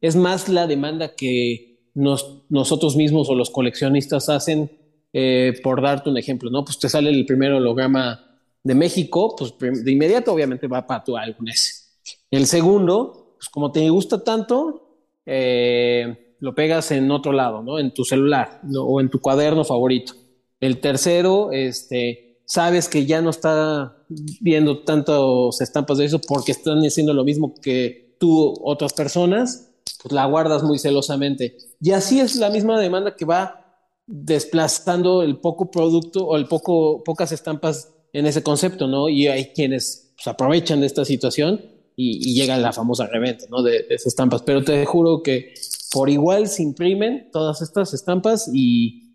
es 0.00 0.16
más 0.16 0.48
la 0.48 0.66
demanda 0.66 1.14
que 1.14 1.90
nos, 1.94 2.42
nosotros 2.48 2.96
mismos 2.96 3.28
o 3.28 3.34
los 3.34 3.50
coleccionistas 3.50 4.28
hacen, 4.28 4.70
eh, 5.12 5.58
por 5.62 5.82
darte 5.82 6.10
un 6.10 6.16
ejemplo, 6.16 6.50
¿no? 6.50 6.64
Pues 6.64 6.78
te 6.78 6.88
sale 6.88 7.10
el 7.10 7.26
primer 7.26 7.52
holograma 7.52 8.38
de 8.62 8.74
México, 8.74 9.34
pues 9.36 9.54
de 9.58 9.90
inmediato 9.90 10.32
obviamente 10.32 10.66
va 10.66 10.86
para 10.86 11.02
tu 11.02 11.16
álbum 11.16 11.48
ese. 11.48 11.84
El 12.30 12.46
segundo, 12.46 13.34
pues 13.38 13.48
como 13.48 13.72
te 13.72 13.88
gusta 13.88 14.22
tanto, 14.22 15.00
eh, 15.26 16.36
lo 16.40 16.54
pegas 16.54 16.90
en 16.90 17.10
otro 17.10 17.32
lado, 17.32 17.62
¿no? 17.62 17.78
En 17.78 17.92
tu 17.92 18.04
celular 18.04 18.60
o 18.76 19.00
en 19.00 19.10
tu 19.10 19.20
cuaderno 19.20 19.64
favorito. 19.64 20.14
El 20.60 20.80
tercero, 20.80 21.50
este, 21.52 22.40
sabes 22.44 22.88
que 22.88 23.06
ya 23.06 23.20
no 23.22 23.30
está 23.30 23.96
viendo 24.40 24.80
tantos 24.80 25.60
estampas 25.60 25.98
de 25.98 26.06
eso 26.06 26.20
porque 26.20 26.52
están 26.52 26.80
haciendo 26.80 27.14
lo 27.14 27.24
mismo 27.24 27.54
que 27.60 28.16
tú, 28.18 28.54
otras 28.62 28.92
personas, 28.92 29.69
pues 30.02 30.12
la 30.12 30.26
guardas 30.26 30.62
muy 30.62 30.78
celosamente. 30.78 31.56
Y 31.80 31.92
así 31.92 32.20
es 32.20 32.36
la 32.36 32.50
misma 32.50 32.80
demanda 32.80 33.16
que 33.16 33.24
va 33.24 33.60
desplazando 34.06 35.22
el 35.22 35.38
poco 35.38 35.70
producto 35.70 36.26
o 36.26 36.36
el 36.36 36.46
poco, 36.48 37.02
pocas 37.04 37.32
estampas 37.32 37.92
en 38.12 38.26
ese 38.26 38.42
concepto, 38.42 38.86
¿no? 38.86 39.08
Y 39.08 39.28
hay 39.28 39.52
quienes 39.52 40.12
pues, 40.16 40.26
aprovechan 40.26 40.80
de 40.80 40.86
esta 40.86 41.04
situación 41.04 41.60
y, 41.96 42.34
llega 42.34 42.56
la 42.58 42.72
famosa 42.72 43.06
reventa, 43.06 43.44
¿no? 43.50 43.62
De, 43.62 43.86
esas 43.88 44.08
estampas. 44.08 44.42
Pero 44.42 44.64
te 44.64 44.84
juro 44.84 45.22
que 45.22 45.54
por 45.92 46.10
igual 46.10 46.48
se 46.48 46.62
imprimen 46.62 47.30
todas 47.32 47.62
estas 47.62 47.94
estampas 47.94 48.50
y, 48.52 49.14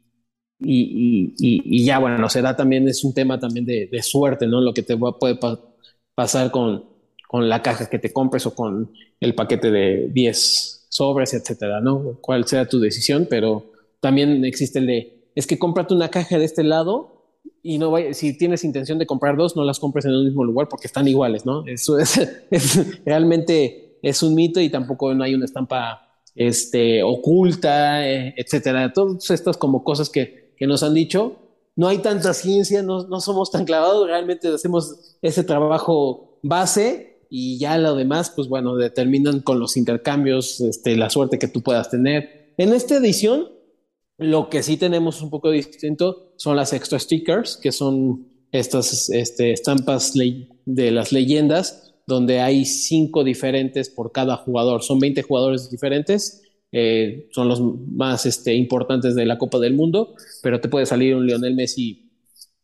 y, 0.60 1.34
y, 1.38 1.86
ya, 1.86 2.00
bueno, 2.00 2.30
se 2.30 2.42
da 2.42 2.56
también, 2.56 2.88
es 2.88 3.04
un 3.04 3.14
tema 3.14 3.40
también 3.40 3.66
de, 3.66 4.04
suerte, 4.04 4.48
¿no? 4.48 4.62
Lo 4.62 4.74
que 4.74 4.84
te 4.84 4.96
puede 4.98 5.38
pasar 6.16 6.52
con, 6.52 6.95
con 7.36 7.50
la 7.50 7.62
caja 7.62 7.90
que 7.90 8.00
te 8.00 8.14
compres 8.14 8.46
o 8.46 8.56
con 8.56 8.94
el 9.20 9.36
paquete 9.36 9.70
de 9.70 10.08
10 10.10 10.86
sobres, 10.88 11.34
etcétera, 11.34 11.82
¿no? 11.82 12.18
Cuál 12.22 12.48
sea 12.48 12.66
tu 12.66 12.80
decisión, 12.80 13.28
pero 13.30 13.74
también 14.00 14.46
existe 14.46 14.80
el 14.80 14.88
de, 14.88 15.28
es 15.36 15.46
que 15.46 15.60
cómprate 15.60 15.94
una 15.94 16.08
caja 16.08 16.38
de 16.38 16.46
este 16.46 16.64
lado 16.64 17.26
y 17.62 17.78
no 17.78 17.94
si 18.14 18.38
tienes 18.38 18.64
intención 18.64 19.00
de 19.00 19.06
comprar 19.06 19.36
dos, 19.36 19.58
no 19.58 19.66
las 19.66 19.82
compres 19.82 20.06
en 20.06 20.12
el 20.12 20.24
mismo 20.24 20.46
lugar 20.46 20.70
porque 20.70 20.88
están 20.88 21.10
iguales, 21.10 21.46
¿no? 21.46 21.68
Eso 21.68 22.00
es, 22.00 23.04
realmente 23.04 24.00
es 24.02 24.24
un 24.24 24.34
mito 24.34 24.62
y 24.62 24.70
tampoco 24.70 25.14
no 25.14 25.22
hay 25.22 25.36
una 25.36 25.44
estampa 25.44 26.22
este, 26.36 27.04
oculta, 27.04 28.10
eh, 28.10 28.34
etcétera. 28.38 28.94
Todas 28.94 29.30
estas 29.30 29.58
como 29.58 29.84
cosas 29.84 30.10
que, 30.10 30.54
que, 30.56 30.68
nos 30.68 30.84
han 30.84 30.94
dicho. 30.94 31.36
No 31.76 31.90
hay 31.90 31.98
tanta 31.98 32.34
ciencia, 32.34 32.82
no, 32.82 33.06
no 33.10 33.20
somos 33.20 33.52
tan 33.52 33.66
clavados, 33.66 34.08
realmente 34.08 34.48
hacemos 34.48 35.18
ese 35.22 35.44
trabajo 35.44 36.40
base 36.42 37.15
y 37.30 37.58
ya 37.58 37.78
lo 37.78 37.96
demás, 37.96 38.32
pues 38.36 38.48
bueno, 38.48 38.76
determinan 38.76 39.42
con 39.42 39.60
los 39.60 39.78
intercambios 39.78 40.62
este, 40.62 40.96
la 40.96 41.10
suerte 41.10 41.40
que 41.40 41.48
tú 41.48 41.62
puedas 41.62 41.90
tener. 41.90 42.54
En 42.58 42.74
esta 42.74 42.98
edición 42.98 43.56
lo 44.18 44.50
que 44.50 44.64
sí 44.64 44.78
tenemos 44.78 45.22
un 45.22 45.30
poco 45.30 45.52
distinto 45.52 46.34
son 46.38 46.56
las 46.56 46.74
extra 46.74 47.00
stickers, 47.00 47.58
que 47.58 47.72
son 47.72 48.28
estas 48.52 49.10
este, 49.10 49.52
estampas 49.52 50.14
de 50.66 50.92
las 50.92 51.12
leyendas, 51.12 51.94
donde 52.08 52.40
hay 52.40 52.66
cinco 52.66 53.24
diferentes 53.24 53.90
por 53.90 54.12
cada 54.12 54.38
jugador. 54.38 54.84
Son 54.84 55.00
20 55.00 55.22
jugadores 55.24 55.70
diferentes, 55.70 56.44
eh, 56.72 57.28
son 57.32 57.50
los 57.50 57.62
más 57.62 58.26
este, 58.26 58.54
importantes 58.54 59.16
de 59.16 59.26
la 59.26 59.38
Copa 59.38 59.60
del 59.60 59.74
Mundo, 59.74 60.16
pero 60.42 60.62
te 60.62 60.70
puede 60.70 60.86
salir 60.86 61.16
un 61.16 61.26
Lionel 61.26 61.56
Messi 61.56 62.12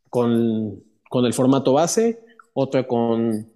con, 0.09 0.82
con 1.09 1.26
el 1.26 1.34
formato 1.34 1.74
base, 1.74 2.20
otra 2.53 2.88
con 2.88 3.51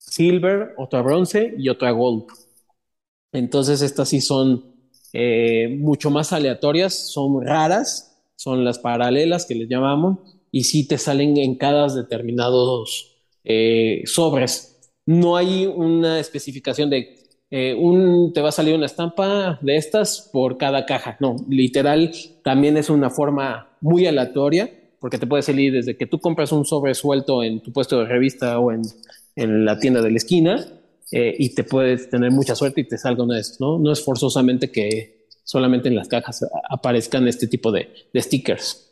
silver, 0.00 0.74
otra 0.76 1.02
bronce 1.02 1.54
y 1.56 1.68
otra 1.68 1.92
gold. 1.92 2.24
Entonces 3.32 3.82
estas 3.82 4.08
sí 4.08 4.20
son 4.20 4.74
eh, 5.12 5.68
mucho 5.78 6.10
más 6.10 6.32
aleatorias, 6.32 7.12
son 7.12 7.44
raras, 7.44 8.22
son 8.34 8.64
las 8.64 8.78
paralelas 8.78 9.46
que 9.46 9.54
les 9.54 9.68
llamamos, 9.68 10.18
y 10.50 10.64
sí 10.64 10.88
te 10.88 10.98
salen 10.98 11.36
en 11.36 11.56
cada 11.56 11.94
determinados 11.94 13.18
eh, 13.44 14.02
sobres. 14.06 14.90
No 15.06 15.36
hay 15.36 15.66
una 15.66 16.18
especificación 16.18 16.90
de 16.90 17.20
eh, 17.50 17.74
un, 17.74 18.32
te 18.32 18.40
va 18.40 18.50
a 18.50 18.52
salir 18.52 18.74
una 18.74 18.86
estampa 18.86 19.58
de 19.60 19.76
estas 19.76 20.30
por 20.32 20.56
cada 20.56 20.86
caja. 20.86 21.16
No, 21.20 21.36
literal, 21.48 22.12
también 22.42 22.76
es 22.76 22.90
una 22.90 23.10
forma 23.10 23.76
muy 23.80 24.06
aleatoria, 24.06 24.70
porque 25.00 25.18
te 25.18 25.26
puede 25.26 25.42
salir 25.42 25.72
desde 25.72 25.96
que 25.96 26.06
tú 26.06 26.20
compras 26.20 26.52
un 26.52 26.64
sobre 26.64 26.94
suelto 26.94 27.42
en 27.42 27.60
tu 27.60 27.72
puesto 27.72 27.98
de 27.98 28.06
revista 28.06 28.58
o 28.58 28.70
en, 28.70 28.82
en 29.36 29.64
la 29.64 29.78
tienda 29.78 30.02
de 30.02 30.10
la 30.10 30.16
esquina, 30.16 30.66
eh, 31.12 31.34
y 31.38 31.54
te 31.54 31.64
puedes 31.64 32.08
tener 32.08 32.30
mucha 32.30 32.54
suerte 32.54 32.82
y 32.82 32.88
te 32.88 32.98
salga 32.98 33.24
uno 33.24 33.34
de 33.34 33.40
estos, 33.40 33.60
¿no? 33.60 33.78
No 33.78 33.92
es 33.92 34.04
forzosamente 34.04 34.70
que 34.70 35.26
solamente 35.42 35.88
en 35.88 35.96
las 35.96 36.08
cajas 36.08 36.46
aparezcan 36.68 37.26
este 37.26 37.48
tipo 37.48 37.72
de, 37.72 37.92
stickers. 38.14 38.86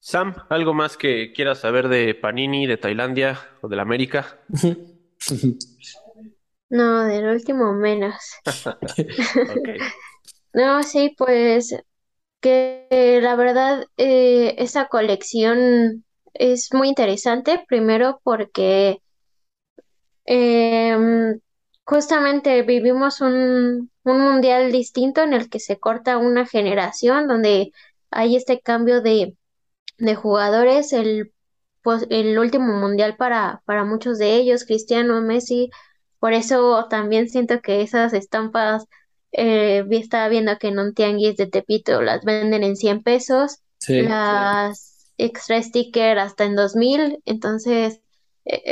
Sam, 0.00 0.34
¿algo 0.48 0.74
más 0.74 0.96
que 0.96 1.32
quieras 1.32 1.58
saber 1.58 1.88
de 1.88 2.14
Panini, 2.14 2.66
de 2.66 2.78
Tailandia 2.78 3.38
o 3.60 3.68
de 3.68 3.76
la 3.76 3.82
América? 3.82 4.38
No, 6.72 7.04
del 7.04 7.24
último 7.24 7.72
menos. 7.72 8.14
No, 10.52 10.82
sí, 10.82 11.14
pues 11.16 11.74
que 12.40 13.20
la 13.22 13.36
verdad 13.36 13.84
eh, 13.96 14.56
esa 14.58 14.88
colección 14.88 16.04
es 16.34 16.72
muy 16.72 16.88
interesante, 16.88 17.64
primero 17.68 18.20
porque 18.24 19.00
Em, 20.32 21.40
justamente 21.84 22.62
vivimos 22.62 23.20
un, 23.20 23.90
un 24.04 24.20
mundial 24.20 24.70
distinto 24.70 25.22
en 25.22 25.32
el 25.32 25.48
que 25.50 25.58
se 25.58 25.78
corta 25.78 26.18
una 26.18 26.46
generación, 26.46 27.26
donde 27.26 27.72
hay 28.12 28.36
este 28.36 28.60
cambio 28.60 29.00
de, 29.02 29.36
de 29.98 30.14
jugadores, 30.14 30.92
el, 30.92 31.32
pues, 31.82 32.06
el 32.10 32.38
último 32.38 32.78
mundial 32.78 33.16
para, 33.16 33.62
para 33.64 33.84
muchos 33.84 34.18
de 34.18 34.36
ellos, 34.36 34.64
Cristiano, 34.64 35.20
Messi, 35.20 35.70
por 36.20 36.32
eso 36.32 36.86
también 36.88 37.28
siento 37.28 37.60
que 37.60 37.82
esas 37.82 38.12
estampas, 38.12 38.84
eh, 39.32 39.84
estaba 39.90 40.28
viendo 40.28 40.58
que 40.58 40.68
en 40.68 40.78
un 40.78 40.94
tianguis 40.94 41.36
de 41.36 41.46
Tepito 41.48 42.02
las 42.02 42.24
venden 42.24 42.62
en 42.62 42.76
100 42.76 43.02
pesos, 43.02 43.62
las 43.88 44.99
extra 45.24 45.62
sticker 45.62 46.18
hasta 46.18 46.44
en 46.44 46.56
2000, 46.56 47.22
entonces 47.26 48.00
e, 48.44 48.62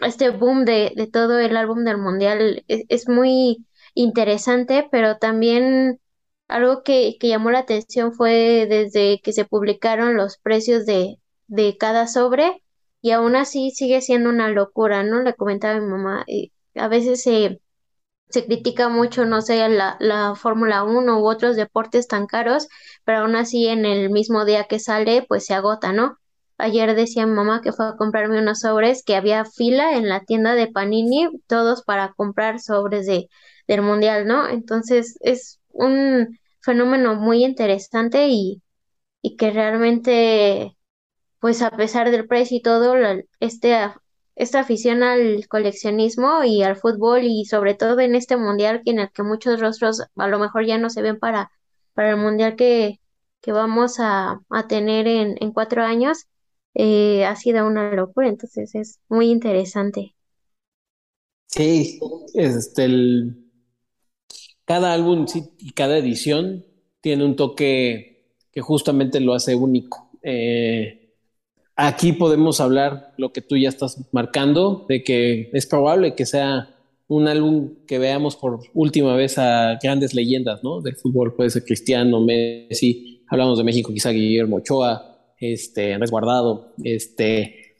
este 0.00 0.30
boom 0.30 0.64
de, 0.64 0.92
de 0.96 1.06
todo 1.06 1.38
el 1.38 1.56
álbum 1.56 1.84
del 1.84 1.98
mundial 1.98 2.64
es, 2.68 3.08
muy 3.08 3.66
interesante, 3.94 4.88
pero 4.90 5.18
también 5.18 6.00
algo 6.48 6.82
que, 6.82 7.16
que, 7.20 7.28
llamó 7.28 7.50
la 7.50 7.60
atención 7.60 8.12
fue 8.12 8.66
desde 8.68 9.20
que 9.22 9.32
se 9.32 9.44
publicaron 9.44 10.16
los 10.16 10.38
precios 10.38 10.86
de, 10.86 11.18
de 11.48 11.76
cada 11.78 12.06
sobre 12.08 12.62
y 13.00 13.12
aún 13.12 13.36
así 13.36 13.70
sigue 13.70 14.00
siendo 14.00 14.30
una 14.30 14.48
locura, 14.48 15.02
¿no? 15.02 15.22
Le 15.22 15.34
comentaba 15.34 15.80
mi 15.80 15.86
mamá, 15.86 16.24
y 16.26 16.52
a 16.74 16.88
veces 16.88 17.22
se, 17.22 17.60
se 18.28 18.44
critica 18.46 18.88
mucho, 18.88 19.24
no 19.24 19.40
sé, 19.42 19.68
la, 19.68 19.96
la 20.00 20.34
Fórmula 20.34 20.84
1 20.84 21.20
u 21.20 21.28
otros 21.28 21.56
deportes 21.56 22.08
tan 22.08 22.26
caros, 22.26 22.68
pero 23.04 23.20
aún 23.20 23.36
así 23.36 23.66
en 23.68 23.84
el 23.86 24.10
mismo 24.10 24.44
día 24.44 24.64
que 24.64 24.78
sale, 24.80 25.24
pues 25.28 25.46
se 25.46 25.54
agota, 25.54 25.92
¿no? 25.92 26.18
Ayer 26.58 26.94
decía 26.94 27.26
mamá 27.26 27.60
que 27.62 27.72
fue 27.72 27.86
a 27.88 27.96
comprarme 27.96 28.38
unos 28.40 28.60
sobres, 28.60 29.02
que 29.04 29.14
había 29.16 29.44
fila 29.44 29.96
en 29.96 30.08
la 30.08 30.20
tienda 30.24 30.54
de 30.54 30.68
Panini, 30.68 31.28
todos 31.46 31.82
para 31.84 32.12
comprar 32.14 32.60
sobres 32.60 33.06
de, 33.06 33.28
del 33.68 33.82
mundial, 33.82 34.26
¿no? 34.26 34.48
Entonces 34.48 35.16
es 35.20 35.60
un 35.68 36.38
fenómeno 36.60 37.14
muy 37.14 37.44
interesante 37.44 38.28
y, 38.28 38.62
y 39.22 39.36
que 39.36 39.50
realmente, 39.50 40.76
pues 41.40 41.62
a 41.62 41.70
pesar 41.70 42.10
del 42.10 42.26
precio 42.28 42.58
y 42.58 42.62
todo, 42.62 42.94
este 43.40 43.76
esta 44.36 44.60
afición 44.60 45.02
al 45.02 45.46
coleccionismo 45.48 46.44
y 46.44 46.62
al 46.62 46.76
fútbol 46.76 47.24
y 47.24 47.44
sobre 47.46 47.74
todo 47.74 48.00
en 48.00 48.14
este 48.14 48.36
mundial 48.36 48.82
en 48.86 49.00
el 49.00 49.10
que 49.12 49.22
muchos 49.24 49.60
rostros 49.60 50.02
a 50.16 50.28
lo 50.28 50.38
mejor 50.38 50.66
ya 50.66 50.78
no 50.78 50.90
se 50.90 51.02
ven 51.02 51.18
para, 51.18 51.50
para 51.94 52.10
el 52.10 52.16
mundial 52.18 52.56
que, 52.56 53.00
que 53.42 53.52
vamos 53.52 53.96
a, 54.00 54.40
a 54.50 54.66
tener 54.68 55.08
en, 55.08 55.36
en 55.40 55.52
cuatro 55.52 55.82
años, 55.84 56.26
eh, 56.74 57.24
ha 57.26 57.36
sido 57.36 57.66
una 57.66 57.92
locura, 57.94 58.28
entonces 58.28 58.74
es 58.74 59.00
muy 59.08 59.30
interesante. 59.30 60.14
Sí, 61.48 61.98
este, 62.34 62.84
el, 62.84 63.36
cada 64.64 64.92
álbum 64.92 65.26
y 65.58 65.70
cada 65.72 65.98
edición 65.98 66.64
tiene 67.00 67.24
un 67.24 67.36
toque 67.36 68.34
que 68.50 68.60
justamente 68.60 69.20
lo 69.20 69.34
hace 69.34 69.54
único. 69.54 70.10
Eh, 70.22 71.05
aquí 71.76 72.12
podemos 72.12 72.60
hablar 72.60 73.12
lo 73.18 73.32
que 73.32 73.42
tú 73.42 73.56
ya 73.56 73.68
estás 73.68 74.00
marcando, 74.12 74.86
de 74.88 75.04
que 75.04 75.50
es 75.52 75.66
probable 75.66 76.14
que 76.14 76.26
sea 76.26 76.70
un 77.08 77.28
álbum 77.28 77.74
que 77.86 77.98
veamos 77.98 78.34
por 78.34 78.60
última 78.74 79.14
vez 79.14 79.38
a 79.38 79.78
grandes 79.80 80.14
leyendas, 80.14 80.64
¿no? 80.64 80.80
Del 80.80 80.96
fútbol, 80.96 81.34
puede 81.34 81.50
ser 81.50 81.64
Cristiano, 81.64 82.20
Messi, 82.20 83.22
hablamos 83.28 83.58
de 83.58 83.64
México, 83.64 83.92
quizá 83.92 84.10
Guillermo 84.10 84.56
Ochoa, 84.56 85.34
este, 85.38 85.96
resguardado, 85.98 86.72
este, 86.82 87.76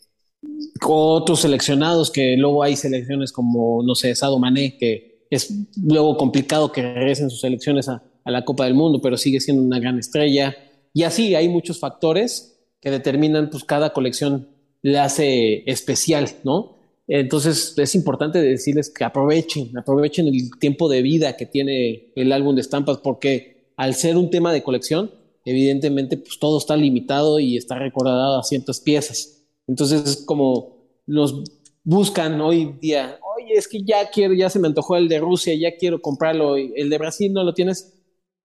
otros 0.86 1.40
seleccionados 1.40 2.10
que 2.10 2.36
luego 2.36 2.62
hay 2.62 2.76
selecciones 2.76 3.32
como, 3.32 3.82
no 3.82 3.94
sé, 3.94 4.14
Sado 4.14 4.38
Mané, 4.38 4.76
que 4.78 5.26
es 5.30 5.52
luego 5.82 6.16
complicado 6.16 6.70
que 6.70 6.82
regresen 6.82 7.30
sus 7.30 7.40
selecciones 7.40 7.88
a, 7.88 8.04
a 8.24 8.30
la 8.30 8.44
Copa 8.44 8.66
del 8.66 8.74
Mundo, 8.74 9.00
pero 9.00 9.16
sigue 9.16 9.40
siendo 9.40 9.62
una 9.62 9.80
gran 9.80 9.98
estrella. 9.98 10.54
Y 10.92 11.02
así 11.02 11.34
hay 11.34 11.48
muchos 11.48 11.80
factores 11.80 12.55
que 12.80 12.90
determinan, 12.90 13.50
pues 13.50 13.64
cada 13.64 13.92
colección 13.92 14.48
le 14.82 14.98
hace 14.98 15.68
especial, 15.70 16.28
¿no? 16.44 16.76
Entonces 17.08 17.74
es 17.76 17.94
importante 17.94 18.40
decirles 18.40 18.90
que 18.90 19.04
aprovechen, 19.04 19.76
aprovechen 19.78 20.26
el 20.26 20.50
tiempo 20.58 20.88
de 20.88 21.02
vida 21.02 21.36
que 21.36 21.46
tiene 21.46 22.12
el 22.16 22.32
álbum 22.32 22.54
de 22.54 22.60
estampas, 22.62 22.98
porque 22.98 23.72
al 23.76 23.94
ser 23.94 24.16
un 24.16 24.30
tema 24.30 24.52
de 24.52 24.62
colección, 24.62 25.12
evidentemente 25.44 26.16
pues 26.16 26.38
todo 26.38 26.58
está 26.58 26.76
limitado 26.76 27.38
y 27.38 27.56
está 27.56 27.78
recordado 27.78 28.38
a 28.38 28.42
cientos 28.42 28.80
piezas. 28.80 29.44
Entonces 29.66 30.24
como 30.26 30.76
nos 31.06 31.44
buscan 31.84 32.40
hoy 32.40 32.74
día, 32.80 33.18
oye, 33.36 33.54
es 33.54 33.68
que 33.68 33.82
ya 33.82 34.10
quiero, 34.10 34.34
ya 34.34 34.50
se 34.50 34.58
me 34.58 34.66
antojó 34.66 34.96
el 34.96 35.08
de 35.08 35.20
Rusia, 35.20 35.54
ya 35.54 35.76
quiero 35.76 36.00
comprarlo, 36.00 36.56
el 36.56 36.90
de 36.90 36.98
Brasil 36.98 37.32
no 37.32 37.44
lo 37.44 37.54
tienes, 37.54 37.94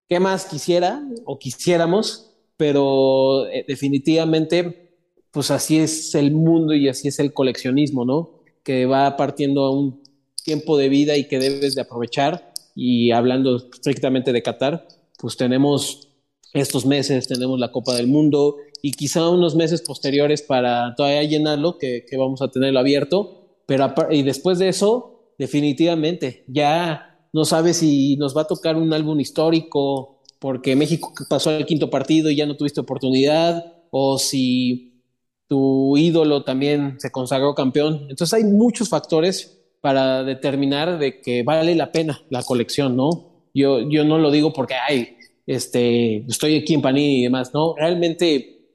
¿qué 0.07 0.21
más 0.21 0.45
quisiera 0.45 1.03
o 1.25 1.39
quisiéramos? 1.39 2.30
Pero 2.61 3.47
eh, 3.47 3.65
definitivamente, 3.67 4.91
pues 5.31 5.51
así 5.51 5.79
es 5.79 6.15
el 6.15 6.31
mundo 6.31 6.75
y 6.75 6.91
así 6.91 7.09
es 7.09 7.19
el 7.19 7.33
coleccionismo, 7.33 8.05
¿no? 8.05 8.43
Que 8.63 8.85
va 8.85 9.17
partiendo 9.17 9.65
a 9.65 9.71
un 9.71 10.03
tiempo 10.45 10.77
de 10.77 10.91
vida 10.91 11.17
y 11.17 11.27
que 11.27 11.39
debes 11.39 11.75
de 11.75 11.81
aprovechar. 11.81 12.53
Y 12.75 13.13
hablando 13.13 13.57
estrictamente 13.57 14.35
de 14.35 14.43
Qatar, 14.43 14.87
pues 15.19 15.39
tenemos 15.39 16.09
estos 16.53 16.85
meses 16.85 17.29
tenemos 17.29 17.59
la 17.59 17.73
Copa 17.73 17.95
del 17.95 18.09
Mundo 18.09 18.57
y 18.83 18.93
quizá 18.93 19.31
unos 19.31 19.57
meses 19.57 19.81
posteriores 19.81 20.43
para 20.43 20.95
todavía 20.97 21.23
llenarlo, 21.25 21.79
que, 21.79 22.05
que 22.07 22.19
vamos 22.19 22.43
a 22.43 22.49
tenerlo 22.49 22.79
abierto, 22.79 23.63
pero 23.65 23.95
y 24.11 24.23
después 24.23 24.59
de 24.59 24.69
eso, 24.69 25.33
definitivamente, 25.39 26.45
ya 26.47 27.27
no 27.33 27.47
sabes 27.47 27.79
si 27.79 28.17
nos 28.17 28.37
va 28.37 28.43
a 28.43 28.47
tocar 28.47 28.77
un 28.77 28.93
álbum 28.93 29.19
histórico 29.19 30.20
porque 30.41 30.75
México 30.75 31.13
pasó 31.29 31.51
al 31.51 31.67
quinto 31.67 31.91
partido 31.91 32.31
y 32.31 32.37
ya 32.37 32.47
no 32.47 32.57
tuviste 32.57 32.81
oportunidad, 32.81 33.77
o 33.91 34.19
si 34.19 35.05
tu 35.47 35.97
ídolo 35.97 36.43
también 36.43 36.97
se 36.99 37.11
consagró 37.11 37.55
campeón. 37.55 38.07
Entonces 38.09 38.35
hay 38.35 38.45
muchos 38.45 38.89
factores 38.89 39.59
para 39.81 40.25
determinar 40.25 40.99
de 40.99 41.21
que 41.21 41.43
vale 41.43 41.75
la 41.75 41.93
pena 41.93 42.23
la 42.31 42.43
colección, 42.43 42.97
¿no? 42.97 43.31
Yo, 43.53 43.89
yo 43.89 44.05
no 44.05 44.19
lo 44.19 44.31
digo 44.31 44.53
porque, 44.53 44.75
ay, 44.75 45.17
este, 45.47 46.25
estoy 46.29 46.59
aquí 46.59 46.75
en 46.75 46.83
Panini 46.83 47.21
y 47.21 47.23
demás, 47.25 47.53
¿no? 47.53 47.75
Realmente, 47.77 48.69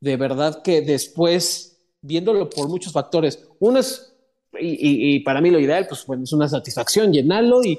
de 0.00 0.16
verdad 0.16 0.62
que 0.62 0.80
después, 0.80 1.78
viéndolo 2.00 2.48
por 2.48 2.68
muchos 2.68 2.92
factores, 2.92 3.46
uno 3.60 3.78
es, 3.78 4.11
y, 4.60 5.20
para 5.20 5.40
mí 5.40 5.50
lo 5.50 5.58
ideal, 5.58 5.86
pues 5.88 6.04
bueno, 6.06 6.24
es 6.24 6.32
una 6.32 6.48
satisfacción 6.48 7.12
llenarlo 7.12 7.62
y, 7.64 7.78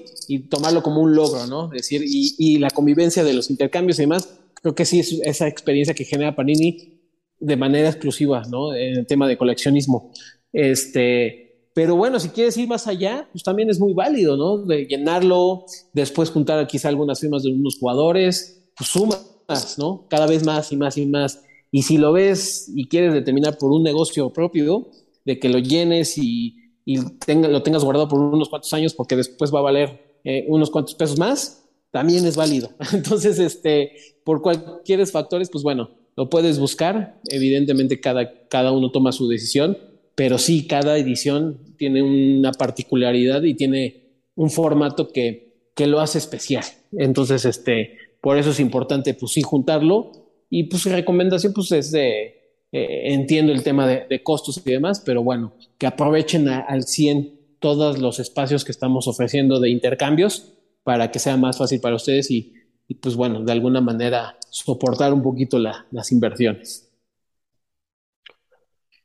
tomarlo 0.50 0.82
como 0.82 1.02
un 1.02 1.16
logro, 1.16 1.46
¿no? 1.48 1.66
Es 1.74 1.84
decir, 1.84 2.02
y, 2.06 2.58
la 2.58 2.70
convivencia 2.70 3.24
de 3.24 3.34
los 3.34 3.50
intercambios 3.50 4.00
y 4.00 4.04
demás, 4.04 4.40
creo 4.56 4.74
que 4.74 4.86
sí 4.86 5.00
es 5.00 5.14
esa 5.24 5.48
experiencia 5.48 5.94
que 5.94 6.06
genera 6.06 6.36
Panini 6.36 7.00
de 7.40 7.58
manera 7.58 7.90
exclusiva, 7.90 8.44
¿no? 8.50 8.74
En 8.74 8.98
el 9.00 9.06
tema 9.06 9.28
de 9.28 9.38
coleccionismo. 9.38 10.12
Este, 10.52 11.68
pero 11.74 11.96
bueno, 11.96 12.20
si 12.20 12.30
quieres 12.30 12.58
ir 12.58 12.68
más 12.68 12.88
allá, 12.88 13.28
pues 13.32 13.44
también 13.44 13.70
es 13.70 13.80
muy 13.80 13.94
válido, 13.94 14.38
¿no? 14.38 14.58
De 14.58 14.86
llenarlo, 14.86 15.66
después 15.94 16.32
juntar 16.32 16.66
quizá 16.68 16.90
algunas 16.90 17.20
firmas 17.20 17.44
de 17.44 17.52
unos 17.52 17.78
jugadores, 17.78 18.72
pues 18.76 18.90
sumas, 18.90 19.78
¿no? 19.78 20.08
Cada 20.10 20.26
vez 20.26 20.44
más 20.46 20.72
y 20.72 20.78
más 20.78 20.98
y 20.98 21.06
más. 21.06 21.44
Y 21.72 21.84
si 21.84 21.98
lo 21.98 22.14
ves 22.14 22.72
y 22.74 22.88
quieres 22.88 23.14
determinar 23.14 23.58
por 23.58 23.72
un 23.72 23.84
negocio 23.84 24.32
propio, 24.32 24.88
de 25.26 25.40
que 25.40 25.50
lo 25.50 25.60
llenes 25.60 26.18
y, 26.18 26.56
y 26.86 27.00
tenga, 27.26 27.48
lo 27.48 27.64
tengas 27.64 27.84
guardado 27.84 28.08
por 28.08 28.20
unos 28.20 28.50
cuantos 28.50 28.74
años 28.74 28.94
porque 28.94 29.16
después 29.16 29.54
va 29.54 29.60
a 29.60 29.64
valer 29.64 30.18
eh, 30.24 30.46
unos 30.48 30.70
cuantos 30.70 30.96
pesos 30.96 31.18
más, 31.18 31.66
también 31.92 32.26
es 32.26 32.36
válido. 32.36 32.70
Entonces, 32.94 33.40
este, 33.40 33.94
por 34.24 34.42
cualquier 34.42 35.06
factores, 35.08 35.50
pues 35.50 35.64
bueno, 35.64 35.92
lo 36.16 36.30
puedes 36.30 36.60
buscar. 36.60 37.20
Evidentemente, 37.30 38.00
cada, 38.00 38.48
cada 38.48 38.72
uno 38.72 38.92
toma 38.92 39.12
su 39.12 39.28
decisión 39.28 39.78
pero 40.16 40.38
sí, 40.38 40.68
cada 40.68 40.98
edición 40.98 41.60
tiene 41.78 42.04
una 42.04 42.52
particularidad 42.52 43.44
y 43.44 43.56
tiene 43.56 44.04
un 44.36 44.50
formato 44.50 45.08
que, 45.08 45.54
que 45.76 45.88
lo 45.88 46.00
hace 46.00 46.20
especial. 46.20 46.64
Entonces, 46.92 47.46
este, 47.46 47.98
por 48.22 48.38
eso 48.38 48.52
es 48.52 48.60
importante, 48.60 49.14
pues 49.16 49.32
sí, 49.34 49.42
juntarlo. 49.42 50.12
Y 50.50 50.66
pues 50.66 50.86
recomendación, 50.86 51.54
pues 51.54 51.72
es 51.72 51.92
de, 51.92 52.43
eh, 52.74 53.14
entiendo 53.14 53.54
el 53.54 53.62
tema 53.62 53.86
de, 53.86 54.24
costos 54.24 54.60
y 54.66 54.72
demás, 54.72 55.00
pero 55.06 55.22
bueno, 55.22 55.54
que 55.78 55.86
aprovechen 55.86 56.50
al 56.50 56.84
100 56.84 57.58
todos 57.60 58.00
los 58.00 58.20
espacios 58.20 58.66
que 58.66 58.72
estamos 58.72 59.08
ofreciendo 59.08 59.60
de 59.60 59.70
intercambios 59.70 60.54
para 60.82 61.12
que 61.12 61.20
sea 61.20 61.38
más 61.38 61.60
fácil 61.60 61.80
para 61.80 61.96
ustedes 61.96 62.32
y, 62.32 62.56
pues 63.00 63.16
bueno, 63.16 63.42
de 63.44 63.52
alguna 63.52 63.80
manera 63.80 64.38
soportar 64.50 65.14
un 65.14 65.22
poquito 65.22 65.60
la, 65.60 65.86
las 65.92 66.12
inversiones. 66.12 66.92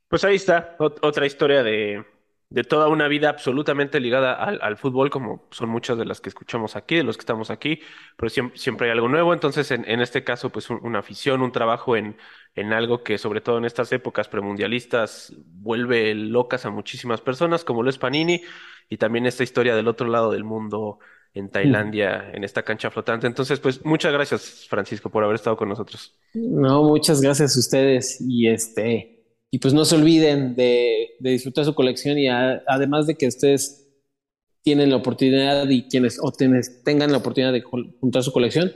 Pues 0.09 0.25
ahí 0.25 0.37
está, 0.37 0.75
ot 0.79 1.05
otra 1.05 1.27
historia 1.27 1.63
de, 1.63 2.03
de, 2.51 2.65
toda 2.65 2.89
una 2.89 3.09
vida 3.09 3.29
absolutamente 3.29 4.01
ligada 4.01 4.33
al, 4.35 4.59
al, 4.63 4.77
fútbol, 4.77 5.11
como 5.11 5.49
son 5.51 5.69
muchas 5.69 5.99
de 5.99 6.05
las 6.05 6.21
que 6.21 6.29
escuchamos 6.29 6.77
aquí, 6.77 6.97
de 6.97 7.05
los 7.05 7.17
que 7.17 7.23
estamos 7.23 7.51
aquí, 7.51 7.81
pero 8.17 8.31
siempre, 8.31 8.59
siempre 8.59 8.87
hay 8.87 8.93
algo 8.93 9.09
nuevo. 9.09 9.33
Entonces, 9.33 9.71
en, 9.71 9.89
en 9.89 10.01
este 10.01 10.25
caso, 10.25 10.51
pues 10.51 10.71
un, 10.71 10.81
una 10.83 11.01
afición, 11.01 11.43
un 11.43 11.53
trabajo 11.53 11.97
en, 11.97 12.17
en 12.55 12.73
algo 12.73 13.03
que, 13.03 13.19
sobre 13.19 13.41
todo 13.41 13.59
en 13.59 13.65
estas 13.65 13.93
épocas 13.93 14.29
premundialistas, 14.29 15.35
vuelve 15.47 16.15
locas 16.15 16.65
a 16.67 16.71
muchísimas 16.71 17.21
personas, 17.21 17.65
como 17.65 17.83
lo 17.83 17.91
es 17.91 17.99
Panini, 17.99 18.43
y 18.89 18.97
también 18.97 19.27
esta 19.27 19.43
historia 19.43 19.77
del 19.77 19.89
otro 19.89 20.09
lado 20.09 20.31
del 20.31 20.45
mundo 20.45 20.99
en 21.35 21.51
Tailandia, 21.51 22.31
en 22.33 22.43
esta 22.45 22.63
cancha 22.63 22.91
flotante. 22.91 23.27
Entonces, 23.27 23.61
pues 23.61 23.85
muchas 23.85 24.13
gracias, 24.13 24.67
Francisco, 24.69 25.11
por 25.11 25.23
haber 25.23 25.37
estado 25.37 25.57
con 25.57 25.69
nosotros. 25.69 26.19
No, 26.35 26.83
muchas 26.83 27.21
gracias 27.21 27.57
a 27.57 27.61
ustedes. 27.61 28.21
Y 28.21 28.49
este, 28.49 29.18
y 29.51 29.59
pues 29.59 29.75
no 29.75 29.85
se 29.85 29.97
olviden 29.97 30.55
de, 30.55 31.11
disfrutar 31.21 31.65
su 31.65 31.75
colección 31.75 32.19
y 32.19 32.29
además 32.29 33.07
de 33.07 33.15
que 33.15 33.27
ustedes 33.27 33.89
tienen 34.63 34.91
la 34.91 34.97
oportunidad 34.97 35.69
y 35.69 35.89
quienes 35.89 36.19
tengan 36.85 37.13
la 37.13 37.19
oportunidad 37.19 37.53
de 37.53 37.63
juntar 37.63 38.23
su 38.23 38.33
colección, 38.33 38.73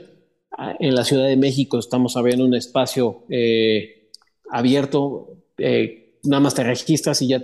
en 0.79 0.93
la 0.93 1.03
Ciudad 1.03 1.27
de 1.27 1.37
México 1.37 1.79
estamos 1.79 2.15
abriendo 2.15 2.45
un 2.45 2.53
espacio 2.53 3.25
eh, 3.29 4.09
abierto, 4.51 5.45
eh, 5.57 6.19
nada 6.23 6.41
más 6.41 6.53
te 6.53 6.63
registras 6.63 7.21
y 7.23 7.29
ya 7.29 7.43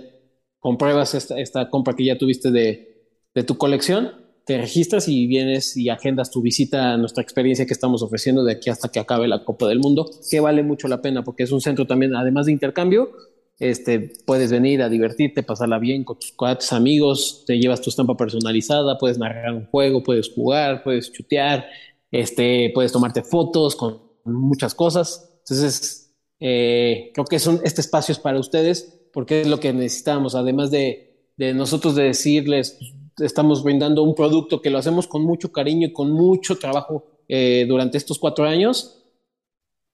compruebas 0.60 1.14
esta, 1.14 1.70
compra 1.70 1.94
que 1.94 2.04
ya 2.04 2.18
tuviste 2.18 2.50
de 2.50 3.44
tu 3.44 3.58
colección, 3.58 4.12
te 4.50 4.58
registras 4.58 5.06
y 5.06 5.28
vienes 5.28 5.76
y 5.76 5.90
agendas 5.90 6.28
tu 6.28 6.42
visita 6.42 6.94
a 6.94 6.96
nuestra 6.96 7.22
experiencia 7.22 7.66
que 7.66 7.72
estamos 7.72 8.02
ofreciendo 8.02 8.42
de 8.42 8.54
aquí 8.54 8.68
hasta 8.68 8.88
que 8.88 8.98
acabe 8.98 9.28
la 9.28 9.44
Copa 9.44 9.68
del 9.68 9.78
Mundo, 9.78 10.10
que 10.28 10.40
vale 10.40 10.64
mucho 10.64 10.88
la 10.88 11.00
pena 11.00 11.22
porque 11.22 11.44
es 11.44 11.52
un 11.52 11.60
centro 11.60 11.86
también, 11.86 12.16
además 12.16 12.46
de 12.46 12.52
intercambio, 12.52 13.12
este, 13.60 14.10
puedes 14.26 14.50
venir 14.50 14.82
a 14.82 14.88
divertirte, 14.88 15.44
pasarla 15.44 15.78
bien 15.78 16.02
con 16.02 16.18
tus, 16.18 16.72
amigos, 16.72 17.44
te 17.46 17.60
llevas 17.60 17.80
tu 17.80 17.90
estampa 17.90 18.16
personalizada, 18.16 18.98
puedes 18.98 19.18
narrar 19.18 19.52
un 19.52 19.66
juego, 19.66 20.02
puedes 20.02 20.32
jugar, 20.34 20.82
puedes 20.82 21.12
chutear, 21.12 21.66
este, 22.10 22.72
puedes 22.74 22.90
tomarte 22.90 23.22
fotos 23.22 23.76
con 23.76 24.02
muchas 24.24 24.74
cosas. 24.74 25.32
Entonces, 25.44 26.12
eh, 26.40 27.12
creo 27.14 27.24
que 27.24 27.38
son, 27.38 27.60
este 27.62 27.82
espacio 27.82 28.10
es 28.10 28.18
para 28.18 28.40
ustedes 28.40 28.98
porque 29.12 29.42
es 29.42 29.46
lo 29.46 29.60
que 29.60 29.72
necesitamos, 29.72 30.34
además 30.34 30.72
de, 30.72 31.30
de 31.36 31.54
nosotros 31.54 31.94
de 31.94 32.02
decirles, 32.02 32.80
estamos 33.20 33.62
brindando 33.62 34.02
un 34.02 34.14
producto 34.14 34.60
que 34.60 34.70
lo 34.70 34.78
hacemos 34.78 35.06
con 35.06 35.22
mucho 35.22 35.52
cariño 35.52 35.88
y 35.88 35.92
con 35.92 36.10
mucho 36.10 36.58
trabajo 36.58 37.06
eh, 37.28 37.64
durante 37.68 37.98
estos 37.98 38.18
cuatro 38.18 38.44
años, 38.44 39.04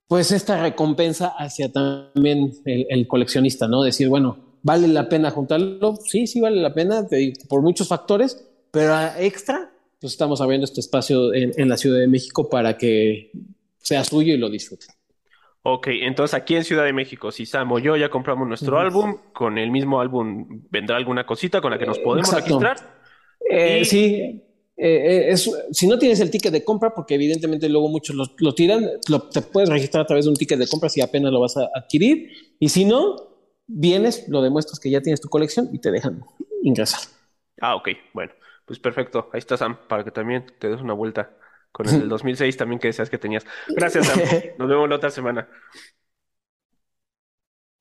pues 0.08 0.30
esta 0.32 0.62
recompensa 0.62 1.28
hacia 1.36 1.70
también 1.70 2.52
el, 2.64 2.86
el, 2.88 3.06
coleccionista, 3.08 3.68
¿no? 3.68 3.82
Decir, 3.82 4.08
bueno, 4.08 4.58
¿vale 4.62 4.88
la 4.88 5.08
pena 5.08 5.30
juntarlo? 5.30 5.96
Sí, 5.96 6.26
sí 6.26 6.40
vale 6.40 6.60
la 6.60 6.72
pena, 6.72 7.06
por 7.48 7.62
muchos 7.62 7.88
factores, 7.88 8.46
pero 8.70 8.94
extra, 9.18 9.70
pues 10.00 10.12
estamos 10.12 10.40
abriendo 10.40 10.64
este 10.64 10.80
espacio 10.80 11.34
en, 11.34 11.52
en 11.56 11.68
la 11.68 11.76
Ciudad 11.76 11.98
de 11.98 12.08
México 12.08 12.48
para 12.48 12.78
que 12.78 13.32
sea 13.78 14.04
suyo 14.04 14.34
y 14.34 14.38
lo 14.38 14.48
disfruten. 14.48 14.88
Ok, 15.68 15.88
entonces 15.88 16.32
aquí 16.34 16.54
en 16.54 16.62
Ciudad 16.62 16.84
de 16.84 16.92
México, 16.92 17.32
si 17.32 17.44
Sam 17.44 17.72
o 17.72 17.80
yo 17.80 17.96
ya 17.96 18.08
compramos 18.08 18.46
nuestro 18.46 18.78
álbum, 18.78 19.16
con 19.32 19.58
el 19.58 19.72
mismo 19.72 20.00
álbum 20.00 20.62
vendrá 20.70 20.96
alguna 20.96 21.26
cosita 21.26 21.60
con 21.60 21.72
la 21.72 21.78
que 21.78 21.86
nos 21.86 21.98
podemos 21.98 22.28
Exacto. 22.28 22.60
registrar. 22.60 22.95
Eh, 23.50 23.80
Y- 23.82 23.84
Sí, 23.84 24.06
eh, 24.16 24.42
eh, 24.76 25.30
es, 25.30 25.50
si 25.72 25.86
no 25.86 25.98
tienes 25.98 26.20
el 26.20 26.30
ticket 26.30 26.52
de 26.52 26.64
compra, 26.64 26.94
porque 26.94 27.14
evidentemente 27.14 27.68
luego 27.68 27.88
muchos 27.88 28.14
lo, 28.16 28.24
lo 28.38 28.54
tiran, 28.54 28.84
lo- 29.08 29.22
te 29.28 29.42
puedes 29.42 29.68
registrar 29.70 30.02
a 30.04 30.06
través 30.06 30.24
de 30.26 30.30
un 30.30 30.36
ticket 30.36 30.58
de 30.58 30.68
compra 30.68 30.88
si 30.88 31.00
apenas 31.00 31.32
lo 31.32 31.40
vas 31.40 31.56
a 31.56 31.70
adquirir. 31.74 32.30
Y 32.58 32.68
si 32.68 32.84
no, 32.84 33.16
vienes, 33.66 34.28
lo 34.28 34.42
demuestras 34.42 34.78
que 34.80 34.90
ya 34.90 35.00
tienes 35.00 35.20
tu 35.20 35.28
colección 35.28 35.70
y 35.72 35.78
te 35.80 35.90
dejan 35.90 36.22
ingresar. 36.62 37.00
Ah, 37.60 37.74
ok, 37.76 37.88
bueno, 38.12 38.32
pues 38.66 38.78
perfecto. 38.78 39.30
Ahí 39.32 39.38
está 39.38 39.56
Sam, 39.56 39.78
para 39.88 40.04
que 40.04 40.10
también 40.10 40.44
te 40.58 40.68
des 40.68 40.80
una 40.80 40.92
vuelta 40.92 41.36
con 41.72 41.88
el 41.88 41.98
del 42.00 42.08
2006 42.08 42.56
también 42.56 42.78
que 42.78 42.88
decías 42.88 43.10
que 43.10 43.18
tenías. 43.18 43.44
Gracias, 43.68 44.06
Sam. 44.06 44.20
Nos 44.58 44.68
vemos 44.68 44.88
la 44.88 44.96
otra 44.96 45.10
semana. 45.10 45.48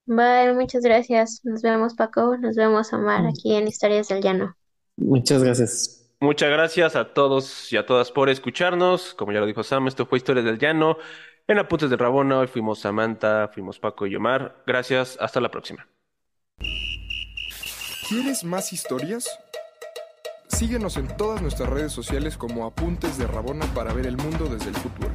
Bye, 0.07 0.53
muchas 0.55 0.81
gracias. 0.83 1.41
Nos 1.43 1.61
vemos, 1.61 1.93
Paco. 1.95 2.37
Nos 2.37 2.55
vemos, 2.55 2.91
Omar, 2.93 3.25
aquí 3.27 3.53
en 3.55 3.67
Historias 3.67 4.07
del 4.07 4.21
Llano. 4.23 4.55
Muchas 4.97 5.43
gracias. 5.43 6.01
Muchas 6.19 6.49
gracias 6.49 6.95
a 6.95 7.13
todos 7.13 7.71
y 7.71 7.77
a 7.77 7.85
todas 7.85 8.11
por 8.11 8.29
escucharnos. 8.29 9.13
Como 9.13 9.31
ya 9.31 9.39
lo 9.39 9.45
dijo 9.45 9.63
Sam, 9.63 9.87
esto 9.87 10.05
fue 10.05 10.17
Historias 10.17 10.45
del 10.45 10.57
Llano. 10.57 10.97
En 11.47 11.59
Apuntes 11.59 11.89
de 11.89 11.97
Rabona, 11.97 12.39
hoy 12.39 12.47
fuimos 12.47 12.79
Samantha, 12.79 13.49
fuimos 13.49 13.79
Paco 13.79 14.07
y 14.07 14.15
Omar. 14.15 14.63
Gracias, 14.65 15.17
hasta 15.19 15.39
la 15.41 15.51
próxima. 15.51 15.87
¿Quieres 18.09 18.43
más 18.43 18.73
historias? 18.73 19.27
Síguenos 20.47 20.97
en 20.97 21.07
todas 21.17 21.41
nuestras 21.41 21.69
redes 21.69 21.91
sociales 21.91 22.37
como 22.37 22.65
Apuntes 22.65 23.17
de 23.17 23.27
Rabona 23.27 23.65
para 23.73 23.93
ver 23.93 24.07
el 24.07 24.17
mundo 24.17 24.45
desde 24.45 24.69
el 24.69 24.75
fútbol. 24.75 25.11